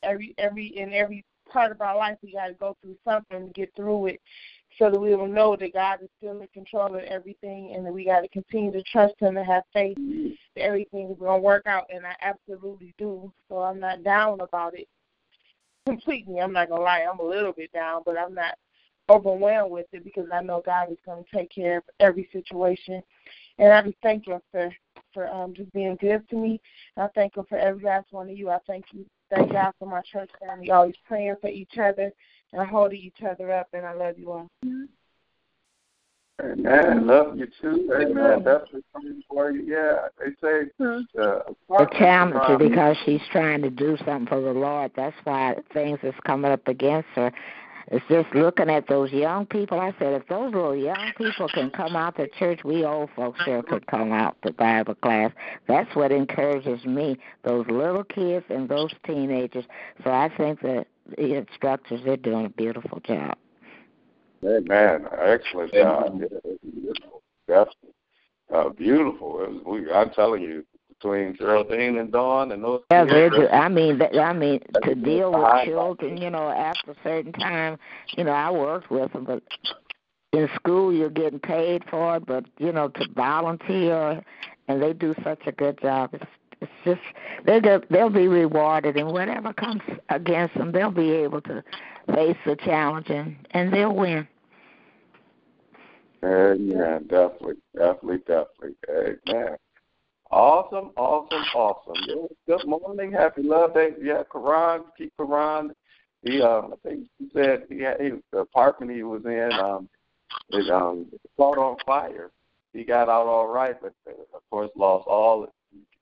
every 0.03 0.35
every 0.39 0.67
in 0.67 0.93
every 0.93 1.25
part 1.51 1.71
of 1.71 1.81
our 1.81 1.97
life 1.97 2.19
we 2.23 2.33
got 2.33 2.49
to 2.49 2.55
go 2.55 2.77
through 2.83 2.97
something 3.05 3.47
to 3.47 3.53
get 3.53 3.75
through 3.77 4.07
it. 4.07 4.21
so 4.79 4.91
that 4.91 5.01
we 5.01 5.15
will 5.15 5.27
know 5.27 5.57
that 5.57 5.73
God 5.73 6.03
is 6.03 6.09
still 6.19 6.41
in 6.41 6.49
control 6.49 6.95
of 6.95 7.03
everything 7.05 7.73
and 7.75 7.87
that 7.87 7.93
we 7.93 8.05
got 8.05 8.21
to 8.21 8.29
continue 8.29 8.73
to 8.73 8.83
trust 8.83 9.15
Him 9.19 9.37
and 9.37 9.47
have 9.47 9.63
faith 9.73 9.97
that 10.55 10.63
everything 10.63 11.11
is 11.11 11.19
to 11.19 11.37
work 11.39 11.67
out. 11.67 11.87
And 11.93 12.07
I 12.07 12.15
absolutely 12.21 12.95
do. 12.99 13.33
So 13.49 13.59
I'm 13.63 13.81
not 13.81 14.05
down 14.05 14.41
about 14.41 14.79
it 14.79 14.89
completely. 15.87 16.41
I'm 16.41 16.53
not 16.53 16.69
to 16.69 16.75
lie. 16.77 17.07
I'm 17.11 17.21
a 17.21 17.25
little 17.25 17.53
bit 17.53 17.73
down, 17.73 18.03
but 18.05 18.19
I'm 18.19 18.35
not 18.35 18.57
overwhelmed 19.09 19.71
with 19.71 19.87
it 19.93 20.05
because 20.05 20.27
I 20.33 20.43
know 20.43 20.63
God 20.65 20.91
is 20.91 20.99
to 21.07 21.25
take 21.33 21.51
care 21.51 21.79
of 21.79 21.85
every 22.01 22.29
situation. 22.33 23.03
And 23.59 23.73
I 23.73 23.83
just 23.83 23.97
thank 24.03 24.27
you 24.27 24.41
for 24.51 24.71
for 25.15 25.29
um, 25.29 25.55
just 25.55 25.73
being 25.73 25.97
good 25.99 26.29
to 26.29 26.37
me. 26.37 26.61
I 26.97 27.09
thank 27.15 27.37
Him 27.37 27.45
for 27.49 27.57
every 27.57 27.85
last 27.85 28.07
one 28.11 28.29
of 28.29 28.37
you. 28.37 28.51
I 28.51 28.59
thank 28.67 28.85
you, 28.93 29.07
thank 29.31 29.53
God 29.53 29.73
for 29.79 29.89
my 29.89 30.03
church 30.03 30.31
family, 30.41 30.71
always 30.71 30.95
praying 31.07 31.37
for 31.41 31.49
each 31.49 31.79
other 31.79 32.13
and 32.53 32.69
holding 32.69 33.01
each 33.01 33.23
other 33.27 33.51
up. 33.53 33.69
And 33.73 33.87
I 33.87 33.95
love 33.95 34.19
you 34.19 34.33
all. 34.33 34.49
Amen. 36.43 37.07
Love 37.07 37.39
you 37.39 37.47
too. 37.61 37.91
Amen. 37.95 38.43
That's 38.45 38.71
the 38.71 38.83
coming 38.93 39.23
for 39.29 39.51
you. 39.51 39.63
Yeah, 39.63 40.09
they 40.19 40.33
say 40.43 40.71
uh, 40.79 41.41
the 41.69 41.89
challenge 41.99 42.63
is 42.63 42.69
because 42.69 42.97
she's 43.05 43.23
trying 43.33 43.63
to 43.63 43.71
do 43.71 43.97
something 44.05 44.27
for 44.27 44.41
the 44.41 44.53
Lord. 44.53 44.93
That's 44.97 45.17
why 45.25 45.57
things 45.73 45.99
is 46.03 46.15
coming 46.27 46.53
up 46.53 46.69
against 46.69 47.09
her. 47.15 47.33
It's 47.89 48.05
just 48.09 48.35
looking 48.35 48.69
at 48.69 48.89
those 48.89 49.13
young 49.13 49.47
people. 49.47 49.79
I 49.79 49.95
said, 49.99 50.13
if 50.13 50.27
those 50.27 50.53
little 50.53 50.75
young 50.75 51.13
people 51.17 51.49
can 51.49 51.71
come 51.71 51.95
out 51.95 52.17
to 52.17 52.27
church, 52.27 52.65
we 52.65 52.85
old 52.85 53.11
folks 53.15 53.41
sure 53.45 53.63
could 53.63 53.87
come 53.87 54.13
out 54.13 54.37
to 54.43 54.53
Bible 54.53 54.97
class. 54.97 55.31
That's 55.69 55.95
what 55.95 56.11
encourages 56.11 56.85
me. 56.85 57.17
Those 57.45 57.65
little 57.69 58.03
kids 58.03 58.45
and 58.51 58.69
those 58.69 58.93
teenagers. 59.07 59.67
So 60.03 60.11
I 60.11 60.31
think 60.37 60.63
that 60.63 60.89
the 61.17 61.35
instructors 61.35 62.01
they're 62.05 62.17
doing 62.17 62.47
a 62.47 62.51
beautiful 62.51 63.01
job. 63.01 63.37
Amen. 64.47 65.07
Excellent 65.19 65.73
job. 65.73 66.21
Beautiful. 66.63 67.23
That's 67.49 67.71
uh, 68.55 68.69
beautiful. 68.71 69.63
We, 69.67 69.91
I'm 69.91 70.11
telling 70.11 70.43
you, 70.43 70.65
between 70.89 71.37
Geraldine 71.37 71.99
and 71.99 72.11
Dawn 72.11 72.53
and 72.53 72.63
those. 72.63 72.81
Yeah, 72.91 73.05
they 73.05 73.29
do. 73.29 73.49
I 73.49 73.69
mean, 73.69 74.01
I 74.03 74.33
mean, 74.33 74.61
to 74.83 74.95
deal 74.95 75.33
with 75.33 75.65
children, 75.67 76.17
you 76.17 76.31
know, 76.31 76.49
after 76.49 76.93
a 76.93 76.97
certain 77.03 77.33
time, 77.33 77.79
you 78.17 78.25
know, 78.25 78.33
I 78.33 78.51
worked 78.51 78.91
with 78.91 79.13
them, 79.13 79.25
but 79.25 79.43
in 80.33 80.49
school 80.55 80.93
you're 80.93 81.11
getting 81.11 81.39
paid 81.39 81.83
for 81.91 82.17
it, 82.17 82.27
but 82.27 82.45
you 82.59 82.73
know, 82.73 82.89
to 82.89 83.07
volunteer, 83.15 84.23
and 84.69 84.83
they 84.83 84.93
do 84.93 85.15
such 85.23 85.41
a 85.47 85.53
good 85.53 85.81
job. 85.81 86.11
It's 86.13 86.25
it's 86.61 86.73
just 86.85 87.01
they'll 87.45 87.81
they'll 87.91 88.11
be 88.11 88.29
rewarded, 88.29 88.97
and 88.97 89.09
whatever 89.09 89.53
comes 89.53 89.83
against 90.09 90.55
them, 90.55 90.73
they'll 90.73 90.91
be 90.91 91.11
able 91.11 91.43
to 91.43 91.63
face 92.15 92.37
the 92.47 92.57
challenge 92.57 93.11
and 93.11 93.37
and 93.51 93.73
they'll 93.73 93.95
win. 93.95 94.27
Amen. 96.27 97.03
Definitely, 97.09 97.55
definitely, 97.75 98.19
definitely. 98.19 98.75
Amen. 98.91 99.57
Awesome, 100.31 100.91
awesome, 100.97 101.45
awesome. 101.55 102.29
Good 102.49 102.67
morning, 102.67 103.13
happy 103.13 103.43
love 103.43 103.75
day. 103.75 103.91
Yeah, 104.03 104.23
Quran, 104.33 104.83
keep 104.99 105.13
Quran. 105.19 105.71
He, 106.23 106.43
um, 106.43 106.75
I 106.75 106.89
think 106.89 107.07
he 107.19 107.29
said 107.33 107.65
he 107.69 107.81
had 107.81 108.01
he, 108.01 108.11
the 108.33 108.39
apartment 108.39 108.91
he 108.91 109.05
was 109.05 109.25
in, 109.25 109.51
um, 109.53 109.89
it 110.51 110.69
um 110.71 111.07
caught 111.37 111.59
on 111.59 111.77
fire. 111.87 112.31
He 112.73 112.83
got 112.83 113.09
out 113.09 113.27
all 113.27 113.47
right, 113.47 113.77
but 113.81 113.93
uh, 114.09 114.13
of 114.35 114.43
course 114.51 114.71
lost 114.77 115.07
all. 115.07 115.47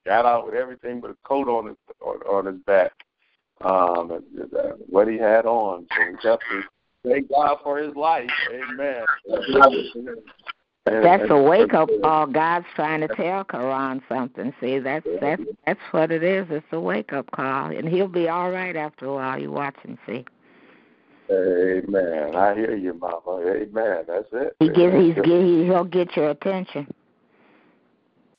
Got 0.06 0.24
out 0.24 0.46
with 0.46 0.54
everything 0.54 1.00
but 1.00 1.10
a 1.10 1.16
coat 1.24 1.48
on 1.48 1.66
his 1.66 1.76
on, 2.00 2.16
on 2.22 2.46
his 2.46 2.62
back. 2.64 2.92
Um, 3.60 4.10
and, 4.10 4.54
uh, 4.54 4.72
what 4.88 5.06
he 5.06 5.18
had 5.18 5.44
on. 5.44 5.86
So 5.94 6.04
we 6.06 6.14
definitely 6.16 6.68
thank 7.04 7.28
God 7.30 7.58
for 7.62 7.78
his 7.78 7.94
life. 7.94 8.30
Amen. 8.52 9.04
That's 10.86 11.30
a 11.30 11.40
wake 11.40 11.72
up 11.72 11.88
call. 12.02 12.26
God's 12.26 12.66
trying 12.74 13.00
to 13.00 13.08
tell 13.08 13.44
Quran 13.44 14.02
something. 14.08 14.52
See, 14.60 14.78
that's 14.78 15.06
that's 15.20 15.42
that's 15.66 15.80
what 15.92 16.10
it 16.10 16.22
is. 16.22 16.46
It's 16.50 16.66
a 16.72 16.80
wake 16.80 17.12
up 17.12 17.30
call, 17.30 17.76
and 17.76 17.88
he'll 17.88 18.08
be 18.08 18.28
all 18.28 18.50
right 18.50 18.76
after 18.76 19.06
a 19.06 19.14
while. 19.14 19.40
You 19.40 19.50
watch 19.50 19.76
and 19.84 19.96
see. 20.06 20.24
Amen. 21.30 22.36
I 22.36 22.54
hear 22.54 22.76
you, 22.76 22.92
Mama. 22.94 23.42
Amen. 23.46 24.04
That's 24.06 24.28
it. 24.32 24.56
He 24.60 24.68
get 24.68 24.92
he's 24.94 25.14
he'll 25.24 25.84
get 25.84 26.14
your 26.16 26.30
attention. 26.30 26.86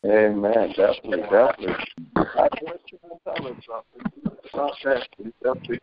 Amen. 0.05 0.73
Definitely, 0.75 1.21
definitely. 1.23 1.75
I 2.15 2.47
want 2.61 2.81
you 2.91 2.99
to 2.99 3.19
tell 3.23 3.47
us 3.47 3.55
something 3.65 4.11
about 4.53 4.73
that. 4.83 5.07
Definitely. 5.43 5.79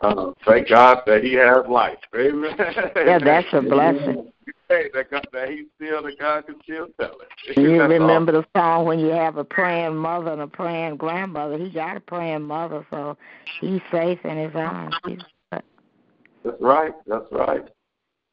Uh, 0.00 0.32
thank 0.46 0.68
God 0.68 1.02
that 1.06 1.22
He 1.22 1.34
has 1.34 1.66
life. 1.68 1.98
Amen. 2.14 2.56
Yeah, 2.58 3.18
that's 3.18 3.46
a 3.52 3.60
blessing. 3.60 4.32
Hey, 4.68 4.90
that, 4.94 5.10
God, 5.10 5.26
that 5.32 5.50
He's 5.50 5.66
still 5.76 6.02
the 6.02 6.16
God 6.18 6.46
can 6.46 6.56
still 6.62 6.86
tell 6.98 7.16
it. 7.20 7.58
You 7.58 7.82
remember 7.82 8.32
the 8.32 8.46
song 8.56 8.86
when 8.86 8.98
you 8.98 9.08
have 9.08 9.36
a 9.36 9.44
praying 9.44 9.96
mother 9.96 10.32
and 10.32 10.40
a 10.40 10.46
praying 10.46 10.96
grandmother. 10.96 11.58
He 11.58 11.68
got 11.68 11.98
a 11.98 12.00
praying 12.00 12.42
mother, 12.42 12.86
so 12.90 13.18
he's 13.60 13.82
safe 13.92 14.18
in 14.24 14.38
His 14.38 14.54
arms. 14.54 14.94
He's, 15.04 15.18
that's 15.50 16.60
right. 16.60 16.94
That's 17.06 17.26
right. 17.30 17.64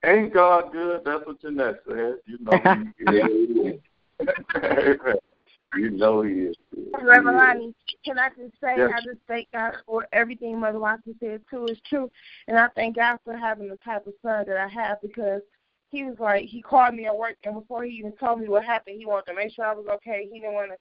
Ain't 0.06 0.34
God 0.34 0.72
good? 0.72 1.02
That's 1.04 1.26
what 1.26 1.42
Jeanette 1.42 1.82
says. 1.88 2.16
You 2.28 2.38
know. 2.42 2.62
Amen. 3.02 3.80
You 5.78 5.90
know 5.92 6.22
he 6.22 6.34
is. 6.34 6.56
Reverend 7.02 7.38
Lonnie, 7.38 7.76
can 8.06 8.20
I 8.20 8.30
just 8.30 8.54
say 8.62 8.76
Yes. 8.78 8.92
I 8.96 9.02
just 9.02 9.20
thank 9.28 9.48
God 9.52 9.76
for 9.86 10.08
everything 10.14 10.60
Mother 10.60 10.80
Watson 10.80 11.16
said 11.20 11.42
too 11.50 11.66
is 11.66 11.80
true. 11.88 12.10
And 12.48 12.58
I 12.58 12.68
thank 12.76 12.96
God 12.96 13.18
for 13.24 13.36
having 13.36 13.70
the 13.70 13.78
type 13.78 14.06
of 14.08 14.14
son 14.22 14.46
that 14.48 14.58
I 14.58 14.68
have 14.68 15.02
because 15.02 15.42
he 15.90 16.04
was 16.04 16.16
like 16.20 16.46
he 16.46 16.62
called 16.62 16.96
me 16.96 17.06
at 17.06 17.18
work 17.18 17.36
and 17.44 17.56
before 17.56 17.84
he 17.84 17.92
even 17.92 18.14
told 18.14 18.40
me 18.40 18.48
what 18.48 18.64
happened, 18.64 18.98
he 18.98 19.06
wanted 19.06 19.32
to 19.32 19.36
make 19.36 19.54
sure 19.54 19.66
I 19.66 19.74
was 19.74 19.88
okay. 19.96 20.28
He 20.32 20.40
didn't 20.40 20.54
want 20.54 20.72
to 20.72 20.78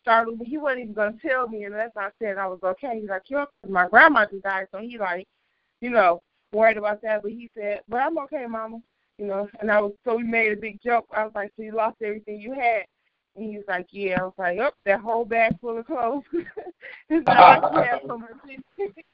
start 0.00 0.28
over. 0.28 0.44
He 0.44 0.58
wasn't 0.58 0.82
even 0.82 0.94
gonna 0.94 1.16
tell 1.20 1.48
me 1.48 1.64
unless 1.64 1.90
I 1.96 2.08
said 2.18 2.38
I 2.38 2.46
was 2.46 2.60
okay. 2.62 2.98
He's 3.00 3.10
like, 3.10 3.28
Yo, 3.28 3.46
my 3.68 3.88
grandma 3.88 4.26
just 4.30 4.42
died, 4.42 4.68
so 4.72 4.78
he 4.78 4.98
like, 4.98 5.26
you 5.80 5.90
know, 5.90 6.22
worried 6.52 6.78
about 6.78 7.02
that. 7.02 7.22
But 7.22 7.32
he 7.32 7.50
said, 7.56 7.80
But 7.88 7.98
I'm 7.98 8.18
okay, 8.18 8.46
mama. 8.46 8.80
You 9.18 9.26
know, 9.26 9.48
and 9.60 9.70
I 9.70 9.80
was 9.80 9.92
so 10.04 10.16
we 10.16 10.22
made 10.22 10.52
a 10.52 10.56
big 10.56 10.80
joke. 10.82 11.06
I 11.14 11.24
was 11.24 11.32
like, 11.34 11.52
So 11.56 11.62
you 11.62 11.72
lost 11.72 11.96
everything 12.02 12.40
you 12.40 12.54
had 12.54 12.84
and 13.36 13.50
he 13.50 13.56
was 13.56 13.66
like, 13.68 13.86
Yeah. 13.90 14.20
I 14.20 14.24
was 14.24 14.34
like, 14.38 14.58
Oh, 14.60 14.70
that 14.84 15.00
whole 15.00 15.24
bag 15.24 15.58
full 15.60 15.78
of 15.78 15.86
clothes. 15.86 16.24
it's 17.08 17.26
not 17.26 17.72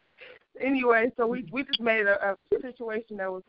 anyway, 0.60 1.10
so 1.16 1.26
we 1.26 1.46
we 1.52 1.64
just 1.64 1.80
made 1.80 2.06
a, 2.06 2.32
a 2.32 2.36
situation 2.60 3.18
that 3.18 3.30
was 3.30 3.42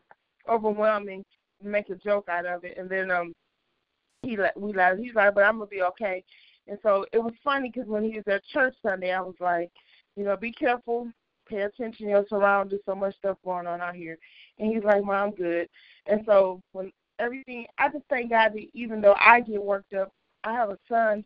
overwhelming, 0.49 1.23
make 1.63 1.89
a 1.89 1.95
joke 1.95 2.27
out 2.29 2.45
of 2.45 2.63
it, 2.63 2.77
and 2.77 2.89
then 2.89 3.11
um 3.11 3.33
he 4.21 4.37
like 4.37 4.55
we 4.55 4.73
like 4.73 4.97
he's 4.97 5.15
like, 5.15 5.35
but 5.35 5.43
I'm 5.43 5.57
gonna 5.57 5.67
be 5.67 5.81
okay. 5.83 6.23
And 6.67 6.77
so 6.83 7.05
it 7.13 7.19
was 7.19 7.33
funny 7.43 7.71
because 7.73 7.87
when 7.87 8.03
he 8.03 8.17
was 8.17 8.27
at 8.27 8.43
church 8.45 8.75
Sunday, 8.81 9.11
I 9.11 9.21
was 9.21 9.35
like, 9.39 9.71
you 10.15 10.25
know, 10.25 10.35
be 10.35 10.51
careful, 10.51 11.09
pay 11.47 11.61
attention 11.61 12.07
to 12.07 12.11
your 12.11 12.25
surroundings. 12.29 12.81
So 12.85 12.95
much 12.95 13.15
stuff 13.15 13.37
going 13.45 13.67
on 13.67 13.81
out 13.81 13.95
here. 13.95 14.17
And 14.59 14.73
he's 14.73 14.83
like, 14.83 15.03
Mom, 15.03 15.29
I'm 15.29 15.31
good. 15.31 15.69
And 16.07 16.21
so 16.25 16.61
when 16.73 16.91
everything, 17.19 17.67
I 17.77 17.89
just 17.89 18.03
thank 18.09 18.31
God 18.31 18.53
that 18.53 18.65
even 18.73 19.01
though 19.01 19.15
I 19.17 19.41
get 19.41 19.63
worked 19.63 19.93
up, 19.93 20.11
I 20.43 20.53
have 20.53 20.69
a 20.69 20.77
son 20.89 21.25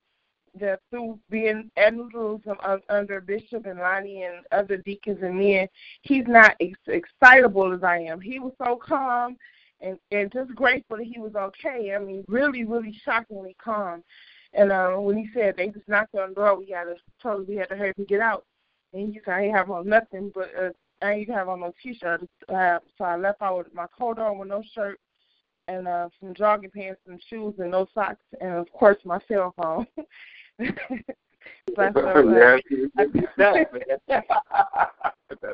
that 0.59 0.79
through 0.89 1.19
being 1.29 1.71
New 1.77 2.41
under 2.89 3.21
Bishop 3.21 3.65
and 3.65 3.79
Lonnie 3.79 4.23
and 4.23 4.45
other 4.51 4.77
deacons 4.77 5.19
and 5.21 5.37
men, 5.37 5.67
he's 6.01 6.27
not 6.27 6.55
ex- 6.59 6.79
excitable 6.87 7.73
as 7.73 7.83
I 7.83 7.99
am. 7.99 8.19
He 8.19 8.39
was 8.39 8.53
so 8.57 8.75
calm 8.75 9.37
and 9.79 9.97
and 10.11 10.31
just 10.31 10.53
grateful 10.55 10.97
that 10.97 11.05
he 11.05 11.19
was 11.19 11.35
okay. 11.35 11.93
I 11.95 11.99
mean, 11.99 12.23
really, 12.27 12.65
really 12.65 12.93
shockingly 13.03 13.55
calm. 13.63 14.03
And 14.53 14.71
uh, 14.71 14.91
when 14.97 15.17
he 15.17 15.29
said 15.33 15.55
they 15.55 15.69
just 15.69 15.87
knocked 15.87 16.15
on 16.15 16.29
the 16.29 16.35
door, 16.35 16.57
we 16.57 16.69
had 16.69 16.85
to 16.85 16.95
told 17.21 17.47
we 17.47 17.55
had 17.55 17.69
to 17.69 17.75
hurry 17.75 17.93
and 17.97 18.07
get 18.07 18.19
out. 18.19 18.45
And 18.93 19.13
he 19.13 19.21
said 19.23 19.33
I 19.33 19.41
ain't 19.43 19.55
have 19.55 19.71
on 19.71 19.87
nothing, 19.87 20.31
but 20.35 20.51
uh, 20.59 20.69
I 21.01 21.13
ain't 21.13 21.29
have 21.29 21.47
on 21.49 21.61
no 21.61 21.73
t-shirt. 21.81 22.21
Uh, 22.49 22.79
so 22.97 23.05
I 23.05 23.15
left 23.15 23.41
out 23.41 23.57
with 23.57 23.73
my 23.73 23.87
coat 23.97 24.19
on 24.19 24.37
with 24.37 24.49
no 24.49 24.61
shirt 24.73 24.99
and 25.67 25.87
uh, 25.87 26.09
some 26.19 26.33
jogging 26.33 26.71
pants, 26.71 27.01
some 27.05 27.19
shoes, 27.29 27.53
and 27.59 27.71
no 27.71 27.87
socks, 27.93 28.23
and 28.39 28.51
of 28.51 28.71
course 28.71 28.97
my 29.05 29.19
cell 29.27 29.53
phone. 29.61 29.87
but, 31.75 31.93
Yes, 33.37 33.65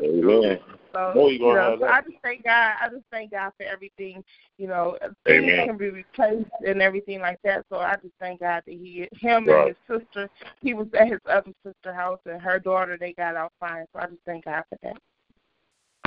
Amen. 0.03 0.59
So, 0.93 1.13
Know 1.15 1.27
you 1.29 1.47
you 1.47 1.53
know, 1.53 1.77
so. 1.79 1.85
I 1.85 2.01
just 2.01 2.17
thank 2.23 2.43
God. 2.43 2.73
I 2.81 2.89
just 2.89 3.03
thank 3.11 3.31
God 3.31 3.51
for 3.57 3.63
everything. 3.63 4.23
You 4.57 4.67
know, 4.67 4.97
things 5.25 5.43
Amen. 5.43 5.67
can 5.67 5.77
be 5.77 5.89
replaced 5.89 6.49
and 6.65 6.81
everything 6.81 7.19
like 7.19 7.39
that. 7.43 7.65
So 7.69 7.77
I 7.77 7.95
just 7.95 8.13
thank 8.19 8.39
God 8.39 8.63
that 8.65 8.71
he, 8.73 9.07
him 9.13 9.45
Right. 9.45 9.67
and 9.67 9.75
his 9.87 10.01
sister, 10.01 10.29
he 10.61 10.73
was 10.73 10.87
at 10.97 11.07
his 11.07 11.19
other 11.29 11.51
sister 11.63 11.93
house, 11.93 12.19
and 12.25 12.41
her 12.41 12.59
daughter, 12.59 12.97
they 12.99 13.13
got 13.13 13.35
out 13.35 13.53
fine. 13.59 13.85
So 13.93 13.99
I 13.99 14.07
just 14.07 14.23
thank 14.25 14.45
God 14.45 14.63
for 14.69 14.77
that. 14.83 14.97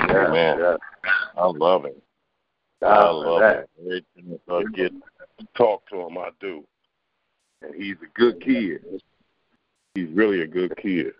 Amen. 0.09 0.77
I 1.37 1.45
love 1.45 1.85
it. 1.85 2.01
I 2.83 2.87
God 2.87 3.11
love 3.11 3.39
that. 3.41 3.67
it. 3.85 4.05
Chance 4.15 4.39
I 4.49 4.63
get 4.75 4.91
to 5.39 5.47
talk 5.55 5.87
to 5.89 6.01
him, 6.01 6.17
I 6.17 6.29
do. 6.39 6.63
And 7.61 7.75
he's 7.75 7.95
a 8.01 8.19
good 8.19 8.41
kid. 8.41 8.83
He's 9.93 10.09
really 10.13 10.41
a 10.41 10.47
good 10.47 10.75
kid. 10.77 11.13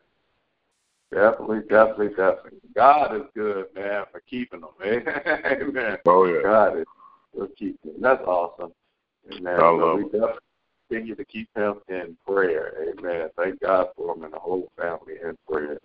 Definitely, 1.12 1.60
definitely, 1.70 2.10
definitely. 2.10 2.60
God 2.74 3.16
is 3.16 3.24
good, 3.36 3.66
man, 3.76 4.06
for 4.12 4.22
keeping 4.22 4.62
them. 4.62 4.70
Amen. 4.86 5.98
Oh 6.06 6.26
yeah. 6.26 6.42
God 6.42 6.80
is 6.80 6.86
We'll 7.34 7.48
keep. 7.48 7.78
That's 8.00 8.22
awesome. 8.26 8.72
Amen. 9.32 9.56
I 9.56 9.60
So 9.60 9.76
love 9.76 9.98
we 9.98 10.04
definitely 10.06 10.40
continue 10.90 11.16
to 11.16 11.26
keep 11.26 11.50
him 11.56 11.76
in 11.88 12.18
prayer. 12.28 12.74
Amen. 12.98 13.30
Thank 13.38 13.62
God 13.62 13.88
for 13.96 14.16
him 14.16 14.24
and 14.24 14.34
the 14.34 14.40
whole 14.40 14.70
family 14.78 15.16
in 15.24 15.38
prayer, 15.50 15.78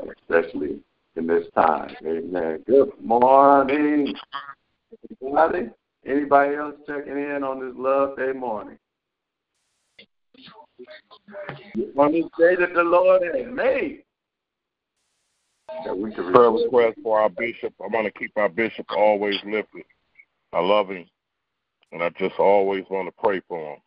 especially 0.00 0.80
in 1.16 1.26
this 1.26 1.46
time. 1.54 1.94
Amen. 2.06 2.62
Good 2.66 2.92
morning. 3.00 4.14
Anybody? 5.22 5.70
Anybody 6.06 6.54
else 6.56 6.74
checking 6.86 7.16
in 7.16 7.42
on 7.42 7.60
this 7.60 7.74
Love 7.76 8.16
Day 8.16 8.32
morning? 8.32 8.78
On 11.96 12.12
this 12.12 12.24
day 12.38 12.56
that 12.56 12.74
the 12.74 12.82
Lord 12.82 13.22
has 13.22 13.46
made. 13.52 14.02
That 15.84 15.96
we 15.96 16.12
can 16.12 16.32
Prayer 16.32 16.50
rejoice. 16.50 16.64
request 16.64 16.98
for 17.02 17.20
our 17.20 17.30
bishop. 17.30 17.72
I 17.82 17.86
want 17.88 18.06
to 18.06 18.18
keep 18.18 18.32
our 18.36 18.48
bishop 18.48 18.86
always 18.96 19.36
lifted. 19.44 19.84
I 20.52 20.60
love 20.60 20.88
him, 20.90 21.06
and 21.92 22.02
I 22.02 22.10
just 22.10 22.38
always 22.38 22.84
want 22.90 23.08
to 23.08 23.14
pray 23.22 23.40
for 23.48 23.74
him. 23.74 23.80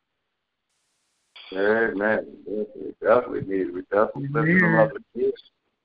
Amen. 1.54 2.26
Definitely, 2.46 2.94
definitely 3.02 3.42
need 3.42 3.68
it. 3.68 3.74
We 3.74 3.82
definitely 3.84 4.28
lift 4.30 4.64
him 4.64 4.76
up 4.80 4.92
again. 5.16 5.32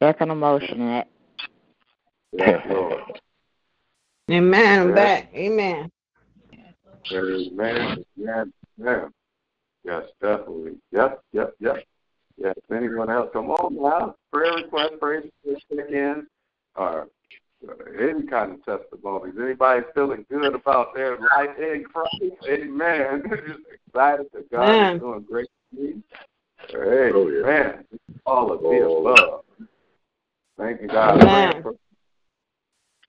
Second 0.02 0.30
emotion 0.30 0.78
that. 0.80 1.08
Yes, 2.32 2.60
Lord. 2.68 3.00
Amen. 4.32 4.80
I'm 4.80 4.94
back. 4.94 5.28
Amen. 5.34 5.90
Amen. 7.12 8.04
Amen. 8.18 8.52
Amen. 8.80 9.12
Yes, 9.84 10.04
definitely. 10.22 10.76
Yep, 10.90 11.22
yep, 11.32 11.54
yep. 11.60 11.84
Yes. 12.38 12.54
Anyone 12.74 13.10
else? 13.10 13.28
Come 13.34 13.50
on 13.50 13.74
now. 13.74 14.14
Prayer 14.32 14.54
request, 14.54 14.94
praise 15.00 15.28
check 15.44 15.90
in, 15.90 16.26
or 16.76 17.08
uh, 17.68 17.72
any 18.00 18.22
kind 18.22 18.52
of 18.52 18.64
testimonies. 18.64 19.34
Anybody 19.38 19.82
feeling 19.94 20.24
good 20.30 20.54
about 20.54 20.94
their 20.94 21.18
life 21.18 21.50
in 21.58 21.84
Christ? 21.84 22.34
Amen. 22.48 23.22
Just 23.46 23.60
excited 23.86 24.26
that 24.32 24.50
God 24.50 24.70
Amen. 24.70 24.94
is 24.96 25.00
doing 25.02 25.26
great 25.28 25.48
things. 25.76 26.02
Hey, 26.70 27.10
Oh, 27.12 27.28
yeah. 27.28 27.42
man. 27.42 27.84
All 28.24 28.50
of 28.50 28.62
the 28.62 28.68
above. 28.68 29.44
Thank 30.56 30.80
you, 30.80 30.88
God. 30.88 31.20
Amen. 31.20 31.64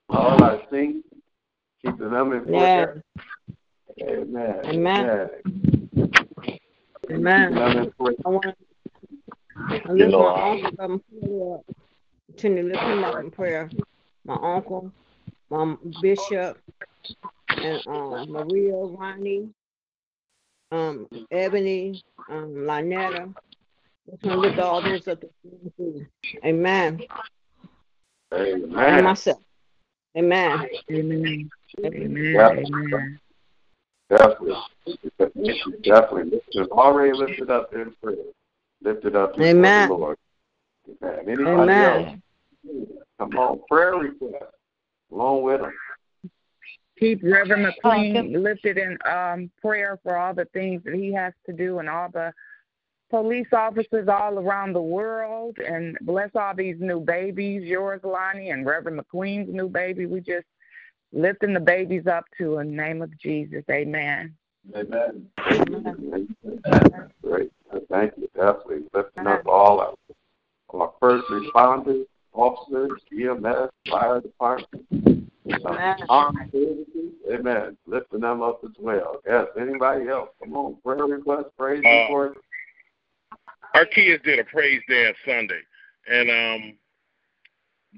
all 0.10 0.44
our 0.44 0.62
saints, 0.70 1.08
keeping 1.84 2.12
them 2.12 2.32
in 2.34 2.46
prayer. 2.46 3.04
Amen. 4.02 4.62
Amen. 4.66 5.30
Keeping 7.02 7.16
Amen. 7.16 7.56
them 7.56 7.78
in 7.78 7.92
prayer. 7.92 8.16
I 8.26 8.30
want 8.30 8.44
to 8.44 8.56
You 9.88 9.94
lift 9.94 10.12
my 10.12 10.52
uncle 10.52 10.72
up 10.80 10.90
in 10.90 11.00
prayer. 11.22 11.60
Continue 12.28 12.64
to 12.64 12.70
lift 12.70 12.84
him 12.84 13.04
up 13.04 13.20
in 13.20 13.32
prayer. 13.32 13.70
My 14.26 14.38
uncle, 14.42 14.92
my 15.50 15.76
bishop, 16.02 16.58
and 17.50 17.82
um, 17.88 18.32
Maria, 18.32 18.74
Ronnie, 18.74 19.50
um, 20.72 21.08
Ebony, 21.32 22.02
um, 22.30 22.54
Lynetta. 22.56 23.34
Just 24.10 24.24
want 24.24 24.36
to 24.36 24.48
lift 24.48 24.60
all 24.60 24.82
those 24.82 25.08
up. 25.08 25.22
to 25.22 25.30
you. 25.78 26.08
Amen. 26.44 27.02
And 28.32 29.04
myself. 29.04 29.40
Amen. 30.18 30.68
Amen. 30.92 31.50
Amen. 31.84 32.34
Yeah. 32.34 32.50
Amen. 32.50 33.20
Definitely. 34.10 34.56
Definitely. 35.84 36.32
Lifted, 36.32 36.70
already 36.72 37.18
lifted 37.18 37.50
up 37.50 37.74
in 37.74 37.94
prayer. 38.02 38.18
Lifted 38.84 39.16
up 39.16 39.32
before 39.32 39.48
Amen. 39.48 39.90
the 39.90 39.96
Lord. 39.96 40.18
Amen. 41.02 41.20
Anybody 41.28 41.52
Amen. 41.52 42.22
else? 42.66 42.88
Come 43.18 43.38
on. 43.38 43.62
Prayer 43.70 43.96
request. 43.96 44.46
Along 45.12 45.44
with 45.44 45.62
them. 45.62 45.74
Keep 47.00 47.24
Reverend 47.24 47.74
McQueen 47.84 48.42
lifted 48.42 48.78
in 48.78 48.98
um, 49.10 49.50
prayer 49.60 50.00
for 50.04 50.16
all 50.16 50.34
the 50.34 50.46
things 50.54 50.84
that 50.86 50.94
he 50.94 51.12
has 51.14 51.34
to 51.46 51.54
do 51.54 51.80
and 51.80 51.90
all 51.90 52.10
the 52.10 52.32
police 53.14 53.48
officers 53.54 54.08
all 54.08 54.40
around 54.40 54.74
the 54.74 54.82
world. 54.82 55.60
And 55.60 55.96
bless 56.02 56.32
all 56.34 56.56
these 56.56 56.78
new 56.80 57.00
babies, 57.00 57.62
yours, 57.64 58.02
Lonnie, 58.04 58.50
and 58.50 58.66
Reverend 58.66 59.00
McQueen's 59.00 59.54
new 59.54 59.70
baby. 59.70 60.08
We 60.08 60.20
just 60.20 60.48
lifting 61.12 61.54
the 61.54 61.60
babies 61.60 62.08
up 62.08 62.26
to 62.40 62.56
the 62.56 62.64
name 62.64 63.04
of 63.04 63.16
Jesus. 63.20 63.64
Amen. 63.70 64.34
Amen. 64.76 65.30
Great. 67.22 67.52
Thank 67.92 68.14
you. 68.18 68.28
Definitely 68.36 68.86
lifting 68.96 69.28
up 69.28 69.46
all 69.46 69.80
our, 69.80 69.94
our 70.74 70.94
first 71.00 71.26
responders, 71.28 72.06
officers, 72.34 73.00
EMS, 73.12 73.70
fire 73.92 74.22
department, 74.22 75.30
armed 76.10 76.50
services. 76.52 77.12
Amen. 77.32 77.78
Lifting 77.86 78.22
them 78.22 78.42
up 78.42 78.62
as 78.64 78.72
well. 78.80 79.22
Yes. 79.28 79.46
Anybody 79.60 80.08
else? 80.08 80.30
Come 80.44 80.56
on. 80.56 80.78
Prayer 80.84 81.06
request, 81.06 81.50
praise 81.60 81.84
Uh, 81.86 81.90
report. 81.90 82.38
Our 83.74 83.86
kids 83.86 84.24
did 84.24 84.40
a 84.40 84.44
praise 84.44 84.82
dance 84.88 85.18
Sunday, 85.26 85.62
and 86.08 86.30
um, 86.30 86.78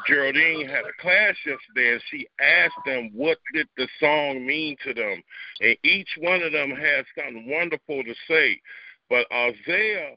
Geraldine 0.08 0.68
had 0.68 0.86
a 0.86 1.02
class 1.02 1.36
yesterday, 1.46 1.94
and 1.94 2.02
she 2.10 2.28
asked 2.40 2.86
them 2.86 3.10
what 3.14 3.38
did 3.54 3.68
the 3.78 3.88
song 4.00 4.46
mean 4.46 4.76
to 4.86 4.94
them, 4.94 5.22
and 5.62 5.78
each 5.84 6.10
one 6.20 6.42
of 6.42 6.52
them 6.52 6.72
had 6.72 7.06
something 7.16 7.50
wonderful 7.50 8.04
to 8.04 8.14
say. 8.28 8.60
But 9.10 9.28
Isaiah 9.32 10.16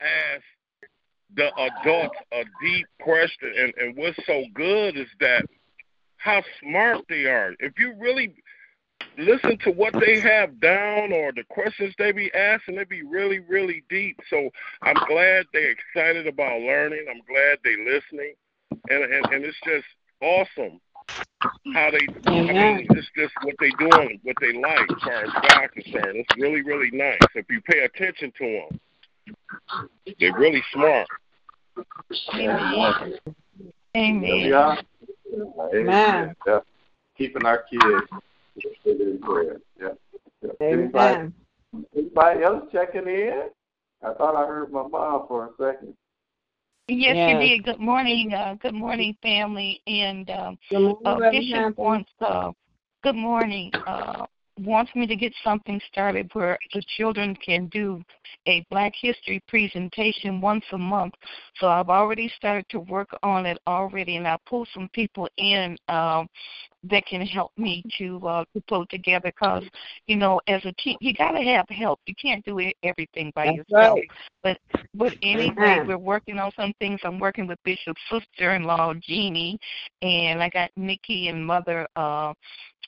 asked 0.00 0.90
the 1.34 1.50
adults 1.56 2.16
a 2.32 2.44
deep 2.62 2.86
question, 3.00 3.52
and, 3.56 3.72
and 3.78 3.96
what's 3.96 4.18
so 4.26 4.44
good 4.54 4.96
is 4.96 5.08
that 5.20 5.44
how 6.16 6.42
smart 6.60 7.04
they 7.08 7.26
are. 7.26 7.54
If 7.60 7.78
you 7.78 7.94
really 7.98 8.34
listen 9.18 9.58
to 9.58 9.70
what 9.70 9.94
they 9.98 10.20
have 10.20 10.60
down 10.60 11.12
or 11.12 11.32
the 11.32 11.44
questions 11.48 11.94
they 11.98 12.12
be 12.12 12.32
asking, 12.34 12.76
and 12.76 12.78
they 12.78 12.84
be 12.84 13.02
really, 13.02 13.40
really 13.40 13.82
deep. 13.88 14.18
So 14.28 14.50
I'm 14.82 14.96
glad 15.08 15.46
they're 15.52 15.72
excited 15.72 16.26
about 16.26 16.60
learning. 16.60 17.06
I'm 17.10 17.22
glad 17.28 17.58
they 17.64 17.76
listening, 17.76 18.34
and 18.88 19.04
and, 19.04 19.26
and 19.32 19.44
it's 19.44 19.58
just 19.64 19.86
awesome 20.20 20.80
how 21.74 21.90
they. 21.90 22.06
I 22.26 22.30
mean, 22.30 22.86
it's 22.90 23.08
just 23.16 23.32
what 23.42 23.54
they 23.60 23.70
doing, 23.78 24.20
what 24.22 24.36
they 24.40 24.52
like, 24.52 24.90
as 24.90 25.02
far 25.02 25.24
as 25.24 25.32
God 25.32 25.72
concerned. 25.72 26.16
It's 26.16 26.36
really, 26.38 26.62
really 26.62 26.90
nice 26.90 27.18
if 27.34 27.46
you 27.50 27.60
pay 27.62 27.80
attention 27.80 28.32
to 28.38 28.66
them. 28.70 28.80
They're 30.20 30.34
really 30.34 30.62
smart. 30.72 31.08
Amen. 32.34 33.00
There 34.22 34.40
Amen. 34.54 34.78
Amen. 35.74 36.36
Yeah. 36.46 36.60
Keeping 37.16 37.46
our 37.46 37.64
kids 37.70 37.82
lifted 37.82 38.25
in 38.84 39.18
prayer. 39.22 39.60
Yeah. 39.80 39.88
yeah. 40.42 40.50
Anybody, 40.60 41.14
Amen. 41.14 41.34
anybody 41.96 42.42
else 42.42 42.64
checking 42.72 43.06
in? 43.06 43.50
I 44.02 44.12
thought 44.14 44.36
I 44.36 44.46
heard 44.46 44.72
my 44.72 44.86
mom 44.86 45.26
for 45.28 45.46
a 45.46 45.50
second. 45.58 45.94
Yes, 46.88 47.16
Yes. 47.16 47.42
you 47.42 47.48
did. 47.48 47.64
Good 47.64 47.80
morning, 47.80 48.32
uh, 48.32 48.54
good 48.62 48.74
morning, 48.74 49.16
family. 49.20 49.82
And 49.86 50.30
um, 50.30 50.58
Good 50.70 50.80
morning, 50.80 50.96
uh, 51.04 51.10
Reverend 51.18 51.32
Bishop 51.32 51.54
Hampton. 51.56 51.84
wants. 51.84 52.10
Uh, 52.20 52.52
good 53.02 53.16
morning. 53.16 53.72
Uh, 53.86 54.26
wants 54.60 54.94
me 54.94 55.06
to 55.06 55.16
get 55.16 55.32
something 55.44 55.80
started 55.90 56.30
where 56.32 56.58
the 56.72 56.82
children 56.96 57.36
can 57.44 57.66
do 57.66 58.02
a 58.46 58.64
Black 58.70 58.92
History 59.00 59.42
presentation 59.48 60.40
once 60.40 60.64
a 60.72 60.78
month. 60.78 61.14
So 61.60 61.68
I've 61.68 61.90
already 61.90 62.32
started 62.36 62.66
to 62.70 62.80
work 62.80 63.08
on 63.22 63.46
it 63.46 63.58
already, 63.66 64.16
and 64.16 64.26
I 64.26 64.38
pulled 64.46 64.68
some 64.72 64.88
people 64.92 65.28
in 65.36 65.76
um, 65.88 66.28
that 66.90 67.06
can 67.06 67.20
help 67.22 67.52
me 67.56 67.82
to 67.98 68.26
uh, 68.26 68.44
to 68.54 68.62
pull 68.68 68.86
together. 68.86 69.32
Because 69.34 69.64
you 70.06 70.16
know, 70.16 70.40
as 70.48 70.64
a 70.64 70.72
team, 70.72 70.96
you 71.00 71.14
got 71.14 71.32
to 71.32 71.42
have 71.42 71.66
help. 71.68 72.00
You 72.06 72.14
can't 72.20 72.44
do 72.44 72.58
it, 72.58 72.76
everything 72.82 73.32
by 73.34 73.46
That's 73.46 73.56
yourself. 73.56 73.98
right. 73.98 74.08
But 74.42 74.58
but 74.94 75.14
anyway, 75.22 75.52
Amen. 75.56 75.86
we're 75.86 75.98
working 75.98 76.38
on 76.38 76.50
some 76.56 76.72
things. 76.78 77.00
I'm 77.04 77.18
working 77.18 77.46
with 77.46 77.58
Bishop's 77.64 78.00
sister-in-law 78.10 78.94
Jeannie, 79.02 79.58
and 80.02 80.42
I 80.42 80.48
got 80.48 80.70
Nikki 80.76 81.28
and 81.28 81.44
Mother 81.44 81.86
uh, 81.96 82.32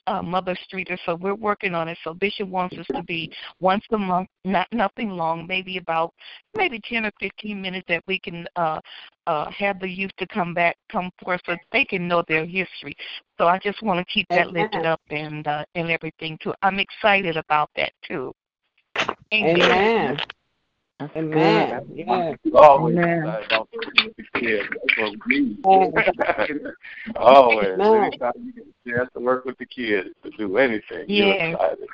uh, 0.09 0.23
Mother 0.23 0.57
Streeter. 0.65 0.97
So 1.05 1.15
we're 1.15 1.35
working 1.35 1.75
on 1.75 1.87
it. 1.87 1.97
So 2.03 2.13
Bishop 2.13 2.49
wants 2.49 2.75
us 2.77 2.87
to 2.95 3.03
be 3.03 3.31
once 3.59 3.83
a 3.91 3.97
month, 3.97 4.27
not 4.43 4.67
nothing 4.73 5.11
long, 5.11 5.45
maybe 5.47 5.77
about 5.77 6.13
maybe 6.57 6.81
10 6.89 7.05
or 7.05 7.11
15 7.19 7.61
minutes 7.61 7.85
that 7.87 8.03
we 8.07 8.19
can 8.19 8.47
uh, 8.55 8.79
uh, 9.27 9.49
have 9.51 9.79
the 9.79 9.87
youth 9.87 10.11
to 10.17 10.25
come 10.27 10.53
back, 10.53 10.75
come 10.91 11.11
forth, 11.23 11.39
so 11.45 11.55
they 11.71 11.85
can 11.85 12.07
know 12.07 12.23
their 12.27 12.45
history. 12.45 12.95
So 13.37 13.47
I 13.47 13.59
just 13.59 13.81
want 13.83 13.99
to 13.99 14.13
keep 14.13 14.27
that 14.29 14.51
lifted 14.51 14.85
up 14.85 15.01
and 15.11 15.47
uh, 15.47 15.63
and 15.75 15.89
everything 15.91 16.37
too. 16.41 16.53
I'm 16.63 16.79
excited 16.79 17.37
about 17.37 17.69
that 17.75 17.93
too. 18.05 18.33
Amen. 19.31 19.61
Amen. 19.61 20.19
That's 20.99 21.15
Amen. 21.15 21.85
good. 21.87 22.07
Yeah. 22.07 22.33
Always 22.55 22.95
Amen. 22.95 23.19
excited 23.19 23.45
about 23.47 23.69
the 23.71 24.39
kids. 24.39 24.67
That's 24.71 24.97
what 24.97 25.13
we 25.25 25.39
need. 25.39 25.65
Amen. 25.65 26.73
Always. 27.15 27.69
Amen. 27.69 28.03
Anytime 28.03 28.31
you 28.43 28.53
get 28.53 28.65
a 28.67 28.89
chance 28.89 29.09
to 29.13 29.21
work 29.21 29.45
with 29.45 29.57
the 29.57 29.65
kids 29.65 30.09
to 30.23 30.29
do 30.31 30.57
anything, 30.57 31.05
you're 31.07 31.33
Yes. 31.33 31.53
excited. 31.53 31.87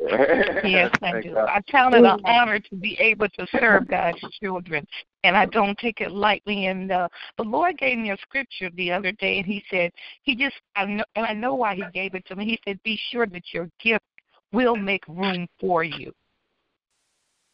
Yes, 0.64 0.90
I 1.02 1.20
do. 1.20 1.34
God. 1.34 1.48
I 1.48 1.60
count 1.70 1.94
it 1.94 2.04
an 2.04 2.20
honor 2.24 2.58
to 2.58 2.76
be 2.76 2.96
able 2.98 3.28
to 3.28 3.46
serve 3.60 3.86
God's 3.88 4.20
children, 4.40 4.86
and 5.24 5.36
I 5.36 5.46
don't 5.46 5.78
take 5.78 6.00
it 6.00 6.10
lightly. 6.10 6.66
And 6.66 6.90
uh, 6.90 7.08
the 7.36 7.44
Lord 7.44 7.78
gave 7.78 7.98
me 7.98 8.10
a 8.10 8.16
scripture 8.18 8.70
the 8.74 8.90
other 8.90 9.12
day, 9.12 9.38
and 9.38 9.46
He 9.46 9.62
said, 9.70 9.92
He 10.22 10.34
just, 10.34 10.56
I 10.76 10.86
know, 10.86 11.04
and 11.14 11.26
I 11.26 11.32
know 11.32 11.54
why 11.54 11.74
He 11.74 11.84
gave 11.92 12.14
it 12.14 12.24
to 12.26 12.36
me. 12.36 12.44
He 12.44 12.60
said, 12.64 12.82
"Be 12.82 12.98
sure 13.10 13.26
that 13.26 13.42
your 13.52 13.68
gift 13.80 14.04
will 14.52 14.76
make 14.76 15.06
room 15.08 15.46
for 15.60 15.84
you. 15.84 16.12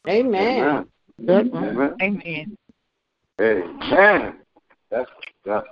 Amen. 0.09 0.59
Amen. 0.59 0.87
Amen. 1.20 2.57
Amen. 3.40 4.35
That's 4.90 5.11
that's 5.44 5.66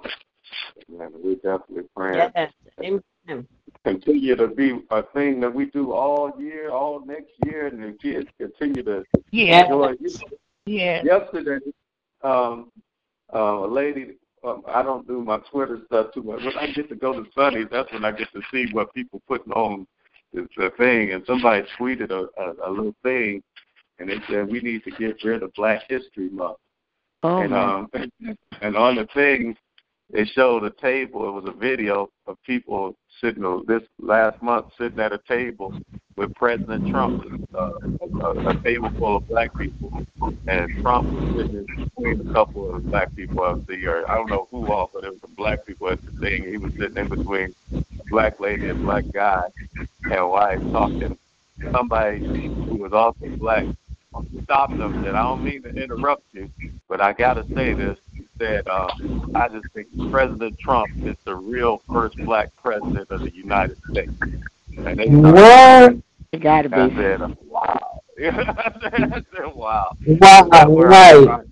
man, 0.88 1.10
we 1.22 1.34
definitely 1.36 1.84
praying. 1.96 2.30
Yes. 2.34 2.52
Amen. 2.80 3.46
Continue 3.84 4.36
to 4.36 4.48
be 4.48 4.80
a 4.90 5.02
thing 5.02 5.40
that 5.40 5.52
we 5.52 5.66
do 5.66 5.92
all 5.92 6.32
year, 6.40 6.70
all 6.70 7.04
next 7.04 7.32
year, 7.44 7.66
and 7.68 7.82
the 7.82 7.92
kids 7.98 8.28
continue 8.38 8.82
to 8.82 9.04
Yeah. 9.30 9.64
enjoy. 9.64 9.96
You 10.00 10.08
know, 10.08 10.38
Yeah. 10.66 11.02
yesterday, 11.04 11.58
um, 12.22 12.70
uh, 13.32 13.38
a 13.38 13.66
lady. 13.66 14.18
Um, 14.44 14.62
I 14.68 14.82
don't 14.82 15.06
do 15.08 15.24
my 15.24 15.38
Twitter 15.50 15.80
stuff 15.86 16.12
too 16.12 16.22
much. 16.22 16.44
When 16.44 16.56
I 16.56 16.70
get 16.72 16.88
to 16.90 16.94
go 16.94 17.12
to 17.12 17.28
Sundays, 17.32 17.66
that's 17.70 17.90
when 17.92 18.04
I 18.04 18.12
get 18.12 18.32
to 18.32 18.42
see 18.52 18.66
what 18.72 18.92
people 18.94 19.20
putting 19.26 19.52
on 19.52 19.86
the, 20.32 20.48
the 20.56 20.70
thing. 20.70 21.12
And 21.12 21.24
somebody 21.26 21.66
tweeted 21.78 22.10
a, 22.10 22.28
a, 22.40 22.68
a 22.68 22.70
little 22.70 22.94
thing, 23.02 23.42
and 23.98 24.08
they 24.08 24.18
said 24.28 24.48
we 24.48 24.60
need 24.60 24.84
to 24.84 24.90
get 24.90 25.22
rid 25.24 25.42
of 25.42 25.52
Black 25.54 25.82
History 25.88 26.28
Month. 26.30 26.58
Oh, 27.22 27.38
and 27.38 27.54
um, 27.54 27.88
and 28.60 28.76
on 28.76 28.96
the 28.96 29.06
thing, 29.14 29.56
they 30.12 30.24
showed 30.24 30.64
a 30.64 30.70
table. 30.70 31.28
It 31.28 31.32
was 31.32 31.44
a 31.46 31.58
video 31.58 32.10
of 32.26 32.36
people 32.44 32.94
sitting 33.20 33.44
uh, 33.44 33.58
this 33.66 33.82
last 33.98 34.40
month 34.42 34.66
sitting 34.78 35.00
at 35.00 35.12
a 35.12 35.20
table 35.26 35.78
with 36.16 36.34
President 36.34 36.88
Trump, 36.88 37.24
uh, 37.54 37.72
a, 38.22 38.48
a 38.48 38.62
table 38.62 38.90
full 38.98 39.16
of 39.16 39.28
black 39.28 39.56
people, 39.56 40.06
and 40.46 40.82
Trump 40.82 41.10
was 41.12 41.36
sitting 41.36 41.66
in 41.68 41.84
between 41.84 42.30
a 42.30 42.32
couple 42.32 42.74
of 42.74 42.86
black 42.86 43.14
people. 43.16 43.42
I 43.42 43.54
see, 43.66 43.84
or 43.86 44.08
I 44.10 44.14
don't 44.14 44.30
know 44.30 44.46
who 44.50 44.66
all, 44.70 44.90
but 44.92 45.04
it 45.04 45.10
was 45.10 45.20
some 45.20 45.34
black 45.34 45.66
people 45.66 45.90
at 45.90 45.98
the 46.04 46.12
thing. 46.20 46.44
He 46.44 46.56
was 46.56 46.72
sitting 46.72 46.96
in 46.96 47.08
between 47.08 47.54
a 47.72 48.04
black 48.08 48.40
lady 48.40 48.68
and 48.68 48.80
a 48.80 48.84
black 48.84 49.04
guy, 49.12 49.48
and 49.76 50.30
while 50.30 50.72
talking, 50.72 51.18
somebody 51.72 52.20
who 52.20 52.76
was 52.76 52.92
also 52.92 53.26
black 53.36 53.64
stopped 54.44 54.76
them. 54.76 54.94
and 54.94 55.04
said, 55.04 55.14
I 55.14 55.22
don't 55.22 55.42
mean 55.44 55.62
to 55.62 55.68
interrupt 55.70 56.24
you, 56.32 56.50
but 56.88 57.00
I 57.00 57.12
got 57.12 57.34
to 57.34 57.44
say 57.54 57.72
this. 57.74 57.98
He 58.14 58.24
said, 58.38 58.66
uh, 58.68 58.88
I 59.34 59.48
just 59.48 59.66
think 59.72 59.88
President 60.10 60.58
Trump 60.58 60.88
is 61.04 61.16
the 61.24 61.34
real 61.34 61.82
first 61.92 62.16
black 62.18 62.50
president 62.62 63.10
of 63.10 63.20
the 63.20 63.34
United 63.34 63.78
States. 63.90 64.12
And 64.76 64.98
they 64.98 65.08
What? 65.08 65.96
It 66.32 66.38
gotta 66.42 66.68
be. 66.68 66.76
I 66.76 66.88
be. 66.88 66.94
said, 66.96 67.36
wow. 67.48 68.00
I 68.18 69.22
said, 69.34 69.54
wow. 69.54 69.96
Wow, 69.96 69.96
Is 70.06 70.18
that 70.50 70.70
where 70.70 70.86
our 70.86 70.90
right. 70.90 71.24
pride- 71.26 71.50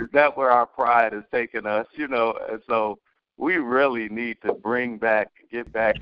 Is 0.00 0.08
that 0.12 0.36
where 0.36 0.50
our 0.50 0.66
pride 0.66 1.12
is 1.14 1.22
taking 1.32 1.66
us? 1.66 1.86
You 1.94 2.08
know, 2.08 2.34
and 2.50 2.60
so 2.66 2.98
we 3.36 3.56
really 3.56 4.08
need 4.08 4.38
to 4.42 4.52
bring 4.54 4.96
back, 4.98 5.28
get 5.52 5.70
back 5.72 5.96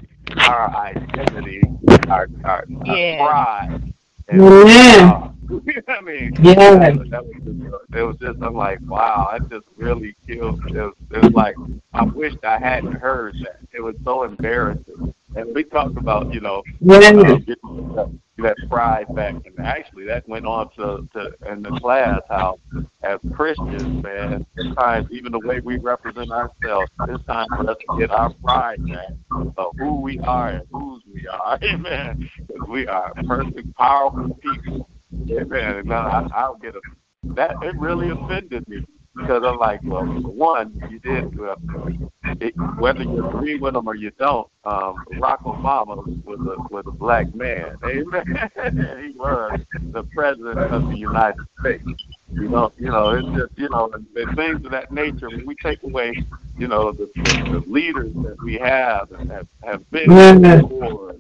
our 0.48 0.74
identity, 0.76 1.62
our, 2.08 2.28
our, 2.44 2.64
Yeah. 2.84 3.18
our 3.20 3.28
pride. 3.28 3.92
And, 4.28 4.40
Yeah. 4.42 5.10
uh, 5.24 5.28
I 5.88 6.00
mean, 6.00 6.32
Yeah. 6.42 6.54
that 6.78 6.98
was, 6.98 7.08
that 7.10 7.24
was 7.24 7.34
just, 7.44 7.94
it 7.96 8.02
was 8.02 8.16
just, 8.20 8.38
I'm 8.42 8.54
like, 8.54 8.78
wow, 8.86 9.28
that 9.32 9.48
just 9.50 9.66
really 9.76 10.16
killed. 10.26 10.60
It 10.68 10.74
was, 10.74 10.94
it 11.10 11.22
was 11.22 11.32
like, 11.32 11.56
I 11.92 12.04
wished 12.04 12.44
I 12.44 12.58
hadn't 12.58 12.92
heard 12.92 13.34
that. 13.44 13.58
It 13.72 13.80
was 13.80 13.94
so 14.04 14.24
embarrassing. 14.24 15.14
And 15.36 15.52
we 15.54 15.64
talked 15.64 15.96
about, 15.98 16.32
you 16.32 16.40
know, 16.40 16.62
Yeah. 16.80 16.96
uh, 17.08 17.36
getting 17.38 17.94
that, 17.96 18.18
that 18.38 18.56
pride 18.68 19.06
back. 19.16 19.34
And 19.44 19.58
actually, 19.58 20.04
that 20.06 20.28
went 20.28 20.46
on 20.46 20.70
to, 20.76 21.08
to 21.12 21.34
in 21.50 21.62
the 21.62 21.70
class 21.80 22.20
how, 22.28 22.60
as 23.02 23.18
Christians, 23.34 24.02
man, 24.02 24.46
sometimes 24.56 25.08
even 25.10 25.32
the 25.32 25.40
way 25.40 25.58
we 25.60 25.78
represent 25.78 26.30
ourselves, 26.30 26.90
it's 27.08 27.24
time 27.24 27.48
for 27.48 27.68
us 27.68 27.76
to 27.88 27.98
get 27.98 28.10
our 28.12 28.32
pride 28.44 28.84
back 28.86 29.08
of 29.56 29.72
who 29.78 30.00
we 30.00 30.20
are 30.20 30.50
and 30.50 30.62
whose 30.70 31.02
we 31.12 31.26
are. 31.26 31.58
Amen. 31.64 32.30
'Cause 32.48 32.68
we 32.68 32.86
are 32.86 33.12
perfect, 33.26 33.74
powerful 33.76 34.34
people. 34.36 34.88
Amen. 35.30 35.76
And 35.76 35.88
now 35.88 36.06
I, 36.06 36.28
I'll 36.34 36.56
get 36.56 36.74
a 36.76 36.80
that 37.34 37.56
it 37.62 37.74
really 37.78 38.10
offended 38.10 38.68
me 38.68 38.84
because 39.16 39.42
I'm 39.44 39.58
like, 39.58 39.80
well, 39.84 40.04
one, 40.04 40.80
you 40.90 40.98
did 40.98 41.38
uh, 41.40 41.56
it, 42.40 42.54
whether 42.78 43.02
you 43.02 43.26
agree 43.28 43.56
with 43.56 43.76
him 43.76 43.86
or 43.86 43.94
you 43.94 44.10
don't. 44.18 44.48
Um, 44.64 44.96
Barack 45.12 45.42
Obama 45.42 46.04
was 46.24 46.40
a 46.40 46.74
was 46.74 46.84
a 46.86 46.90
black 46.90 47.34
man. 47.34 47.76
Amen. 47.84 48.24
he 49.02 49.16
was 49.16 49.60
the 49.92 50.04
president 50.14 50.58
of 50.58 50.88
the 50.88 50.96
United 50.96 51.44
States. 51.60 51.84
You 52.32 52.48
know, 52.48 52.72
you 52.76 52.88
know, 52.90 53.10
it's 53.10 53.28
just 53.38 53.58
you 53.58 53.68
know, 53.68 53.90
and, 53.92 54.06
and 54.16 54.36
things 54.36 54.64
of 54.64 54.72
that 54.72 54.90
nature. 54.90 55.28
When 55.28 55.46
we 55.46 55.54
take 55.56 55.82
away, 55.84 56.24
you 56.58 56.66
know, 56.66 56.90
the, 56.92 57.08
the, 57.14 57.60
the 57.60 57.70
leaders 57.70 58.12
that 58.14 58.42
we 58.42 58.54
have 58.54 59.12
and 59.12 59.30
have, 59.30 59.46
have 59.62 59.88
been 59.90 60.42
before, 60.42 61.14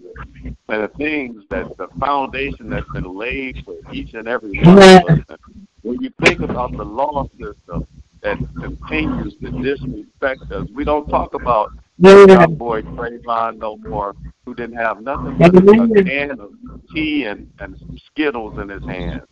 and 0.68 0.82
the, 0.82 0.88
things 0.88 1.42
that 1.50 1.76
the 1.76 1.88
foundation 2.00 2.70
that's 2.70 2.88
been 2.92 3.16
laid 3.16 3.62
for 3.64 3.76
each 3.92 4.14
and 4.14 4.26
every 4.28 4.58
one 4.60 4.78
of 4.78 5.30
us. 5.30 5.38
When 5.82 6.00
you 6.00 6.10
think 6.22 6.40
about 6.40 6.72
the 6.76 6.84
law 6.84 7.28
system 7.38 7.86
that 8.22 8.38
continues 8.58 9.34
to 9.42 9.50
disrespect 9.62 10.50
us, 10.50 10.66
we 10.74 10.84
don't 10.84 11.08
talk 11.08 11.34
about 11.34 11.70
our 12.02 12.48
boy 12.48 12.82
Trayvon 12.82 13.58
no 13.58 13.76
more, 13.76 14.16
who 14.44 14.54
didn't 14.54 14.76
have 14.76 15.02
nothing 15.02 15.36
but 15.38 15.54
a 15.54 16.04
can 16.04 16.40
of 16.40 16.52
tea 16.94 17.24
and, 17.24 17.50
and 17.60 17.78
some 17.78 17.98
Skittles 18.10 18.58
in 18.58 18.68
his 18.68 18.82
hand, 18.84 19.22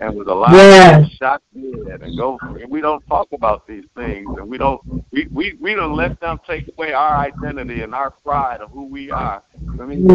and 0.00 0.14
was 0.14 0.26
Yeah. 0.52 0.98
to 0.98 1.02
get 1.02 1.10
shot 1.12 1.42
dead 1.86 2.02
and 2.02 2.16
go. 2.16 2.38
For, 2.38 2.58
and 2.58 2.70
we 2.70 2.80
don't 2.80 3.04
talk 3.06 3.28
about 3.32 3.66
these 3.66 3.84
things, 3.94 4.28
and 4.38 4.48
we 4.48 4.58
don't. 4.58 4.80
We 5.12 5.26
we 5.32 5.56
we 5.60 5.74
don't 5.74 5.94
let 5.96 6.20
them 6.20 6.38
take 6.46 6.68
away 6.76 6.92
our 6.92 7.16
identity 7.16 7.82
and 7.82 7.94
our 7.94 8.10
pride 8.10 8.60
of 8.60 8.70
who 8.70 8.84
we 8.86 9.10
are. 9.10 9.42
I 9.80 9.84
mean, 9.84 10.06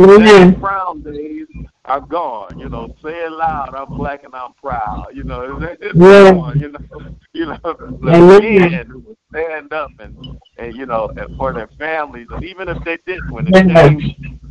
Brown 0.59 1.01
days 1.01 1.47
are 1.85 2.01
gone. 2.01 2.59
You 2.59 2.69
know, 2.69 2.95
say 3.03 3.09
it 3.25 3.31
loud. 3.31 3.73
I'm 3.75 3.97
black 3.97 4.23
and 4.23 4.33
I'm 4.35 4.53
proud. 4.53 5.07
You 5.13 5.23
know, 5.23 5.59
it's, 5.61 5.77
it's 5.81 5.95
Yeah. 5.95 6.31
gone. 6.33 6.59
You 6.59 6.71
know, 6.71 6.79
you 7.33 7.45
know, 7.45 7.59
the 7.63 8.41
men 8.59 8.85
who 8.87 9.15
stand 9.31 9.73
up 9.73 9.91
and 9.99 10.15
and 10.57 10.75
you 10.75 10.85
know, 10.85 11.11
and 11.17 11.35
for 11.37 11.53
their 11.53 11.69
families, 11.79 12.27
and 12.31 12.43
even 12.43 12.69
if 12.69 12.83
they 12.83 12.97
didn't, 13.05 13.31
when 13.31 13.47
it 13.47 13.55
Amen. 13.55 13.99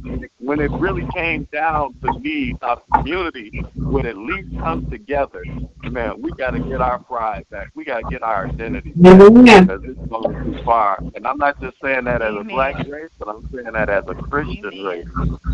Came, 0.04 0.28
when 0.38 0.60
it 0.60 0.70
really 0.72 1.06
came 1.14 1.46
down 1.52 1.94
to 2.02 2.18
me, 2.18 2.54
our 2.62 2.80
community 2.94 3.64
would 3.76 4.06
at 4.06 4.16
least 4.16 4.48
come 4.58 4.88
together. 4.90 5.42
Man, 5.82 6.20
we 6.20 6.30
got 6.32 6.50
to 6.50 6.60
get 6.60 6.80
our 6.80 6.98
pride 6.98 7.46
back. 7.50 7.70
We 7.74 7.84
got 7.84 8.00
to 8.00 8.10
get 8.10 8.22
our 8.22 8.46
identity 8.46 8.92
back 8.96 9.18
because 9.18 9.80
it's 9.84 10.08
going 10.08 10.44
too 10.44 10.62
far. 10.64 10.98
And 11.14 11.26
I'm 11.26 11.38
not 11.38 11.60
just 11.60 11.76
saying 11.82 12.04
that 12.04 12.22
as 12.22 12.34
a 12.34 12.44
black 12.44 12.76
race, 12.86 13.10
but 13.18 13.28
I'm 13.28 13.48
saying 13.50 13.72
that 13.72 13.88
as 13.88 14.04
a 14.06 14.14
Christian 14.14 14.84
race. 14.84 15.06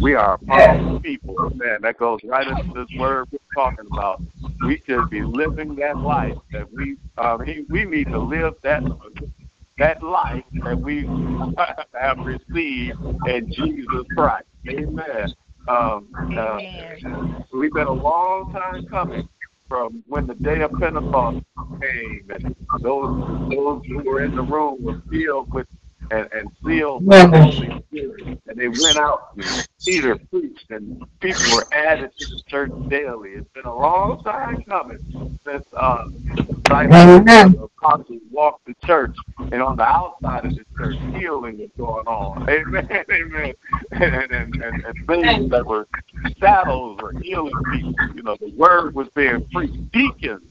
We 0.02 0.14
are 0.14 0.34
a 0.34 0.38
powerful 0.38 1.00
people. 1.00 1.50
Man, 1.54 1.82
that 1.82 1.98
goes 1.98 2.20
right 2.24 2.46
into 2.46 2.72
this 2.74 2.88
word 2.98 3.28
we're 3.30 3.38
talking 3.54 3.86
about. 3.92 4.22
We 4.64 4.82
should 4.86 5.08
be 5.10 5.22
living 5.22 5.76
that 5.76 5.98
life 5.98 6.36
that 6.52 6.72
we 6.72 6.96
um, 7.18 7.44
we 7.68 7.84
need 7.84 8.08
to 8.08 8.18
live 8.18 8.54
that 8.62 8.82
that 9.78 10.02
life 10.02 10.44
that 10.64 10.78
we 10.78 11.04
have 12.00 12.18
received 12.18 12.98
in 13.26 13.52
Jesus 13.52 14.06
Christ. 14.14 14.46
Amen. 14.68 15.32
Um, 15.68 16.08
uh, 16.36 16.58
we've 17.52 17.72
been 17.72 17.86
a 17.86 17.92
long 17.92 18.52
time 18.52 18.86
coming 18.86 19.28
from 19.68 20.02
when 20.06 20.26
the 20.26 20.34
day 20.34 20.62
of 20.62 20.72
Pentecost 20.78 21.44
came, 21.80 22.30
and 22.30 22.54
those 22.80 23.50
those 23.50 23.82
who 23.86 23.98
were 24.04 24.22
in 24.24 24.34
the 24.36 24.42
room 24.42 24.82
were 24.82 25.02
filled 25.10 25.52
with 25.52 25.66
and, 26.10 26.28
and 26.32 26.48
sealed 26.64 27.04
with 27.04 27.30
the 27.30 27.42
Holy 27.42 27.84
Spirit, 27.88 28.38
and 28.46 28.56
they 28.56 28.68
went 28.68 28.96
out. 28.96 29.32
And 29.36 29.68
Peter 29.84 30.16
preached, 30.16 30.70
and 30.70 31.04
people 31.20 31.42
were 31.52 31.66
added 31.72 32.12
to 32.18 32.26
the 32.26 32.42
church 32.46 32.70
daily. 32.88 33.30
It's 33.30 33.48
been 33.54 33.66
a 33.66 33.76
long 33.76 34.22
time 34.22 34.62
coming 34.68 35.38
since 35.44 35.64
uh, 35.76 36.04
Amen. 36.70 37.52
the 37.52 37.62
apostles 37.62 38.20
walked 38.30 38.66
the 38.66 38.74
church, 38.84 39.14
and 39.38 39.62
on 39.62 39.76
the 39.76 39.82
outside 39.82 40.44
of 40.46 40.54
the 40.54 40.64
church, 40.76 40.96
healing 41.16 41.58
was 41.58 41.70
going 41.76 42.06
on. 42.06 42.48
Amen, 42.56 42.88
amen. 43.10 43.52
And, 43.92 44.14
and, 44.32 44.54
and, 44.62 44.84
and 44.84 45.06
things 45.06 45.50
that 45.50 45.64
were 45.66 45.86
shadows 46.38 46.98
were 47.00 47.12
healing 47.20 47.52
people. 47.72 47.94
You 48.14 48.22
know, 48.22 48.36
the 48.40 48.52
word 48.56 48.94
was 48.94 49.08
being 49.14 49.46
preached. 49.52 49.92
Deacons, 49.92 50.42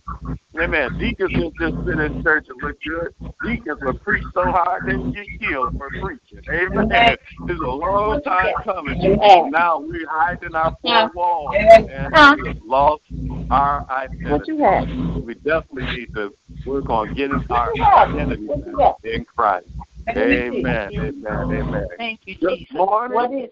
amen. 0.59 0.97
Deacons 0.97 1.31
didn't 1.31 1.53
just 1.59 1.75
sit 1.85 1.99
in 1.99 2.23
church 2.23 2.47
and 2.49 2.61
look 2.61 2.77
good. 2.81 3.13
Deacons 3.43 3.79
would 3.81 4.01
preach 4.03 4.23
so 4.33 4.43
hard 4.43 4.83
they 4.87 4.95
would 4.95 5.15
get 5.15 5.27
killed 5.39 5.77
for 5.77 5.89
preaching. 5.89 6.41
Amen. 6.49 7.17
It's 7.47 7.61
a 7.61 7.67
long 7.67 8.21
time 8.23 8.53
coming. 8.63 8.99
Amen. 9.01 9.51
Now 9.51 9.79
we're 9.79 10.07
hiding 10.09 10.55
our 10.55 10.75
four 10.81 11.11
walls 11.13 11.55
and 11.57 12.41
we've 12.41 12.61
lost 12.63 13.03
our 13.49 13.85
identity. 13.89 14.31
What 14.31 14.47
you 14.47 14.57
have? 14.63 15.23
We 15.23 15.33
definitely 15.35 15.85
need 15.97 16.04
to 16.13 16.33
work 16.65 16.89
on 16.89 17.13
getting 17.13 17.45
our 17.49 17.73
identity 17.97 18.47
back 18.77 18.95
in 19.03 19.25
Christ. 19.25 19.67
Amen. 20.09 20.91
Amen. 20.93 21.25
Amen. 21.27 21.87
Thank 21.97 22.21
you, 22.25 22.35
Good 22.35 22.59
Jesus. 22.59 22.75
morning. 22.75 23.47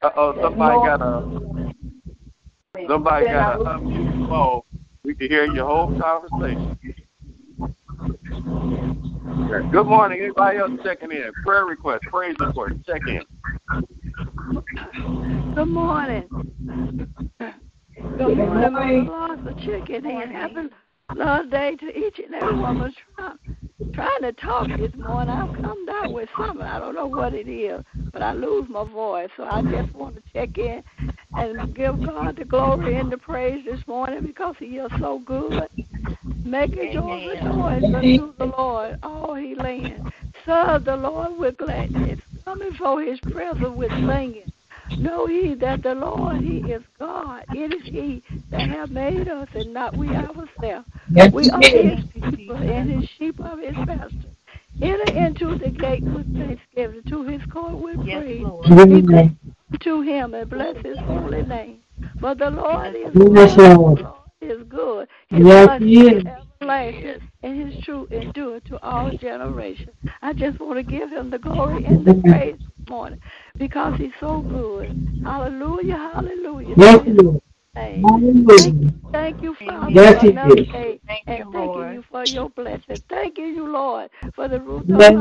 Uh 0.00 0.10
oh, 0.16 0.34
somebody 0.40 0.76
got 0.76 1.02
a 1.02 2.88
somebody 2.88 3.26
got 3.26 3.60
a 3.60 3.64
unmute 3.64 4.28
phone. 4.28 4.62
We 5.04 5.14
can 5.14 5.28
hear 5.28 5.44
your 5.46 5.66
whole 5.66 5.98
conversation. 5.98 6.78
Good 9.72 9.86
morning. 9.86 10.20
Anybody 10.20 10.58
else 10.58 10.72
checking 10.84 11.10
in? 11.10 11.32
Prayer 11.44 11.64
request, 11.64 12.04
praise 12.06 12.36
report, 12.38 12.74
check 12.86 13.06
in. 13.06 13.24
Good 15.54 15.68
morning. 15.68 16.28
Good 18.00 18.36
morning, 18.36 18.72
Mother 18.72 19.02
Laws 19.02 19.38
for 19.42 19.54
checking 19.64 20.04
in. 20.04 20.30
Happy 20.30 20.68
Lord's 21.16 21.50
Day 21.50 21.74
to 21.76 21.98
each 21.98 22.20
and 22.20 22.32
every 22.32 22.56
woman 22.56 22.94
trying, 23.16 23.38
trying 23.92 24.22
to 24.22 24.32
talk 24.34 24.68
this 24.68 24.92
morning. 24.94 25.34
I've 25.34 25.60
come 25.60 25.84
down 25.84 26.12
with 26.12 26.28
something. 26.36 26.62
I 26.62 26.78
don't 26.78 26.94
know 26.94 27.06
what 27.06 27.34
it 27.34 27.48
is, 27.48 27.82
but 28.12 28.22
I 28.22 28.34
lose 28.34 28.68
my 28.68 28.84
voice. 28.84 29.30
So 29.36 29.44
I 29.44 29.62
just 29.62 29.92
want 29.96 30.14
to 30.14 30.22
check 30.32 30.58
in 30.58 30.84
and 31.36 31.74
give 31.74 32.00
God 32.04 32.36
the 32.36 32.44
glory 32.44 32.96
and 32.96 33.10
the 33.10 33.18
praise 33.18 33.64
this 33.64 33.80
morning 33.88 34.24
because 34.24 34.54
He 34.60 34.76
is 34.76 34.92
so 35.00 35.20
good. 35.26 35.68
Make 36.44 36.74
a 36.74 36.92
joyful 36.94 37.34
noise 37.42 37.82
unto 37.82 38.32
the 38.38 38.54
Lord, 38.56 38.96
all 39.02 39.34
He 39.34 39.56
land. 39.56 40.12
Serve 40.46 40.84
the 40.84 40.96
Lord 40.96 41.36
with 41.36 41.56
gladness. 41.58 42.20
Come 42.44 42.60
before 42.60 43.02
His 43.02 43.18
presence 43.20 43.76
with 43.76 43.90
singing. 43.90 44.52
Know 44.96 45.28
ye 45.28 45.54
that 45.56 45.82
the 45.82 45.94
Lord, 45.94 46.40
He 46.40 46.58
is 46.58 46.82
God. 46.98 47.44
It 47.52 47.72
is 47.72 47.82
He 47.90 48.22
that 48.50 48.68
have 48.68 48.90
made 48.90 49.28
us 49.28 49.48
and 49.54 49.74
not 49.74 49.96
we 49.96 50.14
ourselves. 50.14 50.86
Yes, 51.10 51.32
we 51.32 51.50
are 51.50 51.62
He 51.70 51.82
His 51.88 52.00
people 52.12 52.56
and 52.56 52.90
His 52.90 53.04
sheep 53.18 53.38
of 53.40 53.58
His 53.60 53.74
pasture. 53.86 54.34
Enter 54.80 55.10
into 55.10 55.58
the 55.58 55.70
gate 55.70 56.04
with 56.04 56.26
thanksgiving, 56.36 57.02
to 57.08 57.24
His 57.24 57.42
court 57.52 57.78
with 57.78 58.00
praise. 58.10 58.42
Be 58.88 59.02
to 59.80 60.02
Him 60.02 60.34
and 60.34 60.50
bless 60.50 60.76
His 60.84 60.98
holy 61.00 61.42
name. 61.42 61.80
For 62.20 62.34
the 62.34 62.50
Lord 62.50 62.94
is 62.96 63.14
Yes, 63.14 63.56
good. 63.56 63.58
Lord. 63.58 63.98
The 63.98 64.02
Lord 64.02 64.16
is 64.40 64.62
good. 64.68 65.08
His 65.28 65.40
Yes, 65.46 65.68
mercy 65.68 65.84
He 65.84 66.00
is 66.08 66.16
is. 66.18 66.24
everlasting, 66.60 67.20
and 67.42 67.72
His 67.72 67.84
truth 67.84 68.12
endure 68.12 68.60
to 68.60 68.78
all 68.82 69.12
generations. 69.12 69.96
I 70.22 70.32
just 70.32 70.60
want 70.60 70.76
to 70.78 70.82
give 70.82 71.10
Him 71.10 71.30
the 71.30 71.38
glory 71.38 71.84
and 71.84 72.04
the 72.06 72.14
praise 72.14 72.56
this 72.77 72.77
morning 72.88 73.20
because 73.58 73.94
He's 73.98 74.12
so 74.20 74.42
good. 74.42 74.90
Hallelujah, 75.24 75.96
hallelujah. 75.96 76.76
Yes, 76.76 76.98
To 76.98 77.04
His 77.04 77.16
Lord. 77.24 77.42
Hallelujah. 78.02 78.74
Thank 79.12 79.42
you, 79.42 79.54
Father, 79.64 79.90
Yes, 79.94 80.14
for 80.14 80.22
He 80.22 80.28
another 80.28 80.54
is. 80.60 80.68
day. 80.72 81.00
and 81.26 81.44
thanking 81.52 81.92
you 81.92 82.04
for 82.10 82.24
your 82.24 82.50
blessing. 82.50 83.02
Thanking 83.08 83.54
you, 83.54 83.66
Lord, 83.68 84.10
for 84.34 84.48
the 84.48 84.60
roof 84.60 84.84
Yes, 84.88 85.12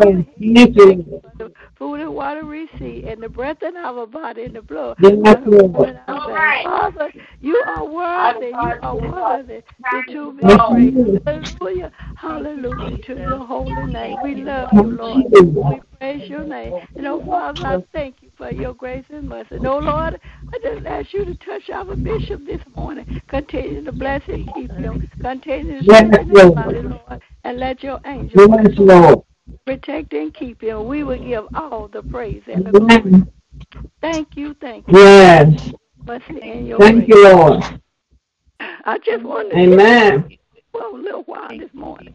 food 1.87 2.01
and 2.01 2.13
water 2.13 2.45
we 2.45 2.67
see, 2.79 3.05
and 3.07 3.23
the 3.23 3.29
breath 3.29 3.63
in 3.63 3.77
our 3.77 4.05
body, 4.05 4.43
and 4.43 4.55
the 4.55 4.61
blood 4.61 4.97
Yes, 5.01 5.13
running 5.23 5.49
Lord. 5.49 5.89
in 5.89 5.95
our 6.09 6.27
veins. 6.27 6.63
Father, 6.65 7.11
you 7.39 7.63
are 7.65 7.85
worthy. 7.85 8.47
You 8.47 8.73
are 8.81 8.95
worthy 8.97 9.61
to 9.91 10.33
be 10.33 10.43
Yes, 10.43 10.59
praised. 10.69 11.19
Hallelujah. 11.25 11.91
Hallelujah 12.15 13.03
to 13.05 13.13
your 13.15 13.45
holy 13.45 13.85
name. 13.87 14.19
We 14.21 14.35
love 14.35 14.69
you, 14.73 14.97
Lord. 14.97 15.31
We 15.31 15.81
praise 15.97 16.29
your 16.29 16.43
name. 16.43 16.73
And 16.97 17.07
oh, 17.07 17.23
Father, 17.25 17.65
I 17.65 17.83
thank 17.93 18.15
you 18.21 18.29
for 18.37 18.51
your 18.51 18.73
grace 18.73 19.05
and 19.09 19.29
mercy. 19.29 19.55
And 19.55 19.65
oh, 19.65 19.79
Lord, 19.79 20.19
I 20.53 20.57
just 20.61 20.85
ask 20.85 21.13
you 21.13 21.23
to 21.25 21.35
touch 21.35 21.69
our 21.69 21.95
bishop 21.95 22.45
this 22.45 22.61
morning. 22.75 23.05
Continue 23.29 23.85
to 23.85 23.91
bless 23.93 24.21
and 24.27 24.45
keep 24.53 24.71
him. 24.75 24.99
Continue 25.21 25.83
to 25.83 25.85
Yes, 25.85 26.03
strengthen 26.03 26.29
his 26.29 26.37
Lord. 26.43 26.55
body, 26.55 26.81
Lord. 26.81 27.21
And 27.45 27.59
let 27.59 27.81
your 27.81 27.99
angels 28.05 28.33
Yes, 28.35 28.67
Lord. 28.77 29.23
Protect 29.65 30.13
and 30.13 30.33
keep 30.33 30.61
him. 30.61 30.87
We 30.87 31.03
will 31.03 31.23
give 31.23 31.47
all 31.53 31.87
the 31.87 32.01
praise 32.03 32.43
and 32.47 32.65
the 32.65 32.71
glory. 32.71 33.11
Yes. 33.11 33.27
Thank 34.01 34.35
you, 34.35 34.55
thank 34.61 34.87
you. 34.87 34.97
Yes. 34.97 35.73
Mercy 36.05 36.41
and 36.41 36.67
your 36.67 36.77
Thank 36.79 36.95
grace. 36.95 37.07
you, 37.09 37.23
Lord. 37.23 37.63
I 38.59 38.97
just 38.99 39.23
wanted 39.23 39.49
to 39.51 39.57
Amen. 39.57 40.37
well, 40.73 40.95
a 40.95 40.97
little 40.97 41.23
while 41.23 41.57
this 41.57 41.73
morning. 41.73 42.13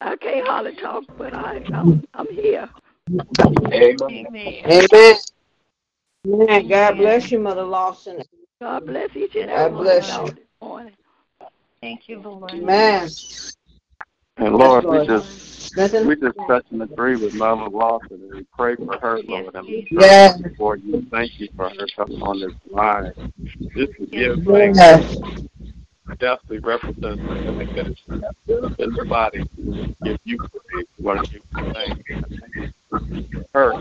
I 0.00 0.16
can't 0.16 0.46
hardly 0.46 0.76
talk, 0.76 1.04
but 1.16 1.34
I, 1.34 1.62
I'm, 1.72 2.02
I'm 2.14 2.26
here. 2.32 2.68
Amen. 3.72 4.26
Amen. 4.66 5.16
Amen. 6.26 6.68
God 6.68 6.96
bless 6.98 7.30
you, 7.30 7.38
Mother 7.38 7.62
Lawson. 7.62 8.22
God 8.60 8.86
bless 8.86 9.14
each 9.16 9.34
and 9.36 9.46
God 9.46 9.56
every 9.56 9.76
one 9.76 9.84
bless 9.84 10.08
of 10.08 10.14
y'all 10.16 10.26
this 10.26 10.44
morning. 10.60 10.94
Thank 11.80 12.08
you, 12.08 12.20
Lord. 12.20 12.52
Amen. 12.52 13.08
And 14.38 14.54
Lord, 14.54 14.84
we 14.84 14.90
Lord. 14.90 15.06
just 15.06 15.76
Nothing. 15.76 16.06
we 16.06 16.16
just 16.16 16.36
touch 16.46 16.64
and 16.70 16.82
agree 16.82 17.16
with 17.16 17.34
Mama 17.34 17.68
Lawson 17.68 18.08
and 18.12 18.32
we 18.34 18.46
pray 18.56 18.76
for 18.76 18.98
her, 18.98 19.20
Lord, 19.26 19.54
and 19.54 19.66
we 19.66 19.86
Yes. 19.90 20.40
pray 20.40 20.50
before 20.50 20.76
you. 20.76 21.06
Thank 21.10 21.38
you 21.40 21.48
for 21.56 21.68
her 21.70 21.86
coming 21.96 22.22
on 22.22 22.40
this 22.40 22.52
line. 22.70 23.12
Just 23.76 23.92
to 23.98 24.06
give 24.06 24.38
Yes. 24.46 24.74
thanks 24.76 25.38
definitely 26.18 26.58
represents 26.58 27.22
the 27.22 27.52
ministry 27.52 28.22
in 28.78 28.94
the 28.94 29.04
body. 29.08 29.44
If 30.04 30.20
you 30.24 30.38
praise, 30.38 30.86
Lord, 30.98 31.22
give 31.30 31.42
you 31.56 31.72
thanks. 31.72 32.72
Her, 33.52 33.72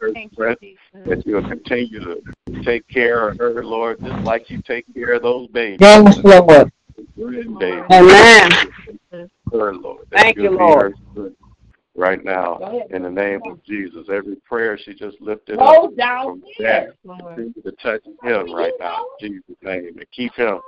her 0.00 0.12
breath, 0.36 0.58
that 1.06 1.26
you'll 1.26 1.48
continue 1.48 2.00
to 2.00 2.62
take 2.62 2.86
care 2.88 3.28
of 3.28 3.38
her, 3.38 3.64
Lord, 3.64 3.98
just 4.00 4.24
like 4.24 4.50
you 4.50 4.62
take 4.62 4.86
care 4.94 5.14
of 5.14 5.22
those 5.22 5.48
babies. 5.48 5.78
Yes, 5.80 6.18
Lord. 6.24 6.72
Babies. 7.16 7.82
Amen. 7.92 8.50
Her, 9.52 9.74
Lord. 9.74 10.06
Thank 10.10 10.36
you, 10.36 10.50
Lord. 10.50 10.94
Right 11.96 12.24
now, 12.24 12.58
in 12.90 13.02
the 13.02 13.10
name 13.10 13.40
of 13.44 13.62
Jesus, 13.64 14.06
every 14.10 14.36
prayer 14.36 14.78
she 14.78 14.94
just 14.94 15.20
lifted 15.20 15.58
Go 15.58 15.86
up 15.86 15.96
down 15.96 16.24
from 16.24 16.42
that, 16.60 16.94
Lord. 17.04 17.52
to 17.62 17.72
touch 17.82 18.02
him 18.22 18.54
right 18.54 18.72
now, 18.78 19.04
in 19.20 19.32
Jesus' 19.32 19.56
name, 19.62 19.98
and 19.98 20.06
keep 20.12 20.32
him 20.34 20.60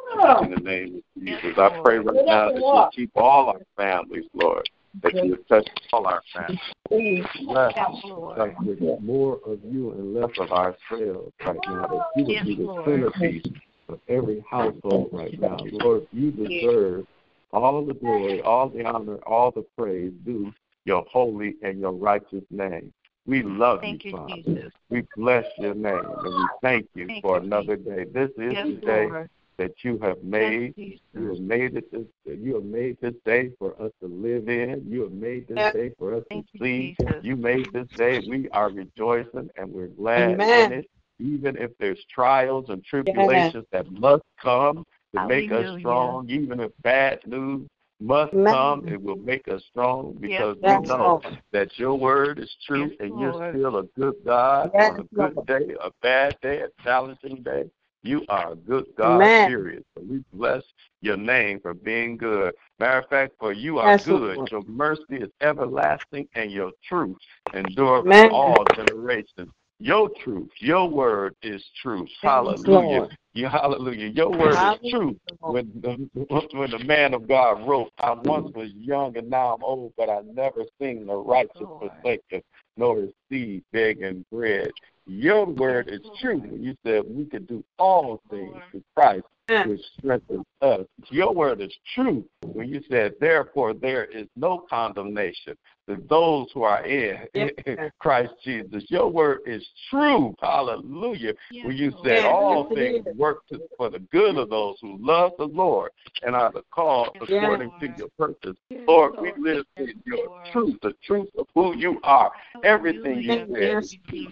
in 0.42 0.50
the 0.50 0.60
name 0.60 0.96
of 0.96 1.22
Jesus. 1.22 1.56
I 1.56 1.80
pray 1.82 1.98
right 1.98 2.26
now 2.26 2.48
that 2.50 2.56
you 2.56 3.04
keep 3.04 3.12
all 3.14 3.48
our 3.50 3.60
families, 3.76 4.24
Lord, 4.34 4.68
that 5.02 5.14
you 5.24 5.38
touch 5.48 5.68
all 5.92 6.06
our 6.06 6.22
families. 6.34 7.24
Bless 7.46 7.74
us 7.76 8.52
with 8.64 9.00
more 9.00 9.38
of 9.46 9.60
you 9.64 9.92
and 9.92 10.14
less 10.14 10.30
of 10.38 10.50
ourselves 10.50 11.32
right 11.46 11.58
now, 11.68 11.86
that 11.86 12.06
you 12.16 12.24
would 12.24 12.44
be 12.44 12.56
the 12.56 12.82
centerpiece 12.84 13.44
of 13.92 14.00
every 14.08 14.44
household 14.50 15.10
right 15.12 15.34
now. 15.38 15.66
Lord, 15.70 16.06
you 16.12 16.30
deserve 16.32 17.06
all 17.52 17.84
the 17.84 17.94
glory, 17.94 18.40
all 18.42 18.68
the 18.68 18.84
honor, 18.84 19.18
all 19.26 19.50
the 19.50 19.64
praise 19.76 20.12
due 20.24 20.52
your 20.84 21.04
holy 21.10 21.56
and 21.62 21.80
your 21.80 21.92
righteous 21.92 22.44
name. 22.50 22.92
We 23.26 23.42
love 23.42 23.80
Thank 23.80 23.98
you, 24.00 24.00
you, 24.04 24.12
Father. 24.12 24.42
Jesus. 24.44 24.72
We 24.90 25.02
bless 25.16 25.46
your 25.58 25.74
name 25.74 26.16
and 26.24 26.34
we 26.34 26.48
thank 26.62 26.88
you 26.94 27.12
Thank 27.12 27.22
for 27.22 27.36
you, 27.36 27.40
another 27.40 27.76
day. 27.76 28.04
This 28.12 28.30
is 28.36 28.56
Yes, 28.56 28.66
the 28.66 28.74
day 28.84 29.12
Lord. 29.12 29.28
that 29.58 29.72
you 29.84 29.98
have 29.98 30.22
made. 30.22 30.74
Yes, 30.76 30.98
You 31.14 31.28
have 31.28 31.40
made 31.40 31.76
it 31.76 31.90
this 31.92 32.06
you 32.24 32.54
have 32.56 32.64
made 32.64 32.98
this 33.00 33.14
day 33.24 33.50
for 33.58 33.80
us 33.82 33.92
to 34.00 34.08
live 34.08 34.48
in. 34.48 34.86
You 34.88 35.02
have 35.02 35.12
made 35.12 35.48
this 35.48 35.62
Yes. 35.62 35.72
day 35.72 35.90
for 35.98 36.14
us 36.14 36.24
Thank 36.28 36.44
to 36.44 36.44
you, 36.52 36.60
see. 36.60 36.96
Jesus. 36.98 37.22
You 37.22 37.36
made 37.36 37.72
this 37.72 37.88
day. 37.96 38.20
We 38.20 38.48
are 38.50 38.70
rejoicing 38.70 39.50
and 39.56 39.72
we're 39.72 39.88
glad 39.88 40.40
Amen. 40.40 40.48
in 40.52 40.72
it. 40.72 40.86
Even 41.22 41.56
if 41.56 41.70
there's 41.78 42.04
trials 42.12 42.66
and 42.68 42.84
tribulations 42.84 43.66
that 43.72 43.90
must 43.90 44.22
come 44.40 44.84
to 45.14 45.20
oh, 45.20 45.26
make 45.26 45.52
us 45.52 45.78
strong, 45.78 46.28
even 46.28 46.60
if 46.60 46.70
bad 46.82 47.20
news 47.26 47.68
must 48.00 48.32
come, 48.32 48.84
it 48.88 49.00
will 49.00 49.16
mm-hmm. 49.16 49.26
make 49.26 49.46
us 49.48 49.62
strong 49.70 50.16
because 50.20 50.56
Yes, 50.62 50.80
we 50.82 50.88
know 50.88 51.20
Lord. 51.22 51.38
that 51.52 51.78
your 51.78 51.94
word 51.94 52.38
is 52.38 52.54
true 52.66 52.88
Yes, 52.88 52.96
and 53.00 53.20
you're 53.20 53.32
Lord. 53.32 53.54
still 53.54 53.76
a 53.78 53.84
good 53.98 54.16
God 54.24 54.70
Yes, 54.74 54.90
on 54.90 55.00
a 55.00 55.14
good 55.14 55.34
Lord. 55.36 55.46
day, 55.46 55.74
a 55.82 55.90
bad 56.02 56.36
day, 56.42 56.62
a 56.62 56.68
challenging 56.82 57.42
day. 57.42 57.70
You 58.04 58.24
are 58.28 58.52
a 58.52 58.56
good 58.56 58.86
God, 58.98 59.22
Amen. 59.22 59.48
period. 59.48 59.84
So 59.94 60.02
we 60.08 60.24
bless 60.32 60.64
your 61.02 61.16
name 61.16 61.60
for 61.60 61.72
being 61.72 62.16
good. 62.16 62.52
Matter 62.80 62.98
of 62.98 63.08
fact, 63.08 63.34
for 63.38 63.52
you 63.52 63.78
are 63.78 63.96
good. 63.98 64.50
Your 64.50 64.62
mercy 64.66 65.18
is 65.20 65.30
everlasting 65.40 66.26
and 66.34 66.50
your 66.50 66.72
truth 66.88 67.16
endures 67.54 68.02
for 68.02 68.30
all 68.32 68.64
generations. 68.74 69.50
Your 69.82 70.08
truth, 70.22 70.50
your 70.58 70.88
word 70.88 71.34
is 71.42 71.60
truth. 71.82 72.08
Hallelujah. 72.20 73.08
You, 73.34 73.48
hallelujah. 73.48 74.10
Your 74.10 74.30
word 74.30 74.56
is 74.80 74.90
truth. 74.92 75.16
When 75.40 75.72
the, 75.82 76.08
when 76.52 76.70
the 76.70 76.84
man 76.84 77.14
of 77.14 77.26
God 77.26 77.66
wrote, 77.66 77.90
I 77.98 78.12
once 78.12 78.54
was 78.54 78.70
young 78.76 79.16
and 79.16 79.28
now 79.28 79.54
I'm 79.54 79.64
old, 79.64 79.92
but 79.96 80.08
I 80.08 80.20
never 80.34 80.62
seen 80.80 81.06
the 81.06 81.16
righteous 81.16 81.56
Lord. 81.62 81.90
forsaken, 82.00 82.42
nor 82.76 83.00
his 83.00 83.10
seed 83.28 83.64
begging 83.72 84.24
bread. 84.30 84.70
Your 85.06 85.46
word 85.46 85.88
is 85.88 86.00
true 86.20 86.38
when 86.38 86.62
you 86.62 86.76
said 86.86 87.02
we 87.08 87.24
could 87.24 87.48
do 87.48 87.64
all 87.80 88.20
things 88.30 88.54
through 88.70 88.84
Christ. 88.94 89.24
Which 89.66 89.80
strengthens 89.98 90.44
us. 90.60 90.86
Your 91.10 91.34
word 91.34 91.60
is 91.60 91.72
true 91.94 92.24
when 92.42 92.68
you 92.68 92.82
said, 92.90 93.14
therefore, 93.20 93.74
there 93.74 94.04
is 94.04 94.26
no 94.36 94.64
condemnation 94.70 95.56
to 95.88 95.96
those 96.08 96.48
who 96.54 96.62
are 96.62 96.84
in 96.84 97.18
Yes. 97.34 97.50
Christ 97.98 98.32
Jesus. 98.44 98.84
Your 98.88 99.08
word 99.08 99.40
is 99.46 99.66
true. 99.90 100.34
Hallelujah. 100.40 101.34
When 101.64 101.76
you 101.76 101.92
said 102.04 102.18
Yes, 102.18 102.26
all 102.26 102.68
things 102.74 103.06
work 103.16 103.46
to, 103.48 103.60
for 103.76 103.90
the 103.90 103.98
good 103.98 104.36
of 104.36 104.50
those 104.50 104.76
who 104.80 104.96
love 105.00 105.32
the 105.38 105.46
Lord 105.46 105.90
and 106.22 106.34
are 106.36 106.52
the 106.52 106.62
called 106.70 107.16
according 107.20 107.72
to 107.80 107.88
your 107.96 108.08
purpose. 108.18 108.56
Lord, 108.86 109.14
we 109.20 109.32
live 109.38 109.64
in 109.76 110.00
your 110.04 110.40
truth, 110.52 110.78
the 110.82 110.94
truth 111.04 111.28
of 111.38 111.46
who 111.54 111.76
you 111.76 112.00
are. 112.02 112.32
Everything 112.62 113.22
you 113.22 113.46
said, 113.52 113.84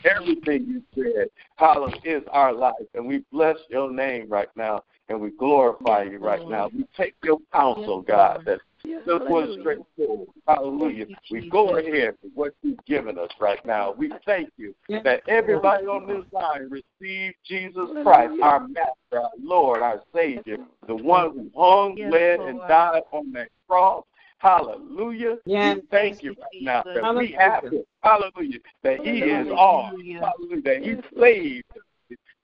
everything 0.04 0.66
you 0.66 0.82
said, 0.94 1.28
hallowed 1.60 2.00
is 2.04 2.22
our 2.32 2.52
life. 2.52 2.74
And 2.94 3.06
we 3.06 3.22
bless 3.30 3.56
your 3.68 3.92
name 3.92 4.28
right 4.28 4.48
now 4.56 4.82
and 5.08 5.20
we 5.20 5.30
glorify 5.30 6.04
you 6.04 6.18
right 6.18 6.46
now. 6.48 6.70
We 6.74 6.86
take 6.96 7.14
your 7.22 7.38
counsel, 7.52 8.00
God, 8.00 8.42
that 8.46 8.60
just 8.82 9.28
one 9.28 9.56
straightforward. 9.60 10.28
Hallelujah. 10.48 11.06
We 11.30 11.50
go 11.50 11.76
ahead 11.76 12.14
with 12.22 12.32
what 12.34 12.54
you've 12.62 12.84
given 12.86 13.18
us 13.18 13.30
right 13.40 13.64
now. 13.66 13.92
We 13.92 14.10
thank 14.24 14.50
you 14.56 14.74
that 14.88 15.22
everybody 15.28 15.86
on 15.86 16.06
this 16.06 16.24
line 16.32 16.70
received 16.70 17.36
Jesus 17.44 17.88
Christ, 18.02 18.40
our 18.42 18.66
Master, 18.66 18.94
our 19.12 19.30
Lord, 19.42 19.82
our 19.82 20.00
Savior, 20.14 20.58
the 20.86 20.96
one 20.96 21.32
who 21.32 21.50
hung, 21.56 21.96
bled, 21.96 22.40
and 22.40 22.58
died 22.68 23.02
on 23.12 23.32
that 23.32 23.48
cross. 23.68 24.04
Hallelujah. 24.40 25.36
Yes. 25.44 25.76
We 25.76 25.82
thank 25.90 26.22
you 26.22 26.30
right 26.30 26.62
now 26.62 26.82
that 26.82 27.14
we 27.14 27.36
have 27.38 27.64
him. 27.64 27.84
Hallelujah. 28.02 28.58
That 28.82 29.00
he 29.00 29.18
is 29.18 29.48
all. 29.54 29.92
Hallelujah. 29.92 30.62
That 30.62 30.82
he 30.82 30.96
saved. 31.20 31.64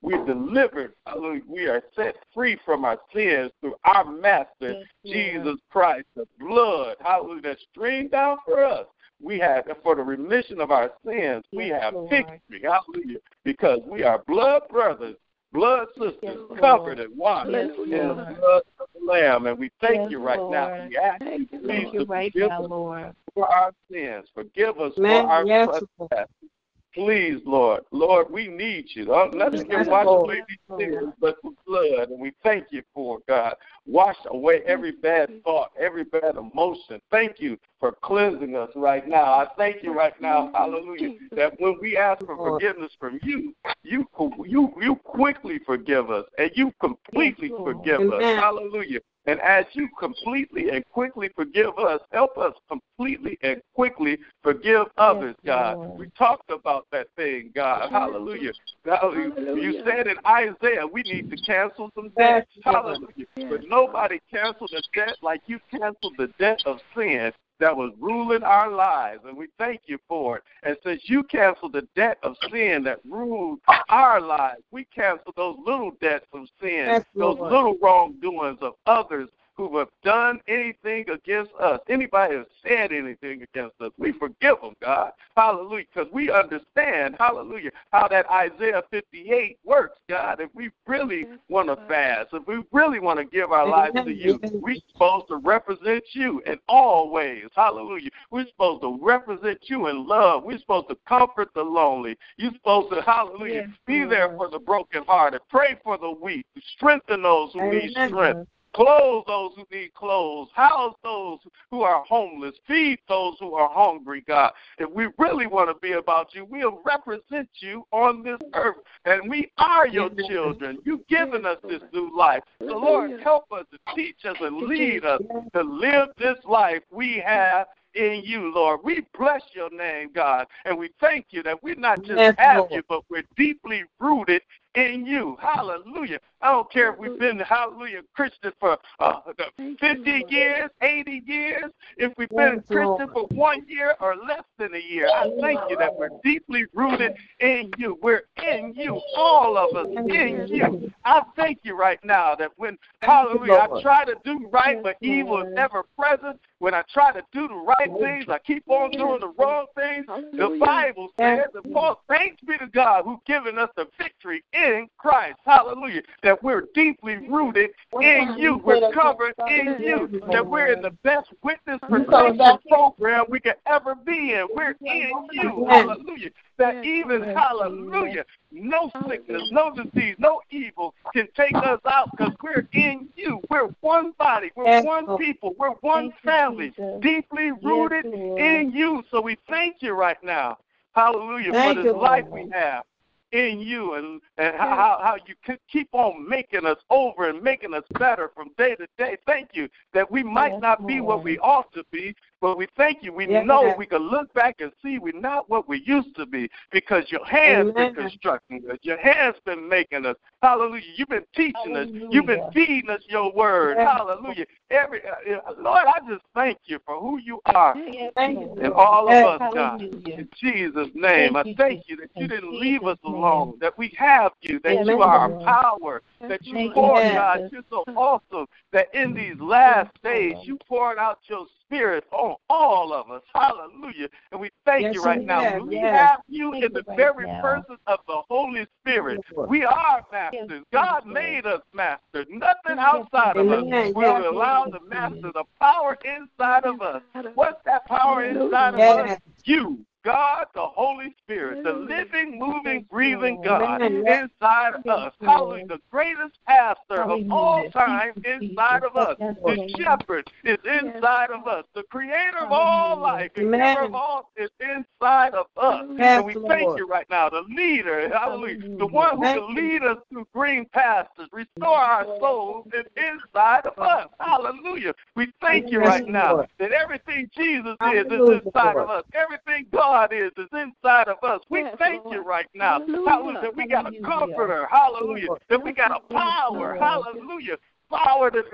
We're 0.03 0.25
delivered. 0.27 0.93
Hallelujah. 1.07 1.43
We 1.49 1.67
are 1.67 1.83
set 1.97 2.17
free 2.35 2.59
from 2.67 2.85
our 2.85 2.99
sins 3.15 3.51
through 3.61 3.77
our 3.85 4.05
Master, 4.05 4.83
Jesus 5.05 5.57
Christ. 5.71 6.07
The 6.15 6.27
blood, 6.39 6.97
hallelujah, 7.01 7.43
that 7.43 7.59
streamed 7.71 8.11
down 8.11 8.37
for 8.45 8.63
us. 8.63 8.87
We 9.21 9.39
have, 9.39 9.65
for 9.83 9.97
the 9.97 10.03
remission 10.03 10.61
of 10.61 10.71
our 10.71 10.93
sins, 11.05 11.45
we 11.51 11.69
have 11.69 11.95
victory. 12.11 12.63
Hallelujah. 12.63 13.19
Because 13.43 13.81
we 13.87 14.03
are 14.03 14.23
blood 14.27 14.63
brothers 14.69 15.17
blood 15.53 15.87
sisters 15.99 16.39
covered 16.61 17.01
and 17.01 17.17
washed 17.17 17.49
in 17.49 17.69
the 17.69 18.37
blood 18.39 18.63
Lamb. 19.07 19.47
And 19.47 19.59
we 19.59 19.71
thank 19.81 19.97
yes, 19.97 20.11
you 20.11 20.19
right 20.19 20.39
Lord. 20.39 20.53
now. 20.53 20.89
We 20.89 20.97
ask 20.97 21.23
you, 21.23 21.47
please, 21.47 21.67
Thank 21.67 21.95
you 21.95 22.05
right 22.05 22.33
forgive 22.33 22.49
now, 22.49 22.65
us 22.65 22.71
Lord. 22.71 23.13
for 23.35 23.53
our 23.53 23.73
sins. 23.91 24.29
Forgive 24.35 24.81
us 24.81 24.93
Man, 24.97 25.25
for 25.25 25.31
our 25.31 25.47
yes, 25.47 25.69
trespasses. 25.69 26.51
Please, 26.97 27.43
Lord. 27.45 27.83
Lord, 27.91 28.29
we 28.31 28.49
need 28.49 28.87
you. 28.95 29.13
Uh, 29.13 29.29
Nothing 29.35 29.67
can 29.67 29.81
Yes, 29.81 29.87
wash 29.87 30.07
Lord. 30.07 30.25
away 30.25 30.43
these 30.49 30.79
sins 30.79 31.13
but 31.21 31.37
the 31.43 31.51
blood. 31.67 32.09
And 32.09 32.19
we 32.19 32.33
thank 32.43 32.69
you 32.71 32.83
for 32.95 33.19
it, 33.19 33.27
God. 33.29 33.55
Wash 33.85 34.17
away 34.31 34.63
every 34.67 34.93
bad 34.93 35.43
thought, 35.45 35.73
every 35.79 36.05
bad 36.05 36.37
emotion. 36.37 36.99
Thank 37.11 37.39
you 37.39 37.59
for 37.79 37.93
cleansing 38.03 38.57
us 38.57 38.71
right 38.75 39.07
now. 39.07 39.25
I 39.25 39.47
thank 39.59 39.83
you 39.83 39.93
right 39.93 40.19
now, 40.23 40.51
hallelujah, 40.55 41.11
that 41.33 41.61
when 41.61 41.77
we 41.83 41.99
ask 41.99 42.25
for 42.25 42.37
forgiveness 42.37 42.93
from 42.99 43.21
you, 43.23 43.55
you 43.83 44.09
you 44.47 44.73
you 44.81 44.97
quickly 44.97 45.61
forgive 45.67 46.11
us 46.11 46.25
and 46.39 46.51
you 46.55 46.73
completely 46.81 47.51
forgive 47.63 48.11
us. 48.11 48.23
Hallelujah. 48.23 49.01
And 49.27 49.41
as 49.41 49.65
you 49.73 49.89
completely 49.99 50.71
and 50.71 50.85
quickly 50.93 51.31
forgive 51.35 51.77
us, 51.79 52.01
help 52.13 52.39
us 52.39 52.53
completely 52.69 53.39
and 53.43 53.61
quickly 53.75 54.19
forgive 54.43 54.87
others, 54.97 55.35
God. 55.45 55.99
We 55.99 56.09
talked 56.17 56.51
about 56.51 56.87
that 56.93 57.09
thing, 57.17 57.51
God. 57.55 57.91
Hallelujah. 57.91 58.53
Hallelujah. 58.85 59.57
You 59.57 59.83
said 59.85 60.07
in 60.07 60.17
Isaiah, 60.27 60.87
we 60.87 61.03
need 61.03 61.31
to 61.31 61.37
cancel 61.39 61.91
some 61.97 62.11
debts. 62.17 62.51
Hallelujah. 62.63 63.27
But 63.37 63.61
nobody 63.69 64.21
canceled 64.31 64.71
a 64.73 64.83
debt 64.95 65.17
like 65.23 65.41
you 65.47 65.59
canceled 65.71 66.15
the 66.19 66.29
debt 66.39 66.63
of 66.65 66.79
sin 66.97 67.33
that 67.59 67.77
was 67.77 67.93
ruling 67.99 68.43
our 68.43 68.71
lives, 68.71 69.21
and 69.27 69.37
we 69.37 69.47
thank 69.59 69.83
you 69.87 69.99
for 70.09 70.39
it. 70.39 70.43
And 70.63 70.77
since 70.85 71.03
you 71.05 71.23
canceled 71.23 71.73
the 71.73 71.87
debt 71.97 72.19
of 72.23 72.37
sin 72.51 72.83
that 72.85 73.01
ruled 73.09 73.61
our 73.89 74.21
lives, 74.21 74.63
we 74.71 74.85
cancel 74.95 75.33
those 75.37 75.57
little 75.65 75.93
debts 76.01 76.27
of 76.33 76.47
sin, 76.61 76.87
Yes, 76.87 77.05
those 77.15 77.39
Lord. 77.39 77.53
little 77.53 77.79
wrongdoings 77.81 78.59
of 78.61 78.75
others 78.87 79.29
who 79.57 79.79
have 79.79 79.89
done 80.03 80.41
anything 80.49 81.09
against 81.09 81.53
us. 81.59 81.81
Anybody 81.89 82.37
has 82.37 82.47
said 82.63 82.93
anything 82.93 83.43
against 83.43 83.81
us, 83.81 83.91
we 83.99 84.13
forgive 84.13 84.61
them, 84.61 84.75
God. 84.83 85.13
Hallelujah. 85.37 85.85
Because 85.93 86.13
we 86.13 86.31
understand, 86.31 87.17
hallelujah, 87.19 87.71
how 87.93 88.09
that 88.09 88.29
Isaiah 88.31 88.83
58 88.91 89.59
works, 89.65 89.99
God. 90.09 90.41
If 90.41 90.51
we 90.55 90.71
really 90.87 91.27
want 91.49 91.69
to 91.69 91.77
fast, 91.89 92.29
if 92.33 92.47
we 92.47 92.63
really 92.73 93.01
want 93.01 93.19
to 93.19 93.25
give 93.25 93.53
our 93.53 93.67
lives 93.67 93.95
to 93.95 94.13
you, 94.13 94.39
we're 94.61 94.77
supposed 94.93 95.29
to 95.29 95.37
represent 95.37 96.05
you 96.13 96.43
in 96.47 96.59
all 96.69 97.11
ways. 97.11 97.47
Hallelujah. 97.55 98.11
We're 98.31 98.47
supposed 98.47 98.83
to 98.83 98.99
represent 99.01 99.59
you 99.65 99.89
in 99.89 100.07
love. 100.07 100.45
We're 100.45 100.59
supposed 100.59 100.89
to 100.89 100.97
comfort 101.09 101.49
the 101.55 101.63
lonely. 101.63 102.17
You're 102.37 102.53
supposed 102.53 102.93
to, 102.93 103.03
hallelujah, 103.03 103.69
be 103.87 104.05
there 104.05 104.35
for 104.37 104.51
the 104.51 104.59
brokenhearted. 104.59 105.41
Pray 105.49 105.77
for 105.83 105.97
the 105.97 106.11
weak. 106.11 106.45
Strengthen 106.77 107.23
those 107.23 107.53
who 107.53 107.71
need 107.71 107.93
strength. 107.93 108.49
Clothe 108.77 109.25
those 109.27 109.53
who 109.57 109.65
need 109.75 109.95
clothes. 109.95 110.49
House 110.55 110.95
those 111.03 111.39
who 111.71 111.81
are 111.81 112.05
homeless. 112.05 112.55
Feed 112.69 112.99
those 113.09 113.35
who 113.41 113.55
are 113.55 113.71
hungry, 113.73 114.23
God. 114.27 114.53
If 114.79 114.91
we 114.91 115.09
really 115.17 115.47
want 115.47 115.71
to 115.71 115.75
be 115.81 115.93
about 115.93 116.35
you, 116.35 116.45
we'll 116.45 116.83
represent 116.85 117.49
you 117.61 117.87
on 117.91 118.23
this 118.23 118.39
earth. 118.53 118.77
And 119.07 119.31
we 119.31 119.51
are 119.57 119.89
your 119.89 120.11
children. 120.29 120.79
You've 120.85 121.07
given 121.09 121.47
us 121.47 121.57
this 121.67 121.81
new 121.95 122.15
life. 122.15 122.43
So, 122.61 122.77
Lord, 122.77 123.19
help 123.23 123.51
us 123.51 123.65
to 123.73 123.95
teach 123.95 124.27
us 124.27 124.37
and 124.41 124.69
lead 124.69 125.07
us 125.07 125.23
to 125.55 125.63
live 125.63 126.09
this 126.19 126.37
life 126.45 126.83
we 126.91 127.23
have 127.25 127.69
in 127.95 128.21
you, 128.25 128.53
Lord. 128.55 128.81
We 128.85 129.07
bless 129.19 129.43
your 129.55 129.71
name, 129.71 130.11
God, 130.15 130.47
and 130.67 130.79
we 130.79 130.91
thank 131.01 131.29
you 131.31 131.43
that 131.45 131.63
we're 131.63 131.77
not 131.77 132.03
just 132.03 132.19
Yes, 132.19 132.35
have 132.39 132.59
Lord. 132.59 132.73
you, 132.73 132.83
but 132.89 133.03
we're 133.09 133.25
deeply 133.37 133.85
rooted 133.99 134.43
in 134.77 135.07
you. 135.07 135.37
Hallelujah. 135.41 136.21
I 136.43 136.53
don't 136.53 136.71
care 136.71 136.93
if 136.93 136.99
we've 136.99 137.19
been, 137.19 137.39
hallelujah, 137.39 138.03
Christian 138.15 138.53
for 138.61 138.79
uh, 139.01 139.21
50 139.57 140.27
years, 140.29 140.71
80 140.83 141.23
years, 141.27 141.65
if 141.97 142.13
we've 142.19 142.29
been 142.29 142.57
Yes, 142.57 142.65
Christian 142.69 143.09
for 143.13 143.27
one 143.35 143.65
year 143.67 143.95
or 144.01 144.17
less 144.17 144.45
than 144.59 144.75
a 144.75 144.79
year. 144.79 145.09
I 145.09 145.31
thank 145.41 145.61
you 145.71 145.77
that 145.79 145.97
we're 145.99 146.11
deeply 146.23 146.65
rooted 146.75 147.13
in 147.41 147.73
you. 147.79 147.99
We're 148.03 148.25
in 148.47 148.75
you, 148.77 149.01
all 149.17 149.57
of 149.57 149.75
us 149.75 149.87
in 149.97 150.47
you. 150.51 150.93
I 151.05 151.23
thank 151.37 151.61
you 151.63 151.77
right 151.77 151.99
now 152.05 152.35
that 152.35 152.51
when, 152.57 152.77
hallelujah, 153.01 153.55
I 153.55 153.81
try 153.81 154.05
to 154.05 154.15
do 154.25 154.47
right, 154.53 154.83
but 154.83 154.97
evil 155.01 155.43
is 155.43 155.53
ever 155.57 155.85
present. 155.99 156.39
When 156.59 156.75
I 156.75 156.83
try 156.93 157.13
to 157.13 157.23
do 157.33 157.49
the 157.49 157.55
right 157.55 157.91
things, 158.01 158.27
I 158.29 158.39
keep 158.39 158.65
on 158.69 158.91
doing 158.91 159.21
the 159.21 159.33
wrong 159.39 159.67
things. 159.75 160.07
The 160.33 160.59
Bible 160.61 161.09
says, 161.19 161.47
and 161.55 161.73
Paul, 161.73 162.03
thanks 162.09 162.41
be 162.47 162.59
to 162.59 162.67
God 162.67 163.05
who's 163.05 163.19
given 163.27 163.59
us 163.59 163.71
the 163.77 163.87
victory 163.99 164.43
in 164.53 164.66
Christ. 164.99 165.39
Hallelujah. 165.45 166.03
That 166.23 166.43
we're 166.43 166.65
deeply 166.75 167.17
rooted 167.29 167.71
in 168.01 168.37
you. 168.39 168.61
We're 168.65 168.91
covered 168.93 169.35
in 169.49 169.77
you. 169.81 170.21
That 170.33 170.47
we're 170.47 170.73
in 170.73 170.83
the 170.83 170.91
best 171.03 171.29
witness 171.43 171.79
protection 171.89 172.59
program 172.69 173.25
we 173.29 173.41
could 173.41 173.57
ever 173.67 173.95
be 173.95 174.35
in. 174.35 174.47
We're 174.55 174.75
in 174.81 175.11
you. 175.33 175.67
Hallelujah. 175.69 176.31
That 176.59 176.85
even, 176.85 177.23
hallelujah, 177.23 178.25
no 178.51 178.91
sickness, 179.07 179.43
no 179.51 179.75
disease, 179.75 180.17
no 180.19 180.41
evil 180.51 180.95
can 181.13 181.29
take 181.37 181.55
us 181.55 181.81
out 181.87 182.11
because 182.13 182.33
we're 182.43 182.67
in 182.73 183.09
you. 183.15 183.41
We're 183.51 183.69
one 183.81 184.13
body. 184.19 184.51
We're 184.57 184.83
one 184.83 185.19
people. 185.19 185.55
We're 185.59 185.75
one 185.83 186.13
family, 186.25 186.73
deeply 187.01 187.53
rooted 187.63 188.07
in 188.07 188.73
you. 188.75 189.03
So 189.11 189.21
we 189.21 189.37
thank 189.49 189.77
you 189.81 189.93
right 189.93 190.23
now. 190.23 190.59
Hallelujah 190.95 191.53
Thank 191.53 191.77
for 191.77 191.83
this 191.83 191.95
life 191.95 192.25
we 192.31 192.49
have 192.55 192.85
in 193.33 193.61
you 193.61 193.95
and, 193.95 194.21
and 194.39 194.57
how, 194.57 194.99
how 195.03 195.17
you 195.27 195.35
can 195.45 195.59
keep 195.71 195.89
on 195.93 196.29
making 196.29 196.65
us 196.65 196.79
over 196.91 197.29
and 197.29 197.43
making 197.43 197.75
us 197.75 197.85
better 197.99 198.31
from 198.35 198.51
day 198.57 198.75
to 198.77 198.87
day. 198.99 199.17
Thank 199.27 199.51
you 199.55 199.69
that 199.93 200.11
we 200.11 200.23
might 200.23 200.61
not 200.61 200.87
be 200.87 201.01
what 201.01 201.25
we 201.25 201.39
ought 201.39 201.73
to 201.75 201.85
be, 201.91 202.15
but 202.41 202.59
we 202.59 202.67
thank 202.77 203.03
you. 203.03 203.13
We 203.13 203.27
Yes. 203.27 203.47
know 203.47 203.75
we 203.77 203.87
can 203.87 204.03
look 204.03 204.33
back 204.35 204.57
and 204.61 204.73
see 204.83 204.99
we're 204.99 205.19
not 205.19 205.49
what 205.49 205.69
we 205.69 205.83
used 205.87 206.15
to 206.17 206.27
be 206.27 206.51
because 206.71 207.11
your 207.11 207.25
hands 207.25 207.73
been 207.75 207.95
constructing 207.95 208.63
us. 208.71 208.79
Your 208.83 208.99
hands 208.99 209.37
been 209.45 209.69
making 209.69 210.07
us. 210.07 210.17
Hallelujah. 210.43 210.85
You've 210.97 211.09
been 211.09 211.27
teaching 211.35 211.77
us. 211.77 211.89
You've 212.11 212.27
been 212.27 212.51
feeding 212.53 212.91
us 212.91 213.01
your 213.09 213.33
word. 213.33 213.77
Yes. 213.79 213.89
Hallelujah. 213.97 214.47
Every 214.71 215.01
uh, 215.07 215.53
Lord, 215.59 215.87
I 215.87 215.99
just 216.09 216.25
thank 216.35 216.59
you 216.67 216.79
for 216.85 217.01
who 217.01 217.19
you 217.19 217.41
are 217.47 217.75
Thank 218.15 218.59
and 218.61 218.73
all 218.75 219.09
of 219.09 219.15
Yes. 219.15 219.27
us, 219.27 219.55
God. 219.55 219.81
Hallelujah. 219.81 220.19
In 220.19 220.29
Jesus' 220.39 220.89
name, 220.95 221.35
Thank 221.35 221.59
I 221.59 221.63
thank 221.63 221.89
you 221.89 221.97
that 221.97 222.11
you 222.17 222.29
didn't 222.29 222.59
leave 222.59 222.83
us 222.83 222.97
Jesus' 222.99 223.05
name. 223.05 223.15
alone, 223.15 223.59
that 223.61 223.77
we 223.79 223.95
have 223.99 224.33
you, 224.41 224.61
that 224.61 224.73
Amen. 224.73 224.87
you 224.87 225.03
are 225.03 225.19
our 225.19 225.31
power, 225.45 226.03
that 226.21 226.45
you 226.47 226.55
Thank 226.55 226.69
you, 226.69 226.75
pour, 226.75 227.01
Jesus. 227.01 227.15
God, 227.15 227.41
you're 227.53 227.63
so 227.71 227.85
awesome, 227.97 228.47
that 228.77 228.95
in 228.95 229.15
these 229.15 229.41
last 229.41 229.91
days 230.03 230.37
you 230.43 230.59
poured 230.69 230.99
out 230.99 231.19
your 231.29 231.47
spirit 231.63 232.05
on 232.13 232.37
all 232.51 232.93
of 232.93 233.11
us. 233.11 233.23
Hallelujah. 233.35 234.07
And 234.31 234.39
we 234.39 234.51
thank 234.67 234.83
Yes, 234.83 234.95
you 234.95 235.03
right 235.03 235.25
now. 235.25 235.43
have. 235.45 235.63
We 235.63 235.77
Yes. 235.77 235.97
have 235.97 236.21
you 236.29 236.53
Thank 236.53 236.65
in 236.67 236.73
the 236.75 236.85
right 236.87 236.97
very 236.99 237.27
now. 237.27 237.41
person 237.41 237.79
of 237.87 238.01
the 238.07 238.21
Holy 238.29 238.67
Spirit. 238.83 239.25
We 239.49 239.65
are 239.65 240.05
masters. 240.13 240.47
Yes, 240.51 240.63
God 240.75 241.07
made 241.07 241.47
us 241.47 241.63
masters. 241.73 242.27
Nothing 242.29 242.79
outside 242.79 243.39
of 243.39 243.49
us 243.49 243.63
Amen. 243.63 243.95
will 243.95 244.29
allow 244.31 244.67
the 244.67 244.81
master 244.81 245.33
the 245.33 245.45
power 245.59 245.97
inside 246.05 246.65
of 246.67 246.83
us. 246.83 247.01
What's 247.35 247.63
that 247.65 247.87
power 247.87 248.25
inside 248.25 248.75
of 248.75 248.81
us? 248.81 249.19
You, 249.45 249.87
God, 250.07 250.47
the 250.55 250.61
Holy 250.61 251.13
Spirit, 251.25 251.65
the 251.65 251.73
living, 251.73 252.39
moving, 252.39 252.87
breathing 252.89 253.43
God 253.43 253.83
Amen. 253.83 254.07
Inside 254.07 254.75
of 254.75 254.87
us. 254.87 255.13
Hallelujah. 255.21 255.67
The 255.67 255.81
greatest 255.91 256.39
pastor 256.47 257.03
of 257.03 257.29
all 257.29 257.69
time 257.73 258.13
inside 258.25 258.85
of 258.85 258.97
us. 258.97 259.17
The 259.19 259.75
shepherd 259.77 260.31
is 260.45 260.59
inside 260.65 261.31
of 261.33 261.49
us. 261.49 261.65
The 261.75 261.83
creator 261.91 262.39
of 262.39 262.53
all 262.53 263.01
life 263.01 263.33
the 263.35 263.43
Amen. 263.43 263.75
giver 263.75 263.87
of 263.87 263.95
all 263.97 264.31
is 264.37 264.49
inside 264.61 264.87
inside 265.01 265.35
of 265.35 265.47
us. 265.57 265.85
And 265.99 266.25
we 266.25 266.35
thank 266.49 266.79
you 266.79 266.87
right 266.87 267.07
now, 267.11 267.29
the 267.29 267.43
leader, 267.49 268.09
hallelujah, 268.09 268.79
the 268.79 268.87
one 268.87 269.17
who 269.17 269.23
Thank 269.23 269.47
can 269.47 269.55
lead 269.55 269.83
us 269.83 269.99
through 270.11 270.27
green 270.35 270.67
pastures, 270.67 271.29
restore 271.33 271.79
our 271.79 272.05
souls 272.21 272.67
is 272.73 272.85
inside 272.97 273.67
of 273.67 273.79
us. 273.79 274.09
Hallelujah. 274.21 274.95
We 275.15 275.33
thank 275.41 275.71
you 275.71 275.81
right 275.81 276.07
now 276.07 276.47
that 276.59 276.73
everything 276.73 277.31
Jesus 277.37 277.77
is 277.93 278.07
is 278.07 278.43
inside 278.45 278.77
of 278.77 278.91
us. 278.91 279.05
Everything 279.15 279.67
God 279.73 279.96
is 280.05 280.33
is 280.37 280.49
inside 280.53 281.09
of 281.09 281.23
us. 281.23 281.41
We 281.49 281.61
Yes, 281.61 281.77
thank 281.79 282.05
Lord. 282.05 282.17
you 282.17 282.23
right 282.23 282.47
now. 282.55 282.79
Hallelujah. 282.81 283.11
Hallelujah. 283.11 283.41
That 283.41 283.57
we 283.57 283.67
got 283.67 283.87
a 283.87 284.01
comforter. 284.03 284.67
Hallelujah. 284.71 285.29
That 285.49 285.63
we 285.63 285.73
got 285.73 285.91
a 285.91 286.01
power. 286.13 286.77
Hallelujah. 286.79 287.57
Power 287.91 288.31
that, 288.33 288.45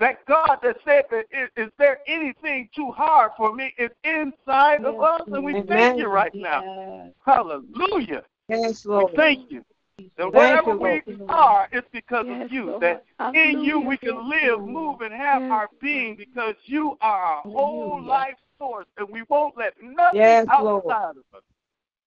that 0.00 0.26
God 0.26 0.58
that 0.62 0.76
said 0.84 1.04
that 1.10 1.24
is, 1.30 1.48
is 1.56 1.70
there 1.78 2.00
anything 2.08 2.68
too 2.74 2.90
hard 2.90 3.30
for 3.36 3.54
me 3.54 3.72
is 3.78 3.90
inside 4.02 4.84
of 4.84 5.00
us, 5.00 5.22
and 5.26 5.44
we 5.44 5.62
thank 5.68 5.98
you 5.98 6.08
right 6.08 6.34
now. 6.34 7.12
Hallelujah. 7.24 8.22
Yes, 8.48 8.84
We 8.84 9.06
thank 9.16 9.50
you. 9.50 9.64
That 10.16 10.32
Thank 10.32 10.34
wherever 10.34 10.76
we 10.76 11.02
are, 11.28 11.68
it's 11.72 11.86
because 11.92 12.26
Yes, 12.26 12.46
of 12.46 12.52
you. 12.52 12.66
Lord. 12.66 12.82
That 12.82 13.04
in 13.34 13.62
you 13.62 13.80
we 13.80 13.96
can 13.96 14.28
live, 14.28 14.60
move, 14.60 15.00
and 15.00 15.12
have 15.14 15.42
Yes. 15.42 15.50
our 15.50 15.68
being 15.80 16.16
because 16.16 16.54
you 16.64 16.98
are 17.00 17.22
our 17.22 17.42
whole 17.42 18.02
life 18.02 18.36
source, 18.62 18.86
and 18.96 19.08
we 19.10 19.22
won't 19.28 19.56
let 19.56 19.74
nothing 19.82 20.20
Yes, 20.20 20.46
outside 20.50 20.64
Lord. 20.64 20.84
of 20.86 21.24
us 21.34 21.42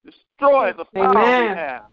destroy 0.05 0.71
the 0.73 0.85
power 0.85 1.41
we 1.41 1.47
have, 1.47 1.83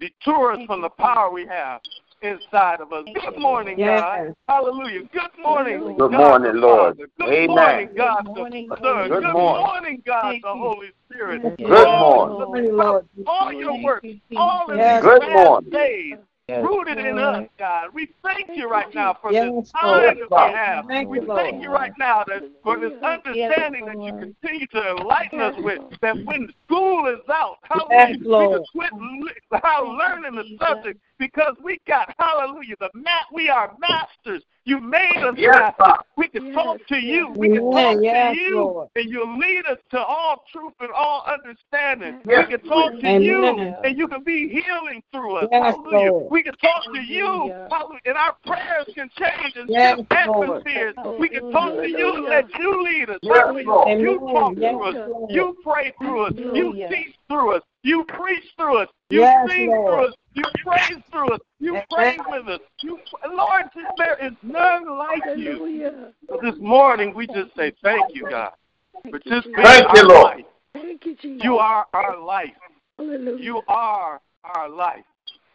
detour 0.00 0.52
us 0.52 0.60
from 0.66 0.80
the 0.80 0.88
power 0.88 1.30
we 1.30 1.46
have 1.46 1.80
inside 2.22 2.80
of 2.80 2.92
us. 2.92 3.04
Good 3.14 3.38
morning, 3.38 3.78
God. 3.78 4.34
Hallelujah. 4.48 5.02
Good 5.12 5.30
morning, 5.42 5.96
Good 5.98 6.10
God 6.10 6.18
morning, 6.18 6.54
the 6.54 6.60
Lord. 6.60 6.96
Father. 6.96 7.08
Good 7.18 7.28
Amen. 7.28 7.46
morning, 7.56 7.88
God 7.96 8.24
Good 8.24 8.34
the 8.34 8.40
morning, 8.40 8.68
Son. 8.68 8.78
Lord. 8.82 9.10
Good, 9.10 9.22
Good 9.22 9.32
morning. 9.32 9.66
morning, 9.66 10.02
God 10.06 10.34
the 10.42 10.52
Holy 10.52 10.88
Spirit. 11.06 11.42
Good 11.58 11.68
morning. 11.68 12.46
Morning, 12.46 12.76
Lord. 12.76 13.06
all 13.26 13.52
your 13.52 13.82
work, 13.82 14.04
all 14.36 14.70
of 14.70 14.78
Yes, 14.78 15.02
these 15.02 15.10
Good 15.10 15.32
morning. 15.32 15.70
days 15.70 16.16
rooted 16.58 16.98
in 16.98 17.18
us, 17.18 17.48
God. 17.58 17.88
We 17.92 18.08
thank 18.22 18.48
you 18.54 18.68
right 18.68 18.92
now 18.94 19.16
for 19.20 19.32
Yes, 19.32 19.50
this 19.62 19.72
time 19.72 20.16
that 20.16 20.30
we 20.30 20.36
have. 20.36 20.86
Thank 20.86 21.08
we 21.08 21.20
thank 21.26 21.62
you 21.62 21.70
right 21.70 21.92
now 21.98 22.24
that 22.26 22.42
for 22.62 22.78
this 22.78 22.92
understanding 23.02 23.86
that 23.86 24.00
you 24.02 24.12
continue 24.12 24.66
to 24.68 24.96
enlighten 24.96 25.40
us 25.40 25.54
with, 25.58 25.80
that 26.00 26.16
when 26.24 26.48
school 26.66 27.06
is 27.06 27.20
out, 27.28 27.56
Yes, 27.90 28.16
we 28.20 28.28
Lord. 28.28 28.62
can 28.80 29.20
quit 29.20 29.62
how 29.62 29.96
learning 29.98 30.36
the 30.36 30.56
subject 30.64 31.00
because 31.18 31.54
we 31.62 31.78
got, 31.86 32.14
hallelujah, 32.18 32.74
the 32.80 32.90
mat. 32.94 33.26
We 33.32 33.48
are 33.48 33.74
masters. 33.78 34.42
You 34.64 34.80
made 34.80 35.22
us 35.24 35.34
Yes. 35.38 35.74
God. 35.78 35.98
We 36.16 36.28
can 36.28 36.44
Yes, 36.44 36.54
talk 36.54 36.86
to 36.88 36.96
you. 36.96 37.28
yes. 37.28 37.36
We 37.38 37.48
can 37.48 37.62
Amen. 37.70 37.72
talk 37.72 38.02
Yes, 38.02 38.34
to 38.36 38.40
you, 38.42 38.56
Lord. 38.60 38.88
and 38.94 39.10
you'll 39.10 39.38
lead 39.38 39.66
us 39.66 39.78
to 39.90 39.98
all 39.98 40.44
truth 40.52 40.74
and 40.80 40.90
all 40.92 41.24
understanding. 41.26 42.20
Yes, 42.26 42.46
we 42.48 42.56
can 42.58 42.66
talk 42.68 42.92
to 43.00 43.06
Amen. 43.06 43.22
you, 43.22 43.74
and 43.84 43.98
you 43.98 44.06
can 44.06 44.22
be 44.22 44.48
healing 44.48 45.02
through 45.12 45.36
us. 45.36 45.48
Yes, 45.50 45.74
hallelujah. 45.74 46.10
Lord. 46.12 46.30
We 46.30 46.42
can 46.42 46.54
talk 46.56 46.84
to 46.92 47.00
you, 47.00 47.52
hallelujah, 47.70 48.00
and 48.04 48.16
our 48.16 48.36
prayers 48.44 48.86
can 48.94 49.08
change 49.18 49.56
and 49.56 49.70
Yes, 49.70 49.96
shift 49.98 50.12
atmospheres. 50.12 50.94
We 51.18 51.28
can 51.28 51.50
talk 51.52 51.76
to 51.76 51.88
you 51.88 52.14
and 52.16 52.24
let 52.26 52.58
you 52.58 52.82
lead 52.82 53.10
us. 53.10 53.18
Yes, 53.22 53.34
hallelujah. 53.46 53.66
Lord. 53.66 54.00
You 54.00 54.18
talk 54.32 54.52
Yes, 54.56 54.72
through 54.72 54.84
us. 54.84 54.94
Lord. 55.08 55.30
You 55.30 55.56
pray 55.62 55.92
through 55.98 56.26
us. 56.26 56.32
You 56.36 56.74
teach 56.88 57.14
through 57.28 57.56
us. 57.56 57.62
You 57.82 58.04
preach 58.04 58.44
through 58.58 58.78
us. 58.78 58.88
You 59.08 59.20
Yes, 59.22 59.48
sing 59.50 59.68
Lord. 59.68 59.86
through 59.88 60.04
us. 60.08 60.14
You 60.34 60.44
praise 60.64 61.02
through 61.10 61.34
us. 61.34 61.40
You 61.58 61.72
Amen. 61.72 61.84
pray 61.90 62.18
with 62.28 62.48
us. 62.48 62.60
You, 62.82 62.98
Lord, 63.28 63.64
there 63.96 64.16
is 64.24 64.32
none 64.42 64.98
like 64.98 65.22
you. 65.36 66.12
So 66.28 66.38
this 66.42 66.54
morning 66.60 67.12
we 67.14 67.26
just 67.26 67.54
say 67.56 67.72
thank 67.82 68.14
you, 68.14 68.28
God, 68.30 68.52
for 68.92 69.02
Thank 69.02 69.24
you, 69.24 69.30
just 69.32 69.46
Jesus. 69.46 69.56
being 69.56 69.66
Thank 69.66 69.96
you, 69.96 70.08
Lord. 70.08 70.36
life. 70.36 70.44
Thank 70.72 71.04
you, 71.04 71.16
Jesus. 71.16 71.44
You 71.44 71.58
are 71.58 71.86
our 71.92 72.18
life. 72.18 72.50
Hallelujah. 72.96 73.42
You 73.42 73.62
are 73.66 74.20
our 74.44 74.68
life. 74.68 75.04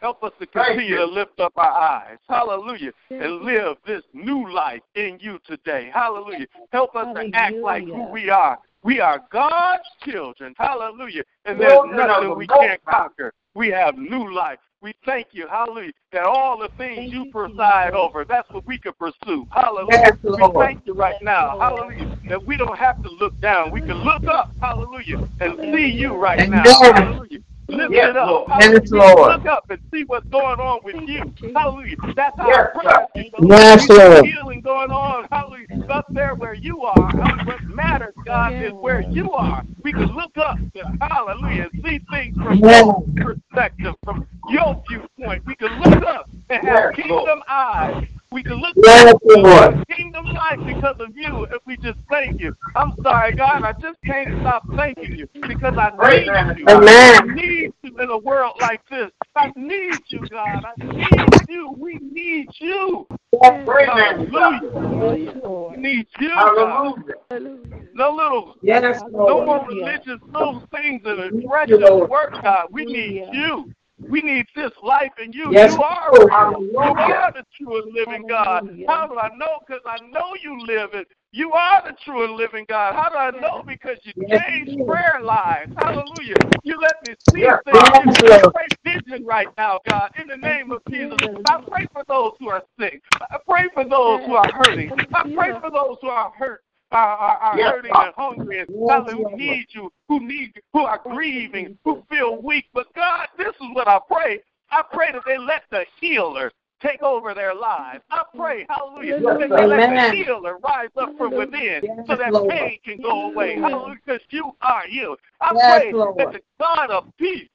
Help 0.00 0.22
us 0.22 0.32
to 0.38 0.46
Thank 0.46 0.66
continue 0.78 0.96
to 0.96 1.06
lift 1.06 1.40
up 1.40 1.54
our 1.56 1.72
eyes. 1.72 2.18
Hallelujah. 2.28 2.92
And 3.10 3.40
live 3.40 3.78
this 3.86 4.02
new 4.12 4.52
life 4.52 4.82
in 4.94 5.18
you 5.20 5.38
today. 5.46 5.90
Hallelujah. 5.92 6.46
Help 6.70 6.94
us 6.96 7.06
to 7.14 7.30
act 7.32 7.56
like 7.62 7.84
who 7.84 8.10
we 8.10 8.28
are. 8.28 8.58
We 8.82 9.00
are 9.00 9.20
God's 9.32 9.82
children. 10.04 10.54
Hallelujah. 10.58 11.22
And 11.46 11.58
there's 11.58 11.78
nothing 11.86 12.36
we 12.36 12.46
can't 12.46 12.84
conquer. 12.84 13.32
We 13.56 13.68
have 13.68 13.96
new 13.96 14.34
life. 14.34 14.58
We 14.82 14.92
thank 15.06 15.28
you, 15.32 15.48
hallelujah, 15.48 15.92
that 16.12 16.24
all 16.24 16.58
the 16.58 16.68
things 16.76 16.96
Thank 16.96 17.12
you 17.14 17.24
you, 17.24 17.32
preside 17.32 17.92
Jesus. 17.92 17.98
over, 17.98 18.26
that's 18.26 18.48
what 18.50 18.66
we 18.66 18.78
can 18.78 18.92
pursue. 18.92 19.48
Hallelujah. 19.50 19.88
Yes, 19.88 20.18
We 20.22 20.52
thank 20.58 20.86
you 20.86 20.92
right 20.92 21.16
now, 21.22 21.56
Lord. 21.56 21.94
hallelujah, 21.94 22.18
that 22.28 22.44
we 22.44 22.58
don't 22.58 22.78
have 22.78 23.02
to 23.02 23.08
look 23.08 23.40
down. 23.40 23.70
We 23.70 23.80
can 23.80 23.94
look 23.94 24.24
up, 24.24 24.50
hallelujah, 24.60 25.26
and 25.40 25.58
see 25.74 25.86
you 25.86 26.14
right 26.14 26.50
now. 26.50 26.64
Hallelujah. 26.64 27.38
Lift 27.68 27.92
Yes, 27.92 28.10
it 28.10 28.16
up. 28.16 28.28
Lord. 28.28 28.48
Hallelujah. 28.48 28.80
Yes, 28.80 28.90
Lord. 28.92 29.28
Look 29.28 29.46
up 29.46 29.64
and 29.70 29.80
see 29.92 30.04
what's 30.06 30.26
going 30.30 30.60
on 30.60 30.80
with 30.84 30.96
you. 31.06 31.22
you, 31.42 31.52
Hallelujah. 31.54 31.96
That's 32.16 32.36
how 32.38 32.48
Yes, 32.48 32.58
our 32.58 32.66
prayers 32.72 32.84
sir. 32.84 33.06
Yes, 33.42 33.88
Lord. 33.90 34.24
healing 34.24 34.60
going 34.62 34.90
on. 34.90 35.26
Hallelujah. 35.32 35.66
Up 35.90 36.06
there 36.14 36.34
where 36.36 36.54
you 36.54 36.82
are. 36.82 37.14
Hallelujah. 37.18 37.42
What 37.44 37.60
matters, 37.66 38.14
God, 38.26 38.52
Yes. 38.52 38.68
is 38.68 38.74
where 38.80 39.00
you 39.00 39.32
are. 39.32 39.64
We 39.84 39.94
can 39.94 40.08
look 40.14 40.36
up 40.38 40.60
to 40.76 40.84
hallelujah 41.00 41.64
and 41.64 41.72
see 41.84 42.00
things 42.10 42.34
from 42.42 42.62
Yes. 42.62 42.84
your 42.84 43.02
perspective, 43.22 43.94
from 44.04 44.20
your 44.46 44.76
viewpoint. 44.88 45.42
We 45.46 45.56
can 45.56 45.78
look 45.78 46.02
up 46.06 46.30
and 46.50 46.62
have 46.64 46.84
Yes, 46.84 46.94
kingdom 46.94 47.40
eyes. 47.48 47.96
We 48.32 48.42
can 48.42 48.54
look 48.60 48.76
Yes, 48.76 49.14
up 49.14 49.22
Lord. 49.24 49.86
kingdom 49.88 50.24
life 50.24 50.58
because 50.66 50.96
of 51.00 51.16
you, 51.16 51.46
and 51.46 51.60
we 51.64 51.76
just 51.76 51.98
thank 52.10 52.40
you. 52.40 52.54
I'm 52.74 52.92
sorry, 53.02 53.34
God, 53.34 53.62
I 53.62 53.72
just 53.80 53.98
can't 54.04 54.28
stop 54.40 54.66
thanking 54.76 55.16
you 55.16 55.28
because 55.46 55.74
I 55.78 55.90
need 55.90 56.26
man. 56.26 56.56
you. 56.58 56.66
I 56.66 57.24
need 57.24 57.72
you 57.82 57.98
in 57.98 58.10
a 58.10 58.18
world 58.18 58.54
like 58.60 58.80
this. 58.90 59.10
I 59.36 59.52
need 59.56 60.00
you, 60.08 60.26
God. 60.30 60.64
I 60.64 60.74
need 60.82 61.30
you. 61.48 61.74
We 61.78 62.00
need 62.00 62.48
you. 62.58 63.06
Yes. 63.42 63.66
Praise 63.66 63.88
man. 63.94 64.28
Hallelujah. 64.32 64.70
Hallelujah. 64.74 65.32
We 65.34 65.40
Lord. 65.44 65.78
need 65.78 66.06
you, 66.18 66.28
God. 66.28 66.56
Hallelujah. 66.56 67.14
Hallelujah. 67.30 67.86
No 67.94 68.10
little, 68.10 68.54
Yes, 68.62 69.00
no 69.02 69.12
Lord. 69.12 69.46
more 69.46 69.60
Hallelujah. 69.60 69.84
religious 69.84 70.20
little 70.32 70.62
things 70.70 71.02
and 71.04 71.18
Thank 71.18 71.32
you, 71.34 71.40
expressions 71.40 71.80
Lord. 71.88 72.10
work, 72.10 72.42
God. 72.42 72.68
We 72.72 72.84
need 72.84 73.22
Hallelujah. 73.26 73.30
you. 73.32 73.72
We 73.98 74.22
need 74.22 74.46
this 74.54 74.72
life 74.82 75.12
in 75.22 75.32
you. 75.32 75.52
Yes, 75.52 75.72
You 75.72 75.82
are 75.82 76.12
Lord. 76.12 76.30
real. 76.30 76.62
You 76.72 76.80
are 76.80 77.32
the 77.32 77.44
true 77.56 77.82
and 77.82 77.92
living 77.92 78.24
God. 78.28 78.62
How 78.88 79.06
do 79.06 79.18
I 79.18 79.28
know? 79.36 79.58
Because 79.66 79.82
I 79.86 79.98
know 80.10 80.34
you 80.42 80.60
live 80.66 80.90
it. 80.94 81.08
You 81.32 81.52
are 81.52 81.82
the 81.84 81.96
true 82.04 82.24
and 82.24 82.34
living 82.34 82.64
God. 82.68 82.94
How 82.94 83.08
do 83.08 83.16
I 83.16 83.30
know? 83.40 83.62
Because 83.66 83.98
you 84.04 84.12
Yes, 84.16 84.40
changed 84.48 84.86
prayer 84.86 85.20
lives. 85.22 85.70
Hallelujah. 85.76 86.36
You 86.62 86.78
let 86.80 86.94
me 87.02 87.14
see 87.34 87.40
Yes, 87.40 87.58
things. 87.64 87.76
Yes, 88.06 88.06
I 88.06 88.40
Lord. 88.42 88.54
pray 88.54 88.66
vision 88.84 89.26
right 89.26 89.48
now, 89.58 89.80
God, 89.84 90.10
in 90.20 90.28
the 90.28 90.36
name 90.36 90.72
of 90.72 90.82
Jesus. 90.88 91.18
Jesus. 91.20 91.36
I 91.44 91.58
pray 91.68 91.86
for 91.92 92.04
those 92.08 92.32
who 92.38 92.48
are 92.48 92.62
sick. 92.80 93.02
I 93.20 93.38
pray 93.48 93.64
for 93.74 93.84
those 93.84 94.20
who 94.24 94.34
are 94.34 94.50
hurting. 94.52 94.90
I 95.14 95.22
pray 95.34 95.50
for 95.60 95.70
those 95.70 95.96
who 96.00 96.08
are 96.08 96.30
hurt. 96.30 96.62
Are, 96.92 97.16
are, 97.16 97.36
are 97.38 97.58
Yes, 97.58 97.72
hurting 97.72 97.92
God. 97.92 98.06
and 98.06 98.14
hungry 98.14 98.60
and 98.60 98.68
Yes, 98.70 98.78
hallelujah, 98.88 99.16
who 99.16 99.22
Lord. 99.22 99.38
need 99.38 99.66
you, 99.70 99.92
who 100.08 100.20
need 100.20 100.52
who 100.72 100.80
are 100.84 101.00
grieving, 101.02 101.76
who 101.84 102.02
feel 102.08 102.40
weak. 102.40 102.66
But 102.72 102.92
God, 102.94 103.26
this 103.36 103.48
is 103.48 103.68
what 103.72 103.88
I 103.88 103.98
pray. 104.08 104.40
I 104.70 104.82
pray 104.92 105.12
that 105.12 105.22
they 105.26 105.38
let 105.38 105.62
the 105.70 105.84
healer 106.00 106.52
take 106.80 107.02
over 107.02 107.34
their 107.34 107.54
lives. 107.54 108.04
I 108.10 108.22
pray, 108.36 108.66
hallelujah, 108.68 109.20
that 109.20 109.38
they 109.38 109.66
let 109.66 109.88
the 109.88 110.16
healer 110.24 110.58
rise 110.58 110.90
up 110.96 111.16
from 111.16 111.34
within 111.34 112.04
so 112.06 112.16
that 112.16 112.32
Lord. 112.32 112.50
pain 112.50 112.78
can 112.84 112.98
go 113.02 113.30
away. 113.30 113.54
Hallelujah, 113.56 113.96
because 114.04 114.20
you 114.30 114.52
are 114.60 114.86
you. 114.86 115.16
I 115.40 115.52
pray 115.52 115.92
that 115.92 116.32
the 116.32 116.40
God 116.60 116.90
of 116.90 117.04
peace 117.18 117.48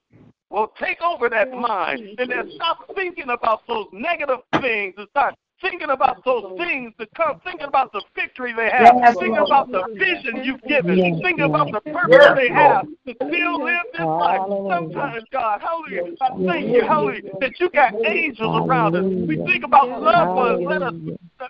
will 0.49 0.73
take 0.79 1.01
over 1.01 1.29
that 1.29 1.51
mind 1.51 2.01
and 2.17 2.29
then 2.29 2.51
stop 2.55 2.89
thinking 2.95 3.29
about 3.29 3.65
those 3.67 3.87
negative 3.93 4.39
things 4.59 4.93
and 4.97 5.07
start 5.09 5.35
thinking 5.61 5.89
about 5.89 6.23
those 6.25 6.57
things 6.57 6.93
to 6.99 7.07
come, 7.15 7.39
thinking 7.43 7.67
about 7.67 7.91
the 7.91 8.01
victory 8.15 8.53
they 8.53 8.69
have, 8.69 8.95
Yes, 8.97 9.15
thinking 9.17 9.35
Lord. 9.35 9.47
about 9.47 9.71
the 9.71 9.83
vision 9.97 10.43
you've 10.43 10.61
given, 10.63 10.97
Yes, 10.97 11.19
thinking 11.21 11.45
about 11.45 11.71
the 11.71 11.81
purpose 11.91 12.09
Yes, 12.09 12.33
they 12.35 12.49
Lord. 12.49 12.59
have 12.59 12.85
to 13.07 13.13
still 13.15 13.63
live 13.63 13.85
this 13.93 14.01
life. 14.01 14.39
Hallelujah. 14.41 14.91
Sometimes, 14.91 15.23
God, 15.31 15.61
hallelujah, 15.61 16.13
I 16.21 16.29
thank 16.47 16.67
you, 16.67 16.83
hallelujah, 16.83 17.21
that 17.39 17.59
you 17.59 17.69
got 17.69 17.93
angels 18.05 18.67
around 18.67 18.95
us. 18.95 19.03
We 19.27 19.37
think 19.45 19.63
about 19.63 19.89
loved 20.01 20.35
ones. 20.35 20.65
Let 20.67 20.81
us 20.81 20.93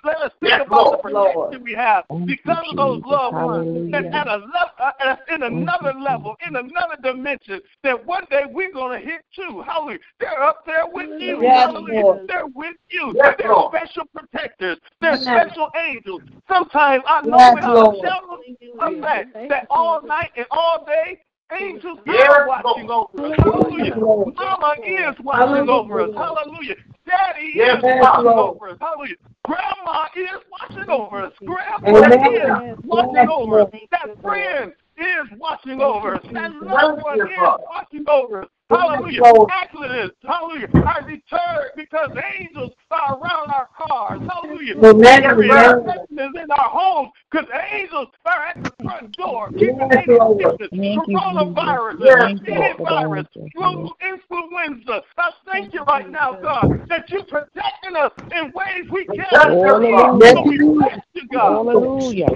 let 0.06 0.18
us 0.22 0.32
think 0.40 0.54
Yes, 0.54 0.62
about 0.68 1.04
the 1.04 1.10
Lord. 1.12 1.34
protection 1.34 1.64
we 1.64 1.74
have 1.74 2.06
because 2.26 2.64
of 2.70 2.78
those 2.78 3.02
loved 3.06 3.36
ones. 3.36 3.92
And 3.94 4.06
at 4.16 4.28
a 4.28 4.36
level, 4.36 4.48
uh, 4.80 5.16
in 5.34 5.44
another 5.44 5.94
level, 6.00 6.36
in 6.48 6.56
another 6.56 6.96
dimension, 7.04 7.60
that 7.84 8.06
one 8.06 8.26
day 8.30 8.44
we're 8.50 8.72
going 8.72 9.00
to 9.00 9.06
hit 9.06 9.22
too. 9.36 9.62
Hallelujah. 9.66 10.00
They're 10.20 10.42
up 10.42 10.66
there 10.66 10.86
with 10.88 11.22
you. 11.22 11.42
Yes, 11.42 11.68
Hallelujah. 11.68 12.02
Lord. 12.02 12.20
They're 12.28 12.48
with 12.48 12.76
you. 12.90 13.14
Yes, 13.16 13.36
They're 13.38 13.52
Lord. 13.52 13.74
Special 14.02 14.10
protectors. 14.14 14.78
They're 15.00 15.12
Yes. 15.12 15.22
special 15.22 15.70
angels. 15.76 16.22
Sometimes 16.48 17.04
I 17.08 17.22
know 17.22 17.38
Yes, 17.38 17.56
without 17.56 17.76
Lord. 17.76 17.96
a 17.96 18.00
shadow 18.00 18.34
of 18.80 19.02
that, 19.02 19.34
that 19.50 19.68
all 19.70 20.02
night 20.02 20.32
and 20.36 20.46
all 20.52 20.84
day, 20.86 21.22
angels 21.52 22.00
Yes, 22.06 22.30
are 22.30 22.48
watching 22.48 22.90
over 22.90 23.26
us. 23.26 23.38
Hallelujah. 23.40 23.86
Yes, 23.86 24.36
Mama 24.36 24.76
is 24.84 25.20
watching 25.20 25.48
Hallelujah. 25.48 25.72
over 25.72 26.02
us. 26.02 26.16
Hallelujah. 26.16 26.76
Daddy 27.06 27.52
Yes, 27.56 27.78
is 27.78 27.84
Yes, 27.84 28.02
watching 28.02 28.26
Lord. 28.26 28.56
over 28.56 28.70
us. 28.70 28.78
Hallelujah. 28.80 29.16
Grandma 29.44 30.08
is 30.16 30.30
watching 30.52 30.90
over 30.90 31.22
us. 31.24 31.34
Grandpa 31.46 31.88
Amen. 31.88 32.62
is 32.72 32.78
watching 32.84 33.16
Yes, 33.16 33.28
over 33.30 33.60
us. 33.62 33.72
That 33.92 34.22
friend 34.22 34.74
is 34.98 35.32
watching 35.38 35.82
over 35.82 36.16
us. 36.16 36.24
That 36.32 36.52
loved 36.62 37.04
one 37.04 37.22
is 37.22 37.38
watching 37.70 38.06
over 38.08 38.44
us. 38.44 38.50
Hallelujah. 38.72 39.22
Accidents. 39.52 40.16
Hallelujah. 40.24 40.68
Are 40.86 41.02
deterred 41.02 41.72
because 41.76 42.10
angels 42.40 42.72
are 42.90 43.18
around 43.18 43.52
our 43.52 43.70
cars. 43.78 44.22
Hallelujah. 44.28 44.76
Amen. 44.84 45.24
Every 45.24 45.50
Amen. 45.50 45.86
is 46.12 46.30
in 46.36 46.52
our 46.52 46.70
homes 46.70 47.10
because 47.30 47.48
angels 47.72 48.08
are 48.26 48.46
at 48.46 48.64
the 48.64 48.72
front 48.84 49.16
door. 49.16 49.50
Keeping 49.52 49.80
any 49.92 50.06
sickness, 50.40 50.70
coronavirus, 50.72 51.98
Yes, 52.00 52.40
any 52.48 52.74
virus, 52.84 53.28
flu, 53.54 53.90
influenza. 54.02 55.04
I 55.18 55.32
thank 55.52 55.74
you 55.74 55.84
right 55.84 56.10
now, 56.10 56.38
God, 56.42 56.86
that 56.90 57.10
you're 57.10 57.24
protecting 57.24 57.96
us 57.96 58.12
in 58.36 58.52
ways 58.54 58.90
we 58.92 59.06
can't. 59.06 59.28
Hallelujah. 59.32 60.36
So 60.36 60.44
we 60.48 60.58
bless 60.58 61.00
you, 61.14 61.28
God. 61.32 61.66
Hallelujah. 61.66 62.28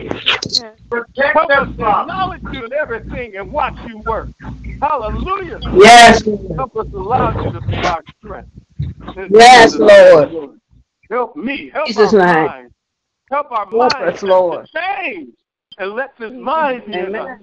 Help 1.34 1.52
us 1.52 1.68
to 1.78 1.86
acknowledge 1.86 2.42
you 2.52 2.66
in 2.66 2.74
everything 2.74 3.36
and 3.36 3.52
watch 3.52 3.76
you 3.88 4.00
work. 4.00 4.30
Hallelujah. 4.82 5.60
Yes. 5.74 6.25
Help 6.56 6.76
us 6.76 6.88
allow 6.94 7.44
you 7.44 7.52
to 7.52 7.62
be 7.62 7.76
our 7.76 8.04
strength. 8.18 8.50
Yes, 9.30 9.74
Jesus' 9.74 9.80
Lord. 9.80 10.60
Help 11.10 11.36
me. 11.36 11.70
Help 11.74 11.88
Jesus' 11.88 12.14
our 12.14 12.34
name. 12.34 12.46
minds. 12.46 12.74
Help 13.30 13.52
our 13.52 13.66
Help 13.66 13.94
minds 13.94 14.18
us, 14.18 14.24
Lord. 14.24 14.68
to 14.68 14.80
change 14.80 15.30
and 15.78 15.94
let 15.94 16.18
this 16.18 16.32
mind 16.32 16.86
be 16.86 16.94
in 16.94 17.16
us, 17.16 17.40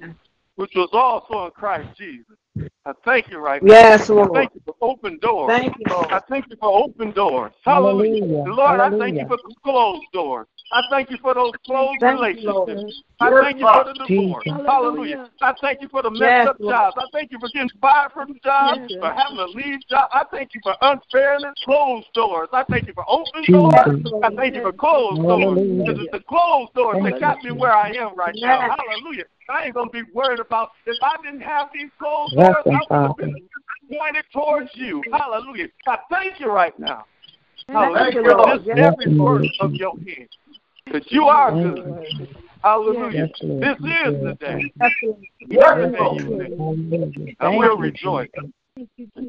which 0.56 0.72
was 0.74 0.88
also 0.92 1.46
in 1.46 1.50
Christ 1.52 1.88
Jesus. 1.96 2.36
I 2.84 2.92
thank 3.04 3.30
you 3.30 3.38
right 3.38 3.62
now. 3.62 3.72
Yes, 3.72 4.08
Lord. 4.08 4.30
I 4.30 4.40
thank 4.40 4.54
you 4.54 4.60
for 4.64 4.74
open 4.80 5.18
doors. 5.18 5.50
Thank 5.50 5.78
you, 5.78 5.84
Lord. 5.88 6.12
I 6.12 6.20
thank 6.28 6.46
you 6.50 6.56
for 6.58 6.82
open 6.84 7.12
doors. 7.12 7.52
Hallelujah. 7.64 8.26
Hallelujah. 8.26 8.52
Lord, 8.52 8.80
I 8.80 8.90
thank 8.98 9.16
you 9.16 9.26
for 9.28 9.38
closed 9.62 10.06
doors. 10.12 10.46
I 10.72 10.82
thank 10.90 11.10
you 11.10 11.18
for 11.20 11.34
those 11.34 11.52
closed 11.66 12.00
Thank 12.00 12.16
you, 12.16 12.16
relationships. 12.16 13.02
I 13.20 13.30
thank 13.30 13.58
you 13.58 13.68
for 13.68 13.84
the 13.84 14.06
divorce. 14.08 14.44
Jesus. 14.44 14.62
Hallelujah. 14.66 15.30
I 15.42 15.52
thank 15.60 15.82
you 15.82 15.88
for 15.88 16.02
the 16.02 16.10
messed 16.10 16.22
Yes, 16.22 16.48
up 16.48 16.56
Lord. 16.60 16.74
jobs. 16.74 16.96
I 16.98 17.04
thank 17.12 17.30
you 17.30 17.38
for 17.38 17.48
getting 17.50 17.68
fired 17.80 18.12
from 18.12 18.34
jobs, 18.42 18.80
Yes. 18.88 18.98
for 18.98 19.12
having 19.12 19.36
to 19.36 19.46
leave 19.46 19.80
jobs. 19.88 20.10
I 20.14 20.24
thank 20.30 20.54
you 20.54 20.60
for 20.62 20.74
unfairness, 20.80 21.54
closed 21.64 22.06
doors. 22.14 22.48
I 22.52 22.64
thank 22.64 22.86
you 22.86 22.94
for 22.94 23.04
open 23.06 23.44
Jesus. 23.44 23.52
doors. 23.52 24.00
I 24.24 24.30
thank 24.34 24.54
you 24.54 24.62
for 24.62 24.72
closed 24.72 25.20
doors. 25.20 25.60
Because 25.60 26.00
it's 26.00 26.10
the 26.10 26.20
closed 26.26 26.72
doors 26.72 26.98
that 27.04 27.20
got 27.20 27.44
me 27.44 27.52
where 27.52 27.72
I 27.72 27.90
am 27.90 28.16
right 28.16 28.34
now. 28.34 28.74
Hallelujah. 28.74 29.24
I 29.50 29.64
ain't 29.66 29.74
gonna 29.74 29.90
be 29.90 30.02
worried 30.14 30.40
about 30.40 30.70
if 30.86 30.96
I 31.02 31.16
didn't 31.22 31.42
have 31.42 31.68
these 31.74 31.90
closed 31.98 32.34
doors, 32.34 32.64
I 32.66 32.80
would 32.88 33.08
have 33.08 33.16
been 33.16 33.48
pointed 33.90 34.24
towards 34.32 34.70
you. 34.74 35.02
Hallelujah. 35.12 35.68
I 35.86 35.98
thank 36.10 36.40
you 36.40 36.50
right 36.50 36.76
now. 36.78 37.04
Thank 37.68 37.76
Hallelujah. 37.76 38.14
you, 38.14 38.22
For 38.22 38.36
Lord. 38.36 38.60
Yes, 38.64 38.94
every 38.94 39.18
work 39.18 39.44
of 39.60 39.74
your 39.74 39.92
hand. 40.06 40.28
Because 40.92 41.10
you 41.10 41.24
are 41.24 41.52
good. 41.52 42.28
Hallelujah. 42.62 43.28
This 43.40 43.76
is 43.78 44.22
the 44.22 44.36
day. 44.38 44.72
Yes, 44.80 44.92
Lord. 45.02 45.16
Yes, 45.48 45.94
Lord. 45.98 46.22
Hallelujah. 46.58 47.34
I 47.40 47.46
Thank 47.46 47.58
will 47.58 47.76
you, 47.76 47.82
rejoice. 47.82 48.28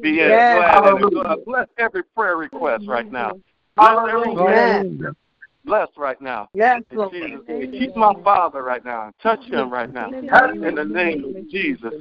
Be 0.00 0.10
Yes. 0.10 0.52
glad 0.52 1.02
in 1.02 1.44
bless 1.44 1.68
every 1.78 2.02
prayer 2.02 2.36
request 2.36 2.84
right 2.86 3.10
now. 3.10 3.32
Bless 3.76 3.96
every 4.08 4.30
Amen. 4.32 4.98
prayer. 4.98 5.12
Bless 5.64 5.88
right 5.96 6.20
now. 6.20 6.48
Yes, 6.52 6.82
Lord. 6.92 7.12
Jesus' 7.12 7.70
Keep 7.70 7.96
my 7.96 8.12
father 8.22 8.62
right 8.62 8.84
now. 8.84 9.10
Touch 9.22 9.42
him 9.44 9.72
right 9.72 9.92
now. 9.92 10.10
In 10.10 10.74
the 10.74 10.84
name 10.84 11.24
of 11.24 11.48
Jesus. 11.50 11.94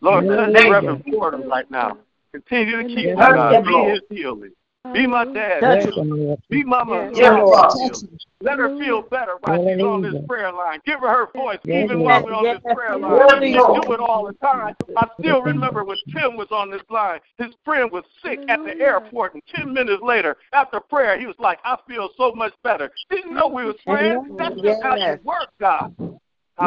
Lord, 0.00 0.26
touch 0.26 0.54
Hallelujah. 0.54 0.70
Reverend 0.70 1.04
Porter 1.06 1.38
right 1.38 1.68
now. 1.70 1.98
Continue 2.32 2.82
to 2.82 2.84
keep 2.84 3.06
Yes, 3.06 3.18
him, 3.18 3.34
God. 3.34 3.64
Be 3.64 3.84
his 3.90 4.00
healing. 4.10 4.52
Be 4.92 5.06
my 5.06 5.24
dad. 5.24 5.60
Touch 5.60 5.82
Bless 5.84 5.94
them, 5.94 6.10
Lord. 6.10 6.40
Be 6.48 6.64
Mama 6.64 7.10
Yes, 7.14 7.32
Mama 7.32 7.98
Let 8.40 8.58
her 8.58 8.78
feel 8.78 9.02
better 9.02 9.36
while 9.40 9.58
she's 9.58 9.82
on 9.82 10.02
this 10.02 10.14
prayer 10.26 10.52
line. 10.52 10.80
Give 10.86 11.00
her 11.00 11.08
her 11.08 11.26
voice 11.34 11.58
Yes, 11.64 11.84
even 11.84 11.98
Lord. 11.98 12.08
while 12.10 12.24
we're 12.24 12.34
on 12.34 12.44
Yes, 12.44 12.60
this 12.64 12.74
prayer 12.74 12.96
line. 12.96 13.18
yes, 13.18 13.40
We 13.40 13.80
do 13.82 13.92
it 13.92 14.00
all 14.00 14.26
the 14.26 14.32
time. 14.34 14.74
I 14.96 15.08
still 15.20 15.42
remember 15.42 15.84
when 15.84 15.96
Tim 16.14 16.36
was 16.36 16.48
on 16.50 16.70
this 16.70 16.82
line. 16.88 17.20
His 17.36 17.48
friend 17.64 17.90
was 17.90 18.04
sick 18.22 18.38
at 18.48 18.64
the 18.64 18.80
airport, 18.80 19.34
and 19.34 19.42
10 19.54 19.72
minutes 19.72 20.02
later, 20.02 20.36
after 20.52 20.80
prayer, 20.80 21.18
he 21.18 21.26
was 21.26 21.36
like, 21.38 21.58
I 21.64 21.76
feel 21.86 22.08
so 22.16 22.32
much 22.32 22.54
better. 22.62 22.90
Didn't 23.10 23.34
know 23.34 23.48
we 23.48 23.64
were 23.64 23.74
praying. 23.84 24.36
That's 24.38 24.54
just 24.60 24.82
how 24.82 24.94
you 24.94 25.02
Yes. 25.02 25.20
work, 25.24 25.48
God. 25.60 25.94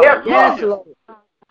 Yes, 0.02 0.64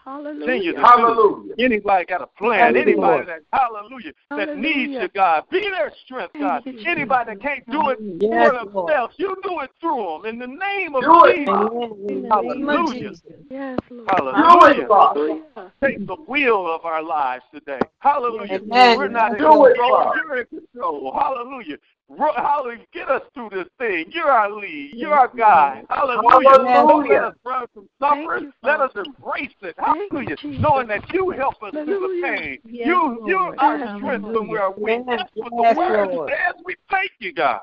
Hallelujah. 0.04 0.38
Lord. 0.38 0.48
Continue 0.48 0.72
to 0.72 0.80
Hallelujah. 0.80 1.54
Anybody 1.58 2.04
got 2.06 2.22
a 2.22 2.26
plan? 2.26 2.60
Hallelujah. 2.60 2.82
Anybody 2.82 3.26
that 3.26 3.40
hallelujah 3.52 4.12
that 4.30 4.56
needs 4.56 4.92
you, 4.92 5.08
God, 5.14 5.44
be 5.50 5.60
their 5.60 5.92
strength, 6.04 6.34
God. 6.38 6.62
Anybody 6.86 7.34
that 7.34 7.42
can't 7.42 7.70
do 7.70 7.90
it 7.90 7.98
Yes, 8.20 8.30
for 8.30 8.70
Lord. 8.70 8.88
themselves, 8.88 9.14
you 9.18 9.36
do 9.42 9.60
it 9.60 9.70
through 9.80 10.20
them 10.22 10.26
in 10.26 10.38
the 10.38 10.46
name 10.46 10.94
of 10.94 11.02
Do 11.02 11.22
Jesus. 11.26 11.48
Amen. 11.48 11.92
In 12.08 12.22
the 12.22 12.28
Hallelujah. 12.30 13.12
Yes, 13.50 13.78
Lord. 13.90 14.08
Hallelujah. 14.08 14.88
Hallelujah. 14.88 15.72
Take 15.82 16.06
the 16.06 16.16
wheel 16.26 16.72
of 16.72 16.84
our 16.84 17.02
lives 17.02 17.44
today. 17.52 17.80
Hallelujah. 17.98 18.54
Amen. 18.54 18.96
We're 18.96 19.08
not 19.08 19.32
in 19.32 19.38
Do 19.38 19.64
it, 19.66 19.74
control. 19.74 19.90
Father. 19.90 20.20
You're 20.24 20.40
in 20.40 20.46
control. 20.46 21.12
Hallelujah. 21.18 21.76
Hallelujah. 22.18 22.86
Get 22.92 23.08
us 23.08 23.22
through 23.34 23.50
this 23.50 23.68
thing. 23.78 24.06
You're 24.10 24.30
our 24.30 24.50
lead. 24.50 24.92
You're 24.94 25.14
our 25.14 25.28
guide. 25.28 25.86
Hallelujah. 25.88 26.64
Don't 26.64 27.08
let 27.08 27.24
us 27.24 27.34
run 27.44 27.66
from 27.72 27.88
suffering. 28.00 28.52
Let 28.62 28.80
us 28.80 28.90
embrace 28.96 29.54
it. 29.62 29.74
Hallelujah. 29.78 30.36
Knowing 30.44 30.88
that 30.88 31.12
you 31.12 31.30
help 31.30 31.62
us 31.62 31.72
through 31.72 31.84
the 31.84 32.20
pain. 32.22 32.58
You, 32.64 33.24
you're 33.26 33.58
our 33.60 33.96
strength 33.98 34.24
when 34.24 34.48
we 34.48 34.58
are 34.58 34.72
weak. 34.72 35.06
That's 35.06 35.30
what 35.34 35.50
the 35.50 35.78
word 35.78 36.28
says. 36.28 36.62
We 36.64 36.76
thank 36.90 37.12
you, 37.20 37.32
God. 37.32 37.60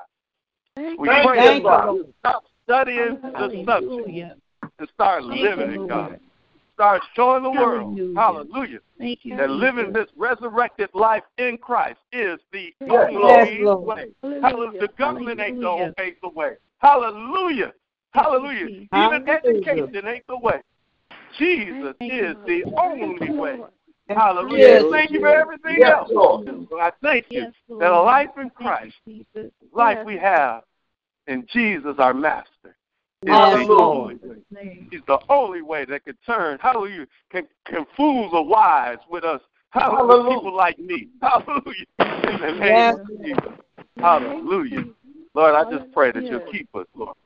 We 0.76 0.96
pray 1.06 1.24
that 1.24 1.56
you, 1.56 1.62
we 1.62 1.64
Lord. 1.64 2.14
stop 2.20 2.44
studying 2.64 3.18
the 3.22 3.64
subject 3.66 4.40
and 4.78 4.88
start 4.94 5.24
living 5.24 5.72
you, 5.72 5.84
it, 5.84 5.88
God. 5.88 6.20
Lord. 6.78 7.00
Start 7.00 7.02
showing 7.14 7.42
the 7.42 7.50
world, 7.50 7.96
Hallelujah. 7.96 8.16
hallelujah, 8.16 8.78
Thank 8.98 9.24
you, 9.24 9.36
that 9.36 9.50
living 9.50 9.92
this 9.92 10.08
resurrected 10.16 10.90
life 10.94 11.24
in 11.38 11.58
Christ 11.58 11.98
is 12.12 12.38
the 12.52 12.74
Yes, 12.80 12.90
only 12.90 13.16
Yes, 13.16 13.46
way. 13.80 14.06
Hallelujah. 14.22 14.42
Hallelujah. 14.42 14.80
The 14.80 14.88
government 14.98 15.40
ain't 15.40 15.60
the 15.60 15.66
Hallelujah. 15.66 15.94
ain't 16.00 16.20
the 16.22 16.28
way. 16.28 16.52
Hallelujah. 16.78 17.72
Hallelujah. 18.12 18.68
Jesus. 18.68 18.88
Even 18.94 19.28
education 19.28 20.06
ain't 20.06 20.26
the 20.28 20.38
way. 20.38 20.60
Jesus 21.38 21.94
Thank 21.98 22.12
is 22.12 22.36
you, 22.46 22.64
the 22.64 22.80
only 22.80 23.30
way. 23.30 23.60
Hallelujah. 24.08 24.58
yes. 24.58 24.84
Thank 24.90 25.10
you 25.10 25.20
for 25.20 25.28
everything 25.28 25.76
Yes, 25.78 25.92
else. 25.92 26.10
Lord. 26.10 26.48
I 26.80 26.92
thank 27.02 27.26
you 27.30 27.42
Yes, 27.42 27.52
Lord. 27.68 27.82
that 27.82 27.92
a 27.92 28.00
life 28.00 28.30
in 28.40 28.50
Christ, 28.50 28.94
life 29.72 29.98
Yes. 29.98 30.06
we 30.06 30.16
have 30.16 30.62
in 31.26 31.46
Jesus 31.52 31.96
our 31.98 32.14
Master, 32.14 32.48
is 32.64 32.74
Yes, 33.22 33.66
the 33.66 33.74
Lord. 33.74 34.20
He's 34.90 35.00
the 35.06 35.18
only 35.28 35.62
way 35.62 35.84
that 35.84 36.04
can 36.04 36.16
turn, 36.24 36.58
hallelujah, 36.60 37.06
can, 37.30 37.46
can 37.66 37.84
fool 37.96 38.30
the 38.30 38.40
wise 38.40 38.98
with 39.10 39.24
us. 39.24 39.40
Hallelujah. 39.70 40.06
Hallelujah. 40.06 40.36
People 40.38 40.56
like 40.56 40.78
me. 40.78 41.08
Hallelujah. 41.22 41.84
In 41.98 42.40
the 42.40 42.52
name 42.52 42.62
Yes. 42.62 42.98
of 42.98 43.22
Jesus. 43.22 43.52
Hallelujah. 43.98 44.84
Lord, 45.34 45.54
I 45.54 45.70
just 45.70 45.92
pray 45.92 46.10
that 46.12 46.24
you'll 46.24 46.40
keep 46.50 46.68
us, 46.74 46.86
Lord. 46.94 47.16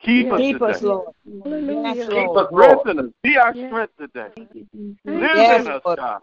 Keep 0.00 0.32
us 0.32 0.40
Keep 0.40 0.58
today. 0.58 0.72
us, 0.72 0.82
Lord. 0.82 1.14
Hallelujah. 1.44 1.94
Yes, 1.94 2.08
Keep 2.08 2.16
Lord. 2.16 2.46
Strengthen 2.52 2.98
us. 3.00 3.12
Be 3.22 3.36
our 3.36 3.54
Yes. 3.54 3.68
strength 3.68 3.92
today. 3.98 4.28
Thank 4.34 4.48
you, 4.54 4.66
Jesus. 4.74 4.98
Live 5.04 5.34
Yes, 5.34 5.66
in 5.66 5.72
us, 5.72 5.82
Lord. 5.84 5.98
God. 5.98 6.20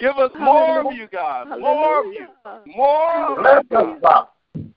Give 0.00 0.16
us 0.16 0.30
more 0.38 0.80
of 0.80 0.92
you, 0.96 1.06
God. 1.12 1.48
More 1.60 2.00
of 2.00 2.06
you. 2.06 2.26
More 2.74 3.38
of 3.38 3.38
you, 3.38 3.44
us, 3.46 3.64
God. 3.70 4.00
God. 4.00 4.26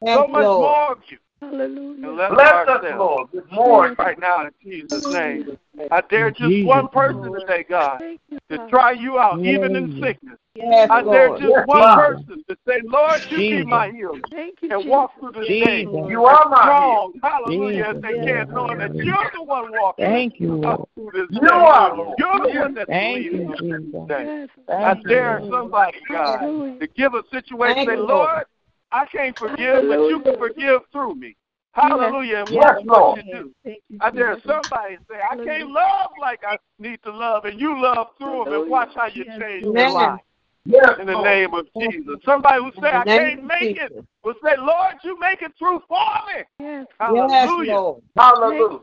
Yes, 0.01 0.17
So 0.17 0.27
much 0.27 0.43
more 0.43 0.91
of 0.91 0.97
you. 1.07 1.17
Hallelujah. 1.41 2.07
And 2.07 2.17
let 2.17 2.31
Bless 2.31 2.67
us, 2.67 2.83
us, 2.83 2.85
Lord, 2.97 3.27
with 3.31 3.51
more. 3.51 3.95
right 3.97 4.19
now 4.19 4.45
in 4.45 4.51
Jesus' 4.63 5.05
name. 5.11 5.57
I 5.91 6.01
dare 6.09 6.31
just 6.31 6.41
Jesus' 6.41 6.67
one 6.67 6.87
person 6.89 7.33
today, 7.39 7.65
God, 7.67 8.01
to 8.49 8.67
try 8.69 8.91
you 8.91 9.19
out, 9.19 9.39
even 9.39 9.75
in 9.75 9.93
sickness. 10.01 10.37
Yes, 10.55 10.89
I 10.91 11.03
dare 11.03 11.27
Lord. 11.27 11.41
just 11.41 11.51
Yes, 11.51 11.67
one 11.67 11.79
God. 11.79 11.95
person 11.95 12.43
to 12.49 12.57
say, 12.67 12.81
Lord, 12.83 13.21
you 13.29 13.37
be 13.37 13.63
my 13.63 13.91
healer. 13.91 14.19
Thank 14.31 14.61
you, 14.61 14.71
And 14.71 14.79
Jesus. 14.79 14.89
walk 14.89 15.11
through 15.19 15.33
this 15.33 15.47
day. 15.47 15.81
You 15.83 16.25
are 16.25 16.49
my 16.49 16.63
strong, 16.63 17.13
hallelujah, 17.21 17.93
as 17.95 18.01
they 18.01 18.13
can, 18.13 18.49
knowing 18.49 18.79
that 18.79 18.95
you're 18.95 19.31
the 19.35 19.43
one 19.43 19.71
walking 19.71 20.05
Thank 20.05 20.39
you, 20.39 20.55
Lord. 20.55 20.87
through 20.95 21.11
this 21.13 21.39
You 21.39 21.47
are, 21.49 21.95
Lord. 21.95 22.17
You're 22.17 22.47
the 22.47 22.59
one 22.59 22.73
that's 22.73 22.89
Thank 22.89 23.25
leading 23.25 23.47
you, 23.47 23.53
us 23.53 23.59
Jesus. 23.59 23.91
today. 23.91 24.23
Yes. 24.25 24.49
I 24.67 24.93
Thank 24.93 25.03
you, 25.03 25.09
dare 25.11 25.41
somebody, 25.47 25.97
God, 26.09 26.39
to 26.79 26.87
give 26.95 27.13
a 27.13 27.21
situation, 27.31 27.85
say, 27.85 27.93
you, 27.93 28.07
Lord. 28.07 28.45
Lord, 28.91 29.07
I 29.09 29.17
can't 29.17 29.37
forgive, 29.37 29.87
but 29.87 30.09
you 30.09 30.21
can 30.23 30.37
forgive 30.37 30.81
through 30.91 31.15
me. 31.15 31.35
Hallelujah. 31.73 32.37
And 32.39 32.49
Yes, 32.51 32.77
watch 32.85 32.85
what 32.85 33.25
you 33.25 33.53
do. 33.63 33.71
I 34.01 34.09
dare 34.11 34.37
somebody 34.45 34.97
say, 35.09 35.17
I 35.29 35.35
can't 35.35 35.69
love 35.69 36.11
like 36.19 36.41
I 36.45 36.57
need 36.79 37.01
to 37.03 37.11
love, 37.11 37.45
and 37.45 37.59
you 37.59 37.79
love 37.79 38.07
through 38.17 38.45
them, 38.45 38.53
and 38.53 38.69
watch 38.69 38.89
how 38.95 39.07
you 39.07 39.25
change 39.39 39.63
their 39.73 39.91
life. 39.91 40.21
Yes, 40.65 40.99
In 40.99 41.07
the 41.07 41.21
name 41.21 41.53
of 41.53 41.67
Jesus. 41.79 42.15
Somebody 42.25 42.61
who 42.61 42.71
say, 42.81 42.89
I 42.89 43.05
can't 43.05 43.43
make 43.45 43.77
it, 43.77 44.05
will 44.23 44.33
say, 44.43 44.55
Lord, 44.57 44.95
you 45.03 45.17
make 45.19 45.41
it 45.41 45.53
through 45.57 45.81
for 45.87 46.05
me. 46.27 46.43
Yes. 46.59 46.85
Yes, 46.89 46.89
Hallelujah. 46.99 47.73
Lord. 47.73 48.01
Hallelujah. 48.17 48.79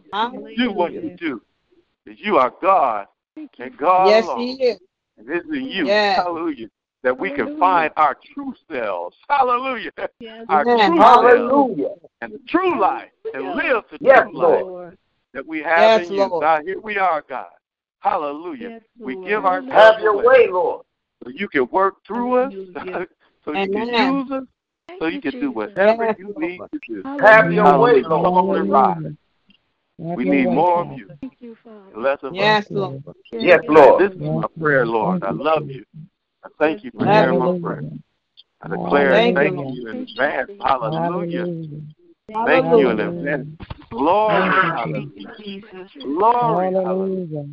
Do 0.56 0.72
what 0.72 0.92
you 0.94 1.16
do. 1.18 1.42
Because 2.04 2.20
you 2.20 2.38
are 2.38 2.52
God, 2.62 3.06
and 3.36 3.76
God 3.76 4.08
Yes, 4.08 4.24
alone. 4.24 4.38
He 4.38 4.64
is. 4.64 4.80
And 5.18 5.28
it's 5.28 5.46
in 5.48 5.66
you. 5.66 5.86
Yes. 5.86 6.16
Hallelujah. 6.16 6.68
That 7.04 7.18
we 7.18 7.30
can 7.30 7.58
find 7.58 7.92
our 7.96 8.16
true 8.34 8.54
selves. 8.70 9.16
Hallelujah. 9.28 9.90
Yes, 10.20 10.46
Our 10.48 10.62
Amen. 10.62 10.78
true 10.78 10.96
selves 10.96 11.02
Hallelujah. 11.02 11.94
and 12.22 12.32
the 12.32 12.40
true 12.48 12.80
life 12.80 13.10
and 13.34 13.42
live 13.54 13.84
the 13.90 13.98
Hallelujah. 13.98 13.98
true 13.98 14.00
Yes, 14.00 14.24
life 14.24 14.34
Lord. 14.34 14.66
Lord. 14.66 14.98
that 15.34 15.46
we 15.46 15.62
have 15.62 16.00
Yes, 16.00 16.08
in 16.08 16.14
you. 16.14 16.26
Lord. 16.28 16.40
God, 16.42 16.62
here 16.64 16.80
we 16.80 16.96
are, 16.96 17.22
God. 17.28 17.50
Hallelujah. 18.00 18.80
We 18.98 19.16
give 19.24 19.44
our 19.44 19.62
Have 19.70 20.00
your 20.00 20.16
way, 20.16 20.48
Lord. 20.50 20.86
so 21.22 21.30
you 21.30 21.46
can 21.48 21.68
work 21.70 21.96
through 22.06 22.36
us, 22.36 22.54
so 23.44 23.52
you 23.52 23.68
can 23.68 23.88
use 23.88 24.30
us, 24.30 24.44
so 24.98 25.06
you 25.06 25.20
can 25.20 25.40
do 25.40 25.50
whatever 25.50 26.14
you 26.18 26.34
need 26.38 26.60
to 26.72 26.80
do. 26.88 27.02
Have 27.20 27.52
your 27.52 27.78
way, 27.78 28.02
Hallelujah. 28.02 28.04
Come 28.04 28.26
on 28.26 29.06
and. 29.06 29.18
We 29.98 30.24
need 30.24 30.48
more 30.48 30.82
of 30.82 30.98
you, 30.98 31.08
Thank 31.20 31.34
you, 31.40 31.56
Father. 31.62 31.96
less 31.96 32.18
of 32.22 32.34
Yes, 32.34 32.64
us. 32.66 32.70
Lord. 32.72 33.02
Yes, 33.32 33.60
Lord. 33.68 34.02
This 34.02 34.16
is 34.16 34.20
my 34.20 34.44
prayer, 34.58 34.84
Lord. 34.84 35.22
I 35.22 35.30
love 35.30 35.70
you. 35.70 35.84
I 36.44 36.48
thank 36.58 36.84
you 36.84 36.90
for 36.92 37.06
hearing 37.06 37.38
my 37.38 37.58
prayer. 37.58 37.82
I 38.60 38.68
declare 38.68 39.12
Thank 39.12 39.36
thank, 39.36 39.54
you, 39.54 39.74
you 39.74 39.88
in 39.88 39.96
advance. 40.02 40.50
Hallelujah. 40.62 41.44
Thank 41.44 41.86
Hallelujah. 42.34 42.78
you 42.78 42.90
in 42.90 43.00
advance. 43.00 43.48
Glory. 43.90 44.50
Hallelujah. 44.52 45.06
Glory. 46.02 46.72
Hallelujah. 46.74 47.46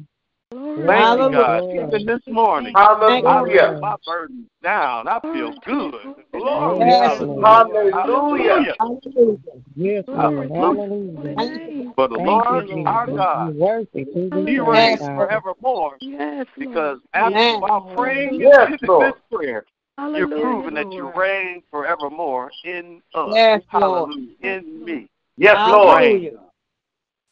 Thank 0.87 1.19
you, 1.19 1.31
God. 1.31 1.93
Even 1.93 2.05
this 2.05 2.21
morning, 2.27 2.73
Hallelujah. 2.75 3.27
I 3.27 3.71
laid 3.71 3.81
my 3.81 3.95
burdens 4.05 4.47
down. 4.63 5.07
I 5.07 5.19
feel 5.33 5.53
good. 5.65 6.15
Glory. 6.41 6.89
Yes, 6.89 7.19
Hallelujah. 7.19 7.93
Hallelujah. 7.93 8.75
Hallelujah. 8.79 9.37
Yes, 9.75 10.03
Lord. 10.07 10.49
Hallelujah. 10.51 11.35
Hallelujah. 11.37 11.93
For 11.95 12.07
the 12.07 12.15
Thank 12.15 12.27
Lord 12.27 12.67
you, 12.69 12.83
our 12.87 13.05
God, 13.07 13.55
You're 13.55 13.67
worthy 13.67 14.05
to 14.05 14.29
be 14.31 14.51
He 14.53 14.59
reigns 14.59 14.99
God. 14.99 15.15
forevermore. 15.17 15.97
Yes, 16.01 16.47
Because 16.57 16.97
after 17.13 17.35
Amen. 17.35 17.61
while 17.61 17.93
praying 17.95 18.39
Yes, 18.39 18.71
this 18.79 18.89
Lord. 18.89 19.13
prayer, 19.31 19.65
you're 19.97 20.27
proving 20.27 20.73
that 20.73 20.91
you 20.91 21.11
reign 21.15 21.61
forevermore 21.69 22.51
in 22.63 23.03
us. 23.13 23.29
Yes, 23.35 23.61
Lord. 23.73 24.09
Hallelujah. 24.09 24.35
In 24.41 24.85
me. 24.85 25.09
Yes, 25.37 25.57
Lord. 25.67 26.01
Hallelujah. 26.01 26.39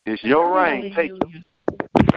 It's 0.05 0.23
your 0.23 0.55
reign. 0.55 0.93
Take 0.95 1.11
it. 1.11 1.43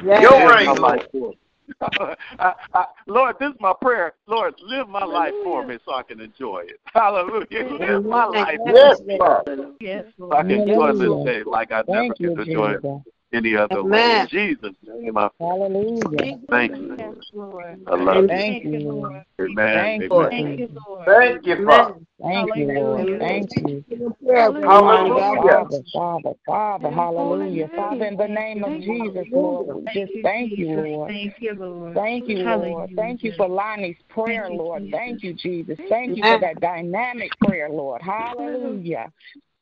Yes. 0.05 0.21
Your 0.21 0.47
Live 0.47 0.57
reign, 0.57 1.42
Lord. 1.81 1.93
life 2.01 2.19
for 2.19 2.19
me. 2.19 2.37
I, 2.39 2.53
I, 2.75 2.85
Lord, 3.07 3.37
this 3.41 3.51
is 3.51 3.57
my 3.61 3.73
prayer. 3.81 4.15
Lord, 4.27 4.55
live 4.63 4.89
my 4.89 5.05
life 5.05 5.35
for 5.45 5.67
me 5.67 5.79
so 5.85 5.95
I 5.95 6.03
can 6.03 6.21
enjoy 6.21 6.65
it. 6.69 6.81
Hallelujah. 6.95 7.45
Live 7.51 8.05
my 8.05 8.27
life 8.27 8.59
Yes, 8.67 9.01
Lord. 9.07 9.77
Yes, 9.81 10.05
so 10.19 10.33
I 10.33 10.43
can 10.43 10.69
enjoy 10.69 10.93
this 10.93 11.25
day 11.25 11.43
like 11.45 11.73
I 11.73 11.83
never 11.89 12.09
Thank 12.09 12.21
you, 12.21 12.35
could 12.35 12.49
enjoy 12.49 12.73
it. 12.73 12.85
Any 13.33 13.57
other 13.57 13.83
way. 13.85 13.99
Amen. 13.99 14.23
In 14.23 14.29
Jesus' 14.29 14.75
name, 14.85 15.19
I 15.19 15.31
Hallelujah. 15.39 16.39
thank 16.51 16.81
you. 16.81 16.97
Yes, 16.99 17.15
Lord. 17.33 17.81
I 17.87 17.95
love 17.95 18.25
you. 18.25 18.29
Thank 18.29 18.65
you, 18.65 18.79
Lord. 18.81 19.25
Amen. 19.41 20.01
Thank 20.01 20.03
you, 20.13 20.19
Amen. 20.19 20.31
Thank 20.31 20.59
you, 20.59 20.69
Lord. 20.87 21.07
Thank 21.07 21.47
you, 21.47 21.67
Father. 21.67 21.95
Thank 22.21 22.57
you, 22.57 22.67
Lord. 22.67 23.09
Thank 23.19 23.57
you. 23.57 23.85
For 23.89 23.95
your 23.97 24.11
prayer, 24.15 24.53
good 24.53 24.65
Hallelujah. 24.65 24.83
morning. 24.83 25.15
God 25.15 25.41
Hallelujah. 25.41 25.43
bless 25.43 25.83
Father, 25.83 25.83
Father, 25.93 26.35
Father, 26.47 26.89
In 26.89 26.95
your 26.95 27.07
holy 27.07 27.15
hallelujah. 27.15 27.71
Father, 27.77 28.05
in 28.05 28.17
the 28.17 28.29
name 28.29 28.65
of 28.65 28.73
Jesus, 28.83 29.27
Lord, 29.33 29.67
we 29.75 29.85
just 29.93 30.13
thank 30.23 30.59
you, 30.59 30.67
Lord. 30.77 31.09
Thank 31.11 31.35
you, 31.41 31.55
Lord. 31.55 31.95
Thank 31.95 32.29
you, 32.29 32.39
Lord. 32.45 32.91
Thank 32.97 33.23
you 33.23 33.33
for 33.37 33.49
Lonnie's 33.49 33.97
prayer, 34.09 34.51
Lord. 34.51 34.89
Thank 34.91 35.23
you, 35.23 35.35
Jesus. 35.35 35.79
Thank 35.89 36.17
you 36.17 36.23
for 36.23 36.39
that 36.39 36.61
dynamic 36.61 37.33
prayer, 37.41 37.69
Lord. 37.69 38.03
Hallelujah. 38.03 39.11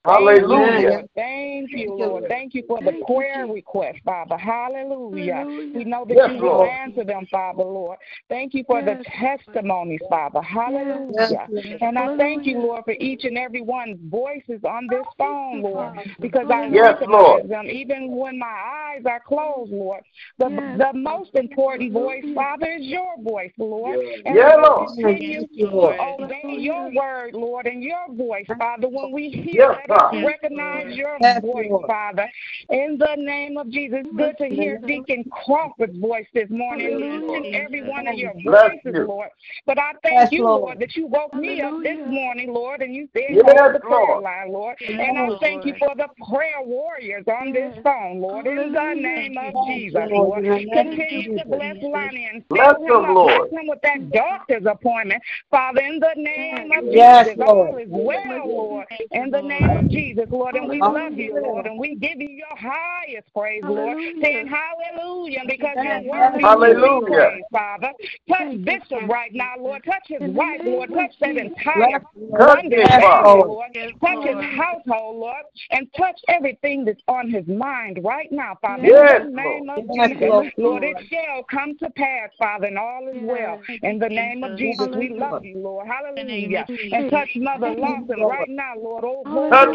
Thank 0.04 0.20
you, 0.20 0.38
Hallelujah. 0.38 1.04
Thank 1.14 1.72
you, 1.72 1.94
Lord. 1.94 2.24
Thank 2.28 2.54
you 2.54 2.62
for 2.66 2.80
the 2.80 2.92
prayer 3.06 3.42
Jesus. 3.44 3.54
request, 3.54 3.98
Father. 4.02 4.38
Hallelujah. 4.38 5.34
Hallelujah. 5.34 5.70
We 5.74 5.84
know 5.84 6.06
that 6.08 6.16
Yes, 6.16 6.30
you 6.30 6.36
will 6.36 6.48
Lord. 6.52 6.70
answer 6.70 7.04
them, 7.04 7.26
Father, 7.30 7.62
Lord. 7.62 7.98
Thank 8.30 8.54
you 8.54 8.64
for 8.66 8.80
the 8.80 8.96
testimonies, 9.20 10.00
Father. 10.08 10.40
Hallelujah. 10.40 11.48
And 11.82 11.98
I 11.98 12.08
thank 12.16 12.46
you, 12.46 12.58
Lord, 12.60 12.84
for 12.84 12.94
each 12.98 13.24
and 13.24 13.36
every 13.36 13.60
one's 13.60 13.98
voices 14.10 14.60
on 14.64 14.88
this 14.88 15.04
phone, 15.18 15.60
Lord, 15.62 15.98
because 16.18 16.46
I 16.50 16.66
Yes, 16.68 16.94
recognize 16.94 17.08
Lord. 17.10 17.48
them 17.50 17.66
even 17.66 18.16
when 18.16 18.38
my 18.38 18.46
eyes 18.46 19.02
are 19.04 19.20
closed, 19.20 19.70
Lord. 19.70 20.02
The, 20.38 20.48
Yes. 20.48 20.78
the 20.78 20.98
most 20.98 21.34
important 21.34 21.92
voice, 21.92 22.24
Father, 22.34 22.66
is 22.66 22.86
your 22.86 23.16
voice, 23.18 23.52
Lord. 23.58 23.98
And 24.24 24.34
Yeah, 24.34 24.56
we 24.56 24.62
will 24.62 24.70
Lord. 24.70 24.96
continue 24.96 25.46
to 25.58 25.66
Lord. 25.66 25.96
obey 26.00 26.56
your 26.58 26.90
word, 26.94 27.34
Lord, 27.34 27.66
and 27.66 27.82
your 27.82 28.06
voice, 28.12 28.46
Father. 28.58 28.88
When 28.88 29.12
we 29.12 29.28
hear, 29.28 29.60
Yes, 29.60 29.76
let 29.76 29.82
us 29.82 29.86
God. 29.88 29.89
Recognize 30.24 30.96
your 30.96 31.18
voice, 31.40 31.70
Father. 31.86 32.28
In 32.70 32.98
the 32.98 33.16
name 33.16 33.56
of 33.56 33.70
Jesus, 33.70 34.06
good 34.16 34.36
to 34.38 34.46
hear 34.46 34.78
Deacon 34.78 35.24
Crawford's 35.44 35.98
voice 35.98 36.26
this 36.34 36.48
morning, 36.50 37.00
listen 37.00 37.42
to 37.42 37.54
every 37.54 37.82
one 37.88 38.06
of 38.06 38.14
your 38.14 38.32
voices. 38.44 39.06
Lord. 39.06 39.28
But 39.66 39.78
I 39.78 39.92
thank 40.02 40.32
you, 40.32 40.44
Lord. 40.44 40.60
Lord, 40.60 40.80
that 40.80 40.96
you 40.96 41.06
woke 41.06 41.34
me 41.34 41.60
up 41.60 41.82
this 41.82 41.98
morning, 42.06 42.52
Lord, 42.52 42.82
and 42.82 42.94
you 42.94 43.08
said 43.12 43.22
Yes, 43.30 43.44
come 43.44 43.72
to 43.72 43.78
the 43.78 43.80
prayer 43.80 44.20
line, 44.20 44.52
Lord. 44.52 44.76
And 44.80 45.18
I 45.18 45.28
thank 45.40 45.64
you 45.64 45.74
for 45.78 45.94
the 45.96 46.08
prayer 46.28 46.62
warriors 46.62 47.24
on 47.26 47.52
this 47.52 47.74
phone, 47.82 48.20
Lord. 48.20 48.46
In 48.46 48.72
the 48.72 48.94
name 48.94 49.36
of 49.36 49.54
Jesus, 49.66 50.00
Lord. 50.10 50.44
Lord. 50.44 50.44
In 50.44 50.52
the 50.52 50.58
name 50.58 50.68
of 50.68 50.86
Continue 50.86 51.38
to 51.38 51.44
bless 51.46 51.76
Lonnie 51.82 52.28
and 52.32 52.48
Bless 52.48 52.76
fill 52.86 52.98
him 52.98 53.04
up. 53.04 53.14
Lord. 53.14 53.50
Bless 53.50 53.62
him 53.62 53.68
with 53.68 53.80
that 53.82 54.10
doctor's 54.12 54.66
appointment, 54.66 55.22
Father, 55.50 55.80
in 55.80 55.98
the 55.98 56.14
name 56.16 56.70
of 56.72 56.84
Yes, 56.92 57.26
Jesus. 57.26 57.38
Lord. 57.38 57.70
All 57.70 57.78
is 57.78 57.88
well, 57.90 58.48
Lord. 58.48 58.86
In 59.10 59.30
the 59.30 59.40
name 59.40 59.79
of 59.80 59.90
Jesus, 59.90 60.26
Lord. 60.30 60.56
And 60.56 60.68
we 60.68 60.80
love 60.80 61.12
you, 61.12 61.34
Lord. 61.42 61.66
And 61.66 61.78
we 61.78 61.96
give 61.96 62.18
you 62.20 62.28
your 62.30 62.56
highest 62.56 63.32
praise, 63.34 63.62
Lord. 63.64 63.78
Hallelujah. 63.78 64.22
Saying 64.22 64.46
hallelujah 64.48 65.40
because 65.46 65.76
you're 65.76 65.84
Yes, 65.84 66.04
worthy 66.04 66.38
to 66.38 66.40
be 66.40 66.46
Hallelujah. 66.46 67.30
Father. 67.50 67.90
Touch 68.28 68.38
Thank 68.38 68.52
you, 68.52 68.64
Bishop 68.64 69.08
right 69.08 69.32
now, 69.32 69.54
Lord. 69.58 69.82
Touch 69.84 70.06
his 70.06 70.20
wife, 70.22 70.60
Lord. 70.64 70.90
Touch 70.92 71.12
that 71.20 71.36
entire 71.36 71.74
Bless 71.76 72.02
Touch 72.38 72.64
London 72.64 72.70
me, 72.70 72.76
Yes, 72.78 73.00
family, 73.00 73.32
Lord. 73.34 73.48
Lord. 73.48 73.70
Touch 73.74 74.24
his 74.24 74.58
household, 74.58 75.16
Lord. 75.16 75.44
And 75.70 75.88
touch 75.96 76.20
everything 76.28 76.84
that's 76.84 77.02
on 77.08 77.30
his 77.30 77.46
mind 77.46 78.00
right 78.04 78.30
now, 78.30 78.58
Father. 78.60 78.84
Yes, 78.84 79.22
In 79.22 79.36
the 79.36 79.42
name 79.42 79.70
of 79.70 79.90
Jesus, 79.92 80.20
Lord. 80.20 80.52
Lord, 80.56 80.84
it 80.84 80.96
shall 81.10 81.42
come 81.44 81.76
to 81.78 81.90
pass, 81.90 82.30
Father, 82.38 82.66
and 82.66 82.78
all 82.78 83.08
is 83.08 83.22
well. 83.22 83.60
In 83.82 83.98
the 83.98 84.08
name 84.08 84.44
of 84.44 84.56
Jesus, 84.58 84.88
we 84.96 85.10
love 85.10 85.44
you, 85.44 85.58
Lord. 85.58 85.86
Hallelujah. 85.86 86.66
And 86.92 87.10
touch 87.10 87.30
Mother 87.36 87.60
Thank 87.66 87.78
you, 87.78 87.84
Lawson 87.84 88.20
right 88.20 88.48
now, 88.48 88.74
Lord. 88.76 89.04
Oh, 89.04 89.24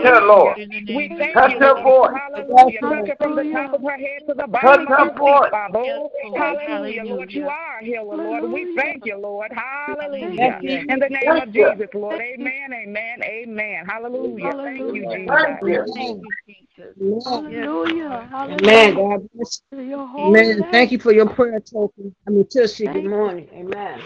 Touch 0.03 0.15
her, 0.15 0.21
Lord. 0.27 0.57
we 0.87 1.13
thank 1.17 1.37
Touch 1.37 1.53
you, 1.53 1.59
her 1.59 1.75
Lord. 1.75 1.83
voice. 1.83 2.11
Hallelujah. 2.11 2.81
Touch 2.89 3.07
her 3.07 3.15
from 3.17 3.35
the 3.35 3.45
top 3.45 3.73
of 3.73 3.81
her 3.83 3.97
head 3.97 4.23
to 4.27 4.35
the 4.35 4.47
Touch 4.61 4.81
bottom 4.81 4.87
of 4.87 4.95
her 4.97 5.09
her 5.09 5.13
feet, 5.23 5.43
voice. 5.43 5.51
Father. 5.51 5.79
Lord. 5.79 6.11
hallelujah, 6.35 7.03
Lord. 7.05 7.31
You 7.31 7.47
are 7.49 7.79
a 7.79 7.85
healer, 7.85 8.17
Lord. 8.17 8.45
We 8.51 8.67
thank 8.75 9.05
you, 9.05 9.17
Lord. 9.17 9.51
Hallelujah. 9.53 10.37
Yes, 10.37 10.57
yes. 10.61 10.85
In 10.89 10.99
the 10.99 11.09
name 11.09 11.39
of. 11.39 11.53
Jesus, 11.53 11.89
Lord. 11.93 12.21
Amen, 12.21 12.73
amen, 12.73 13.19
amen. 13.23 13.85
Hallelujah. 13.85 14.55
Thank 14.63 14.93
you, 14.93 15.05
Hallelujah. 15.07 15.19
Thank 15.27 15.61
Jesus. 15.63 15.65
you. 15.65 15.85
Amen. 17.01 17.25
Hallelujah. 17.25 18.29
Amen. 18.49 18.95
God 18.95 19.29
bless 19.33 19.61
your 19.71 20.07
you. 20.07 20.07
holy 20.07 20.53
Amen. 20.53 20.55
name. 20.55 20.69
Thank 20.71 20.91
you 20.91 20.99
for 20.99 21.13
your 21.13 21.29
prayer, 21.29 21.59
Token. 21.61 22.15
I 22.27 22.31
mean, 22.31 22.47
Tushy. 22.47 22.89
Good 22.89 22.93
Thank 22.93 23.05
you. 23.05 23.05
morning. 23.05 23.49
Amen. 23.53 24.01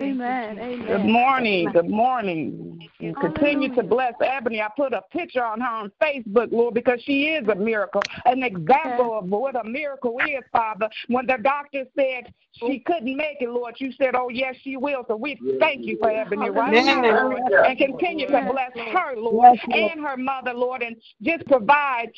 Amen. 0.00 0.58
Good 0.86 1.04
Amen. 1.04 1.04
morning. 1.04 1.72
Good 1.72 1.88
morning. 1.88 2.90
You 3.00 3.14
continue 3.16 3.70
to 3.70 3.82
bless 3.82 4.14
Ebony. 4.22 4.62
I 4.62 4.68
put 4.76 4.92
a 4.94 5.02
picture 5.10 5.44
on 5.44 5.60
her 5.60 5.66
on 5.66 5.92
Facebook, 6.02 6.52
Lord, 6.52 6.74
because 6.74 7.00
she 7.02 7.28
is 7.28 7.46
a 7.48 7.54
miracle, 7.54 8.02
an 8.24 8.42
example 8.42 9.18
of 9.18 9.28
what 9.28 9.56
a 9.56 9.64
miracle 9.64 10.18
is, 10.20 10.42
Father. 10.52 10.88
When 11.08 11.26
the 11.26 11.38
doctor 11.42 11.84
said 11.96 12.32
she 12.52 12.80
couldn't 12.80 13.16
make 13.16 13.40
it, 13.40 13.48
Lord, 13.48 13.74
you 13.78 13.92
said, 13.92 14.14
oh, 14.14 14.28
yes, 14.28 14.56
she 14.62 14.76
will. 14.76 15.04
So 15.08 15.16
we 15.16 15.40
thank 15.58 15.86
you 15.86 15.96
for 15.98 16.10
Ebony 16.10 16.50
right 16.50 16.84
now, 16.84 17.36
and 17.66 17.78
continue 17.78 18.26
to 18.26 18.40
bless 18.50 18.72
her, 18.92 19.16
Lord, 19.16 19.58
and 19.72 20.00
her 20.00 20.16
mother, 20.16 20.52
Lord, 20.54 20.82
and 20.82 20.96
just 21.22 21.46
provide 21.46 22.10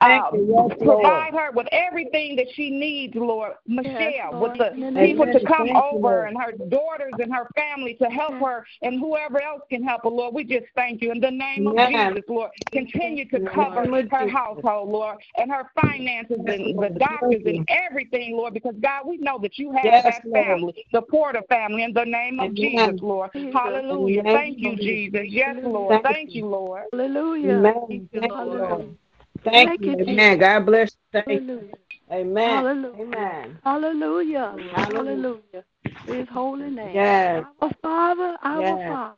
Thank 0.00 0.24
uh, 0.24 0.68
provide 0.78 1.34
her 1.34 1.52
with 1.52 1.66
everything 1.72 2.36
that 2.36 2.46
she 2.54 2.70
needs, 2.70 3.14
Lord. 3.14 3.52
Michelle, 3.66 4.40
with 4.40 4.52
the 4.58 4.72
In 4.72 4.80
the 4.80 4.90
name 4.90 5.16
people 5.16 5.26
to 5.26 5.46
come 5.46 5.68
over 5.76 6.24
and 6.26 6.36
her 6.40 6.52
daughters 6.52 7.14
and 7.18 7.32
her 7.34 7.48
family 7.54 7.94
to 7.94 8.08
help 8.08 8.34
her 8.34 8.64
and 8.82 9.00
whoever 9.00 9.40
else 9.42 9.62
can 9.70 9.82
help 9.82 10.04
her, 10.04 10.10
Lord. 10.10 10.34
We 10.34 10.44
just 10.44 10.66
thank 10.74 11.02
you. 11.02 11.12
In 11.12 11.20
the 11.20 11.30
name 11.30 11.66
of 11.66 11.76
Jesus, 11.88 12.24
Lord, 12.28 12.50
continue 12.72 13.28
to 13.30 13.40
cover 13.40 13.86
her 14.10 14.26
household, 14.26 14.90
Lord, 14.90 15.18
and 15.38 15.50
her 15.50 15.70
finances 15.74 16.40
and 16.46 16.80
the 16.80 16.90
doctors 16.90 17.42
and 17.46 17.60
everything, 17.68 18.36
Lord, 18.36 18.54
because 18.54 18.74
God, 18.80 19.06
we 19.06 19.18
know 19.18 19.38
that 19.42 19.58
you 19.58 19.72
have 19.72 19.94
Yes, 19.94 20.04
that 20.04 20.22
family, 20.32 20.74
the 20.92 21.02
Porter 21.02 21.42
family, 21.48 21.84
in 21.84 21.92
the 21.92 22.04
name 22.04 22.40
of 22.40 22.54
Amen. 22.54 22.54
Jesus, 22.54 22.98
Lord. 23.00 23.30
Hallelujah. 23.52 24.24
Amen. 24.26 24.32
Thank 24.32 24.60
you, 24.60 24.76
Jesus. 24.76 25.22
Yes, 25.28 25.56
Lord. 25.64 26.02
Thank 26.04 26.08
Thank 26.08 26.34
you. 26.34 26.42
you, 26.42 26.46
Lord. 26.46 26.84
Hallelujah. 26.92 27.66
Amen. 27.66 28.10
Thank 28.20 28.34
you, 28.40 28.50
Hallelujah. 28.50 28.58
Lord. 28.58 28.96
Thank 29.44 29.74
Thank 29.76 29.80
you. 29.80 29.96
you, 29.98 29.98
Amen. 30.00 30.38
God 30.40 30.66
bless 30.66 30.92
you. 31.14 31.22
Thank 31.26 31.44
you. 31.56 31.64
Amen. 32.12 32.64
Hallelujah. 32.64 32.94
Amen. 33.00 33.58
Hallelujah. 33.64 34.58
Hallelujah. 34.72 34.90
Hallelujah. 34.92 35.64
His 36.06 36.28
holy 36.30 36.70
name. 36.70 36.94
Yes. 36.94 37.46
Our 37.60 37.72
Father, 37.82 38.36
our 38.42 38.62
Yes. 38.62 38.78
Father, 38.86 39.16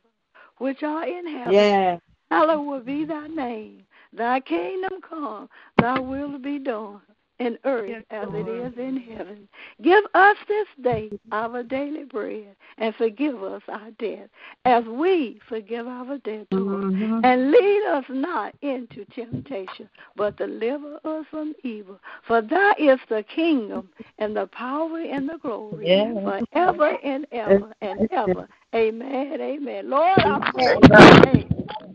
which 0.59 0.83
art 0.83 1.09
in 1.09 1.27
heaven, 1.27 1.53
Yes. 1.53 2.01
Hallowed 2.29 2.85
be 2.85 3.05
thy 3.05 3.27
name. 3.27 3.83
Thy 4.13 4.39
kingdom 4.39 5.01
come, 5.07 5.49
thy 5.77 5.99
will 5.99 6.39
be 6.39 6.59
done 6.59 7.01
in 7.39 7.57
earth 7.63 8.03
as 8.11 8.27
it 8.31 8.47
is 8.47 8.73
in 8.77 8.97
heaven. 8.97 9.47
Give 9.81 10.03
us 10.13 10.35
this 10.47 10.67
day 10.81 11.09
our 11.31 11.63
daily 11.63 12.03
bread, 12.03 12.55
and 12.77 12.93
forgive 12.95 13.41
us 13.43 13.61
our 13.69 13.91
debt, 13.97 14.29
as 14.65 14.83
we 14.85 15.39
forgive 15.47 15.87
our 15.87 16.17
debtors. 16.17 16.47
Mm-hmm. 16.51 17.21
And 17.23 17.51
lead 17.51 17.83
us 17.91 18.05
not 18.09 18.53
into 18.61 19.05
temptation, 19.05 19.89
but 20.15 20.37
deliver 20.37 20.99
us 21.05 21.25
from 21.31 21.53
evil. 21.63 21.99
For 22.27 22.41
that 22.41 22.79
is 22.79 22.99
the 23.09 23.23
kingdom, 23.23 23.89
and 24.17 24.35
the 24.35 24.47
power, 24.47 24.99
and 24.99 25.29
the 25.29 25.37
glory, 25.37 25.87
yeah. 25.87 26.13
forever 26.13 26.97
and 27.03 27.25
ever 27.31 27.73
and 27.81 28.07
ever. 28.11 28.47
Amen. 28.75 29.39
Amen. 29.39 29.89
Lord, 29.89 30.19
I 30.19 30.51
pray 30.53 31.47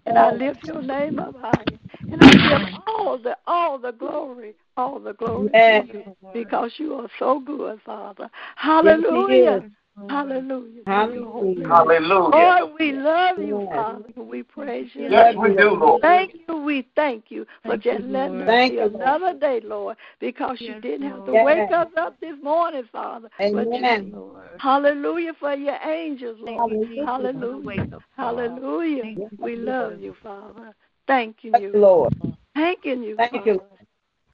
and 0.07 0.19
I 0.19 0.33
lift 0.33 0.65
your 0.65 0.83
name 0.83 1.19
up 1.19 1.35
high. 1.41 1.65
And 2.11 2.23
I 2.23 2.31
give 2.33 2.75
all 2.87 3.19
the 3.19 3.37
all 3.47 3.79
the 3.79 3.93
glory, 3.93 4.55
all 4.77 5.01
the 5.01 5.15
glory 5.15 5.51
yes. 5.53 5.87
to 5.87 5.93
you 5.99 6.17
because 6.33 6.73
you 6.77 6.95
are 6.95 7.09
so 7.19 7.41
good, 7.41 7.81
Father. 7.85 8.31
Hallelujah. 8.57 9.63
Yes, 9.63 9.71
Hallelujah. 9.97 10.83
Hallelujah. 10.87 11.69
Hallelujah. 11.69 12.31
Lord, 12.37 12.73
we 12.79 12.93
love 12.93 13.39
you, 13.39 13.69
Father. 13.71 14.09
We 14.17 14.43
praise 14.43 14.91
you. 14.95 15.09
Yes, 15.09 15.37
we 15.37 15.55
do, 15.55 15.71
Lord. 15.71 16.03
Thank 16.03 16.33
you. 16.49 16.57
We 16.57 16.87
thank 16.97 17.27
you 17.29 17.47
for 17.65 17.77
just 17.77 18.05
letting 18.05 18.43
us 18.43 18.71
see 18.71 18.79
another 18.79 19.35
day, 19.35 19.61
Lord, 19.63 19.97
because 20.19 20.61
you 20.61 20.81
didn't 20.81 21.09
have 21.09 21.25
to 21.27 21.33
yes. 21.33 21.45
wake 21.45 21.71
us 21.73 21.89
up 21.97 22.19
this 22.21 22.35
morning, 22.43 22.83
Father. 22.91 23.31
Amen. 23.41 24.13
You, 24.13 24.37
hallelujah 24.59 25.33
for 25.39 25.55
your 25.55 25.79
angels, 25.87 26.39
Lord. 26.41 26.73
Hallelujah. 27.07 28.01
Hallelujah. 28.17 29.17
We 29.39 29.57
love 29.57 30.01
you, 30.01 30.17
Father. 30.23 30.75
Thanking 31.07 31.55
you. 31.61 31.73
Lord. 31.75 32.13
Thanking 32.55 33.03
you. 33.05 33.17
Thank 33.17 33.33
Father. 33.33 33.51
you. 33.51 33.63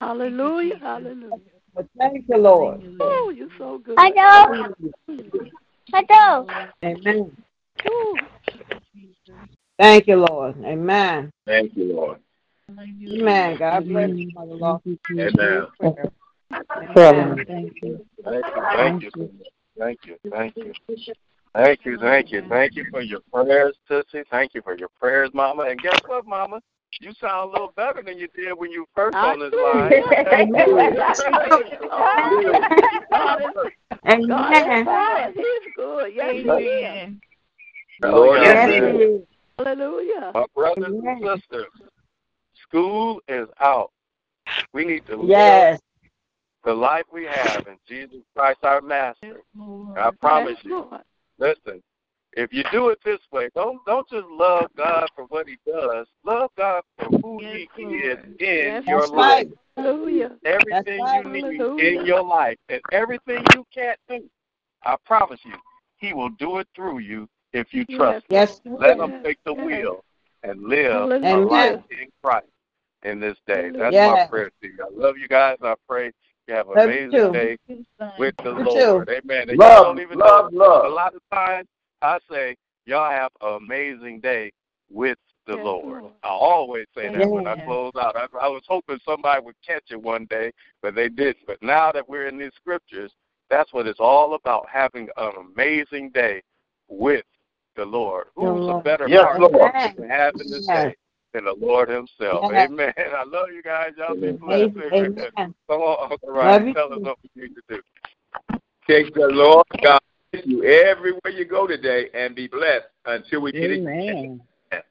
Hallelujah. 0.00 0.78
Hallelujah. 0.78 1.59
Thank 1.98 2.24
you, 2.28 2.36
Lord. 2.36 2.82
Oh, 3.00 3.32
you're 3.34 3.48
so 3.58 3.78
good. 3.78 3.98
Hello. 3.98 4.74
Hello. 5.92 6.48
Amen. 6.84 7.36
Thank 9.78 10.06
you, 10.06 10.16
Lord. 10.16 10.56
Amen. 10.64 11.32
Thank 11.46 11.76
you, 11.76 11.94
Lord. 11.94 12.18
Amen. 12.70 13.56
God 13.58 13.88
bless 13.88 14.10
you, 14.10 14.30
Mother 14.34 14.54
Law. 14.54 14.80
Amen. 15.10 15.66
Amen. 15.82 17.44
Thank 17.46 17.82
you. 17.82 18.06
Thank 18.24 19.02
you. 19.02 19.10
Thank 19.78 20.06
you. 20.06 20.16
Thank 20.30 20.56
you. 20.56 20.72
Thank 21.52 21.84
you, 21.84 21.98
thank 21.98 22.30
you, 22.30 22.42
thank 22.48 22.76
you 22.76 22.86
for 22.92 23.00
your 23.00 23.20
prayers, 23.32 23.76
Tootsie. 23.88 24.22
Thank 24.30 24.54
you 24.54 24.62
for 24.62 24.76
your 24.76 24.88
prayers, 25.00 25.30
Mama. 25.34 25.64
And 25.64 25.80
guess 25.80 26.00
what, 26.06 26.24
Mama? 26.24 26.60
You 27.00 27.12
sound 27.20 27.50
a 27.50 27.52
little 27.52 27.72
better 27.76 28.02
than 28.02 28.18
you 28.18 28.28
did 28.34 28.52
when 28.52 28.70
you 28.70 28.86
first 28.94 29.16
on 29.16 29.38
this 29.38 29.52
line. 29.52 29.92
Amen. 34.06 35.34
He's 35.34 35.72
good. 35.76 36.12
Yes, 36.14 36.34
Amen. 36.34 37.20
Lord, 38.02 38.40
yes, 38.42 39.20
Hallelujah. 39.58 40.32
My 40.34 40.44
brothers 40.54 40.84
and 40.86 41.18
sisters, 41.20 41.66
school 42.62 43.20
is 43.28 43.46
out. 43.60 43.92
We 44.72 44.84
need 44.84 45.06
to 45.06 45.22
yes. 45.26 45.72
live 45.72 45.80
the 46.64 46.74
life 46.74 47.04
we 47.12 47.24
have 47.24 47.66
in 47.66 47.76
Jesus 47.86 48.22
Christ 48.34 48.58
our 48.62 48.80
Master. 48.80 49.40
I 49.96 50.10
promise 50.18 50.58
you. 50.62 50.88
Listen, 51.38 51.82
if 52.34 52.52
you 52.52 52.64
do 52.70 52.90
it 52.90 52.98
this 53.04 53.20
way, 53.32 53.48
don't 53.54 53.84
don't 53.86 54.08
just 54.08 54.26
love 54.28 54.66
God 54.76 55.08
for 55.16 55.24
what 55.26 55.48
He 55.48 55.58
does. 55.66 56.06
Love 56.24 56.50
God 56.56 56.82
for 56.98 57.18
who 57.18 57.42
yes, 57.42 57.68
He 57.76 57.82
is 57.82 58.18
in 58.24 58.36
yes, 58.38 58.84
your 58.86 59.06
life. 59.08 59.48
Hallelujah. 59.76 60.36
Everything 60.44 61.00
right. 61.00 61.24
you 61.24 61.32
need 61.32 61.58
Hallelujah. 61.58 62.00
in 62.00 62.06
your 62.06 62.22
life 62.22 62.58
and 62.68 62.80
everything 62.92 63.44
you 63.54 63.66
can't 63.74 63.98
do, 64.08 64.28
I 64.84 64.96
promise 65.04 65.40
you, 65.44 65.54
He 65.96 66.12
will 66.12 66.30
do 66.30 66.58
it 66.58 66.68
through 66.74 66.98
you 67.00 67.28
if 67.52 67.72
you 67.72 67.84
trust 67.84 68.26
yes. 68.28 68.60
Him. 68.64 68.76
Let 68.78 68.98
Him 68.98 69.22
take 69.24 69.38
the 69.44 69.54
wheel 69.54 70.04
and 70.42 70.62
live 70.62 70.92
Hallelujah. 70.92 71.36
a 71.36 71.38
life 71.38 71.84
in 71.90 72.08
Christ 72.22 72.46
in 73.02 73.18
this 73.20 73.38
day. 73.46 73.70
That's 73.70 73.92
yes. 73.92 74.16
my 74.16 74.26
prayer 74.26 74.50
to 74.62 74.68
you. 74.68 74.78
I 74.80 74.88
love 74.92 75.16
you 75.18 75.26
guys. 75.26 75.56
I 75.62 75.74
pray 75.88 76.12
you 76.46 76.54
have 76.54 76.68
an 76.68 76.78
amazing 76.78 77.32
day 77.32 77.58
with 78.18 78.36
the 78.38 78.50
Lord. 78.50 79.08
Amen. 79.08 79.50
And 79.50 79.58
love, 79.58 79.84
don't 79.84 80.00
even 80.00 80.18
love, 80.18 80.52
know. 80.52 80.58
love. 80.58 80.84
A 80.84 80.94
lot 80.94 81.14
of 81.14 81.22
times 81.32 81.66
I 82.02 82.18
say, 82.30 82.56
y'all 82.86 83.10
have 83.10 83.32
an 83.40 83.62
amazing 83.62 84.20
day 84.20 84.52
with 84.90 85.18
the 85.46 85.54
yes, 85.54 85.64
Lord. 85.64 86.02
Lord. 86.02 86.12
I 86.22 86.28
always 86.28 86.86
say 86.94 87.08
that 87.08 87.18
yes. 87.18 87.28
when 87.28 87.46
I 87.46 87.56
close 87.64 87.92
out. 88.00 88.16
I, 88.16 88.26
I 88.40 88.48
was 88.48 88.62
hoping 88.68 88.98
somebody 89.04 89.42
would 89.44 89.56
catch 89.66 89.84
it 89.90 90.00
one 90.00 90.26
day, 90.26 90.52
but 90.82 90.94
they 90.94 91.08
didn't. 91.08 91.46
But 91.46 91.62
now 91.62 91.92
that 91.92 92.08
we're 92.08 92.28
in 92.28 92.38
these 92.38 92.52
scriptures, 92.56 93.12
that's 93.48 93.72
what 93.72 93.86
it's 93.86 94.00
all 94.00 94.34
about, 94.34 94.66
having 94.72 95.08
an 95.16 95.32
amazing 95.40 96.10
day 96.10 96.42
with 96.88 97.24
the 97.76 97.84
Lord. 97.84 98.26
The 98.36 98.42
Who's 98.42 98.66
Lord. 98.66 98.80
a 98.80 98.82
better 98.82 99.08
Yes, 99.08 99.24
partner 99.24 99.48
Lord. 99.48 99.72
to 99.96 100.08
have 100.08 100.34
in 100.40 100.50
this 100.50 100.66
Yes. 100.68 100.76
day 100.76 100.96
than 101.32 101.44
the 101.44 101.54
Lord 101.54 101.88
himself? 101.88 102.44
Yes. 102.50 102.70
Amen. 102.70 102.92
I 102.98 103.24
love 103.24 103.48
you 103.52 103.62
guys. 103.62 103.92
Y'all 103.96 104.14
be 104.14 104.32
blessed. 104.32 104.76
Amen. 104.92 105.30
Come 105.34 105.54
on, 105.68 106.12
Uncle 106.12 106.32
Ryan, 106.32 106.68
you 106.68 106.74
tell 106.74 106.92
us 106.92 107.00
what 107.00 107.18
we 107.22 107.42
need 107.42 107.54
to 107.54 107.62
do. 107.68 107.80
Take 108.86 109.14
the 109.14 109.28
Lord 109.28 109.66
God 109.82 110.00
with 110.02 110.09
you 110.32 110.64
everywhere 110.64 111.32
you 111.32 111.44
go 111.44 111.66
today 111.66 112.08
and 112.14 112.34
be 112.34 112.46
blessed 112.46 112.86
until 113.06 113.40
we 113.40 113.52
get 113.52 113.70
Amen. 113.70 114.40
it. 114.72 114.84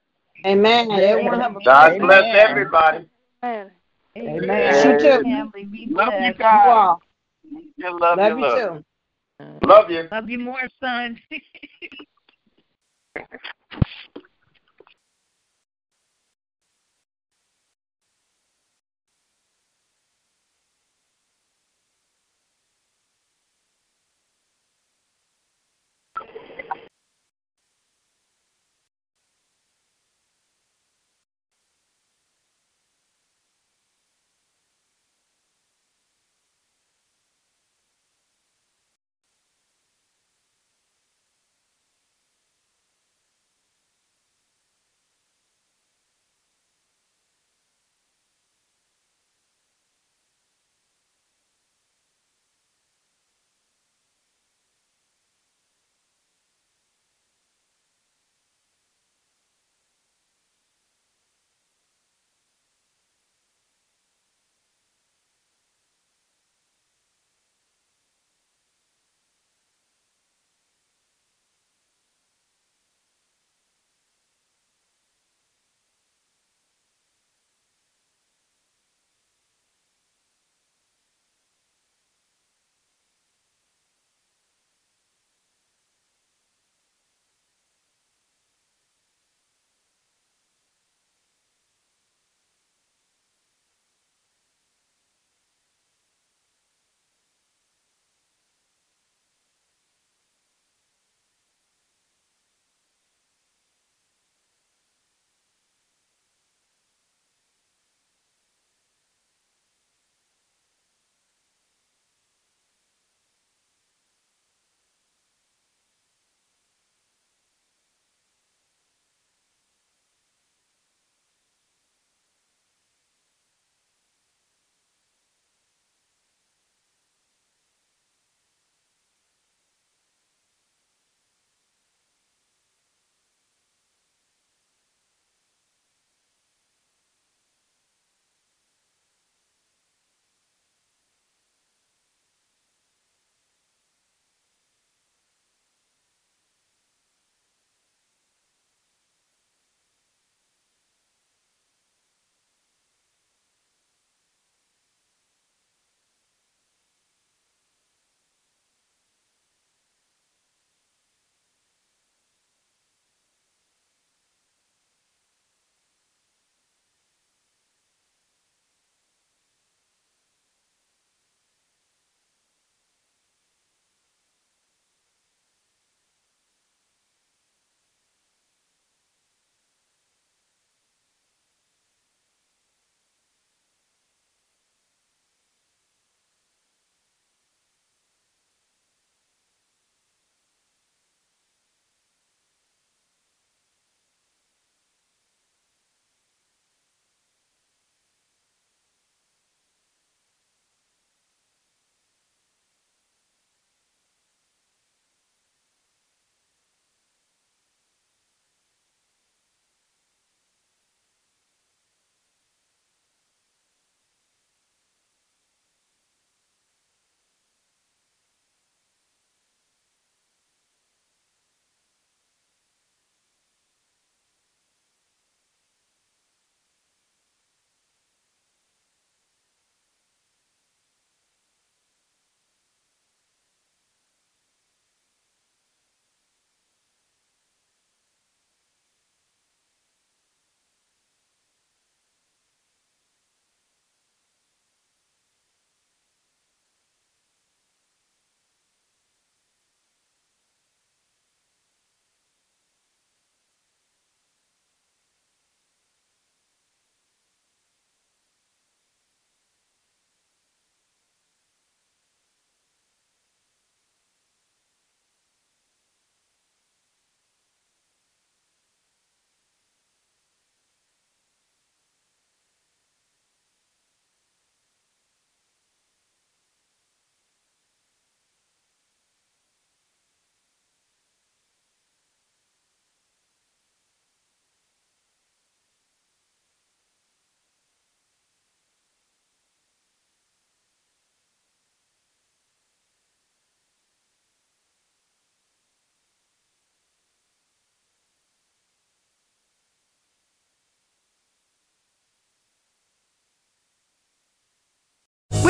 Amen. 0.46 0.92
Everyone 0.92 1.40
have 1.40 1.56
a 1.56 1.60
God 1.60 1.90
blessed 1.90 2.02
bless 2.02 2.24
day. 2.24 2.32
everybody. 2.32 3.10
Amen. 3.44 3.72
Amen. 4.18 5.00
You 5.02 5.18
too. 5.18 5.24
Family, 5.24 5.66
be 5.66 5.88
Love 5.92 6.14
you 6.14 6.20
blessed. 6.20 6.40
You 6.40 6.46
guys. 6.46 6.68
all. 6.68 7.02
You 7.78 8.00
love, 8.00 8.18
Love 8.18 8.32
you 8.32 8.36
you 8.38 8.42
love. 8.42 8.58
too. 8.60 8.84
Love 9.66 9.90
you. 9.90 10.08
Love 10.12 10.30
you 10.30 10.40
more, 10.40 10.68
son. 10.82 11.20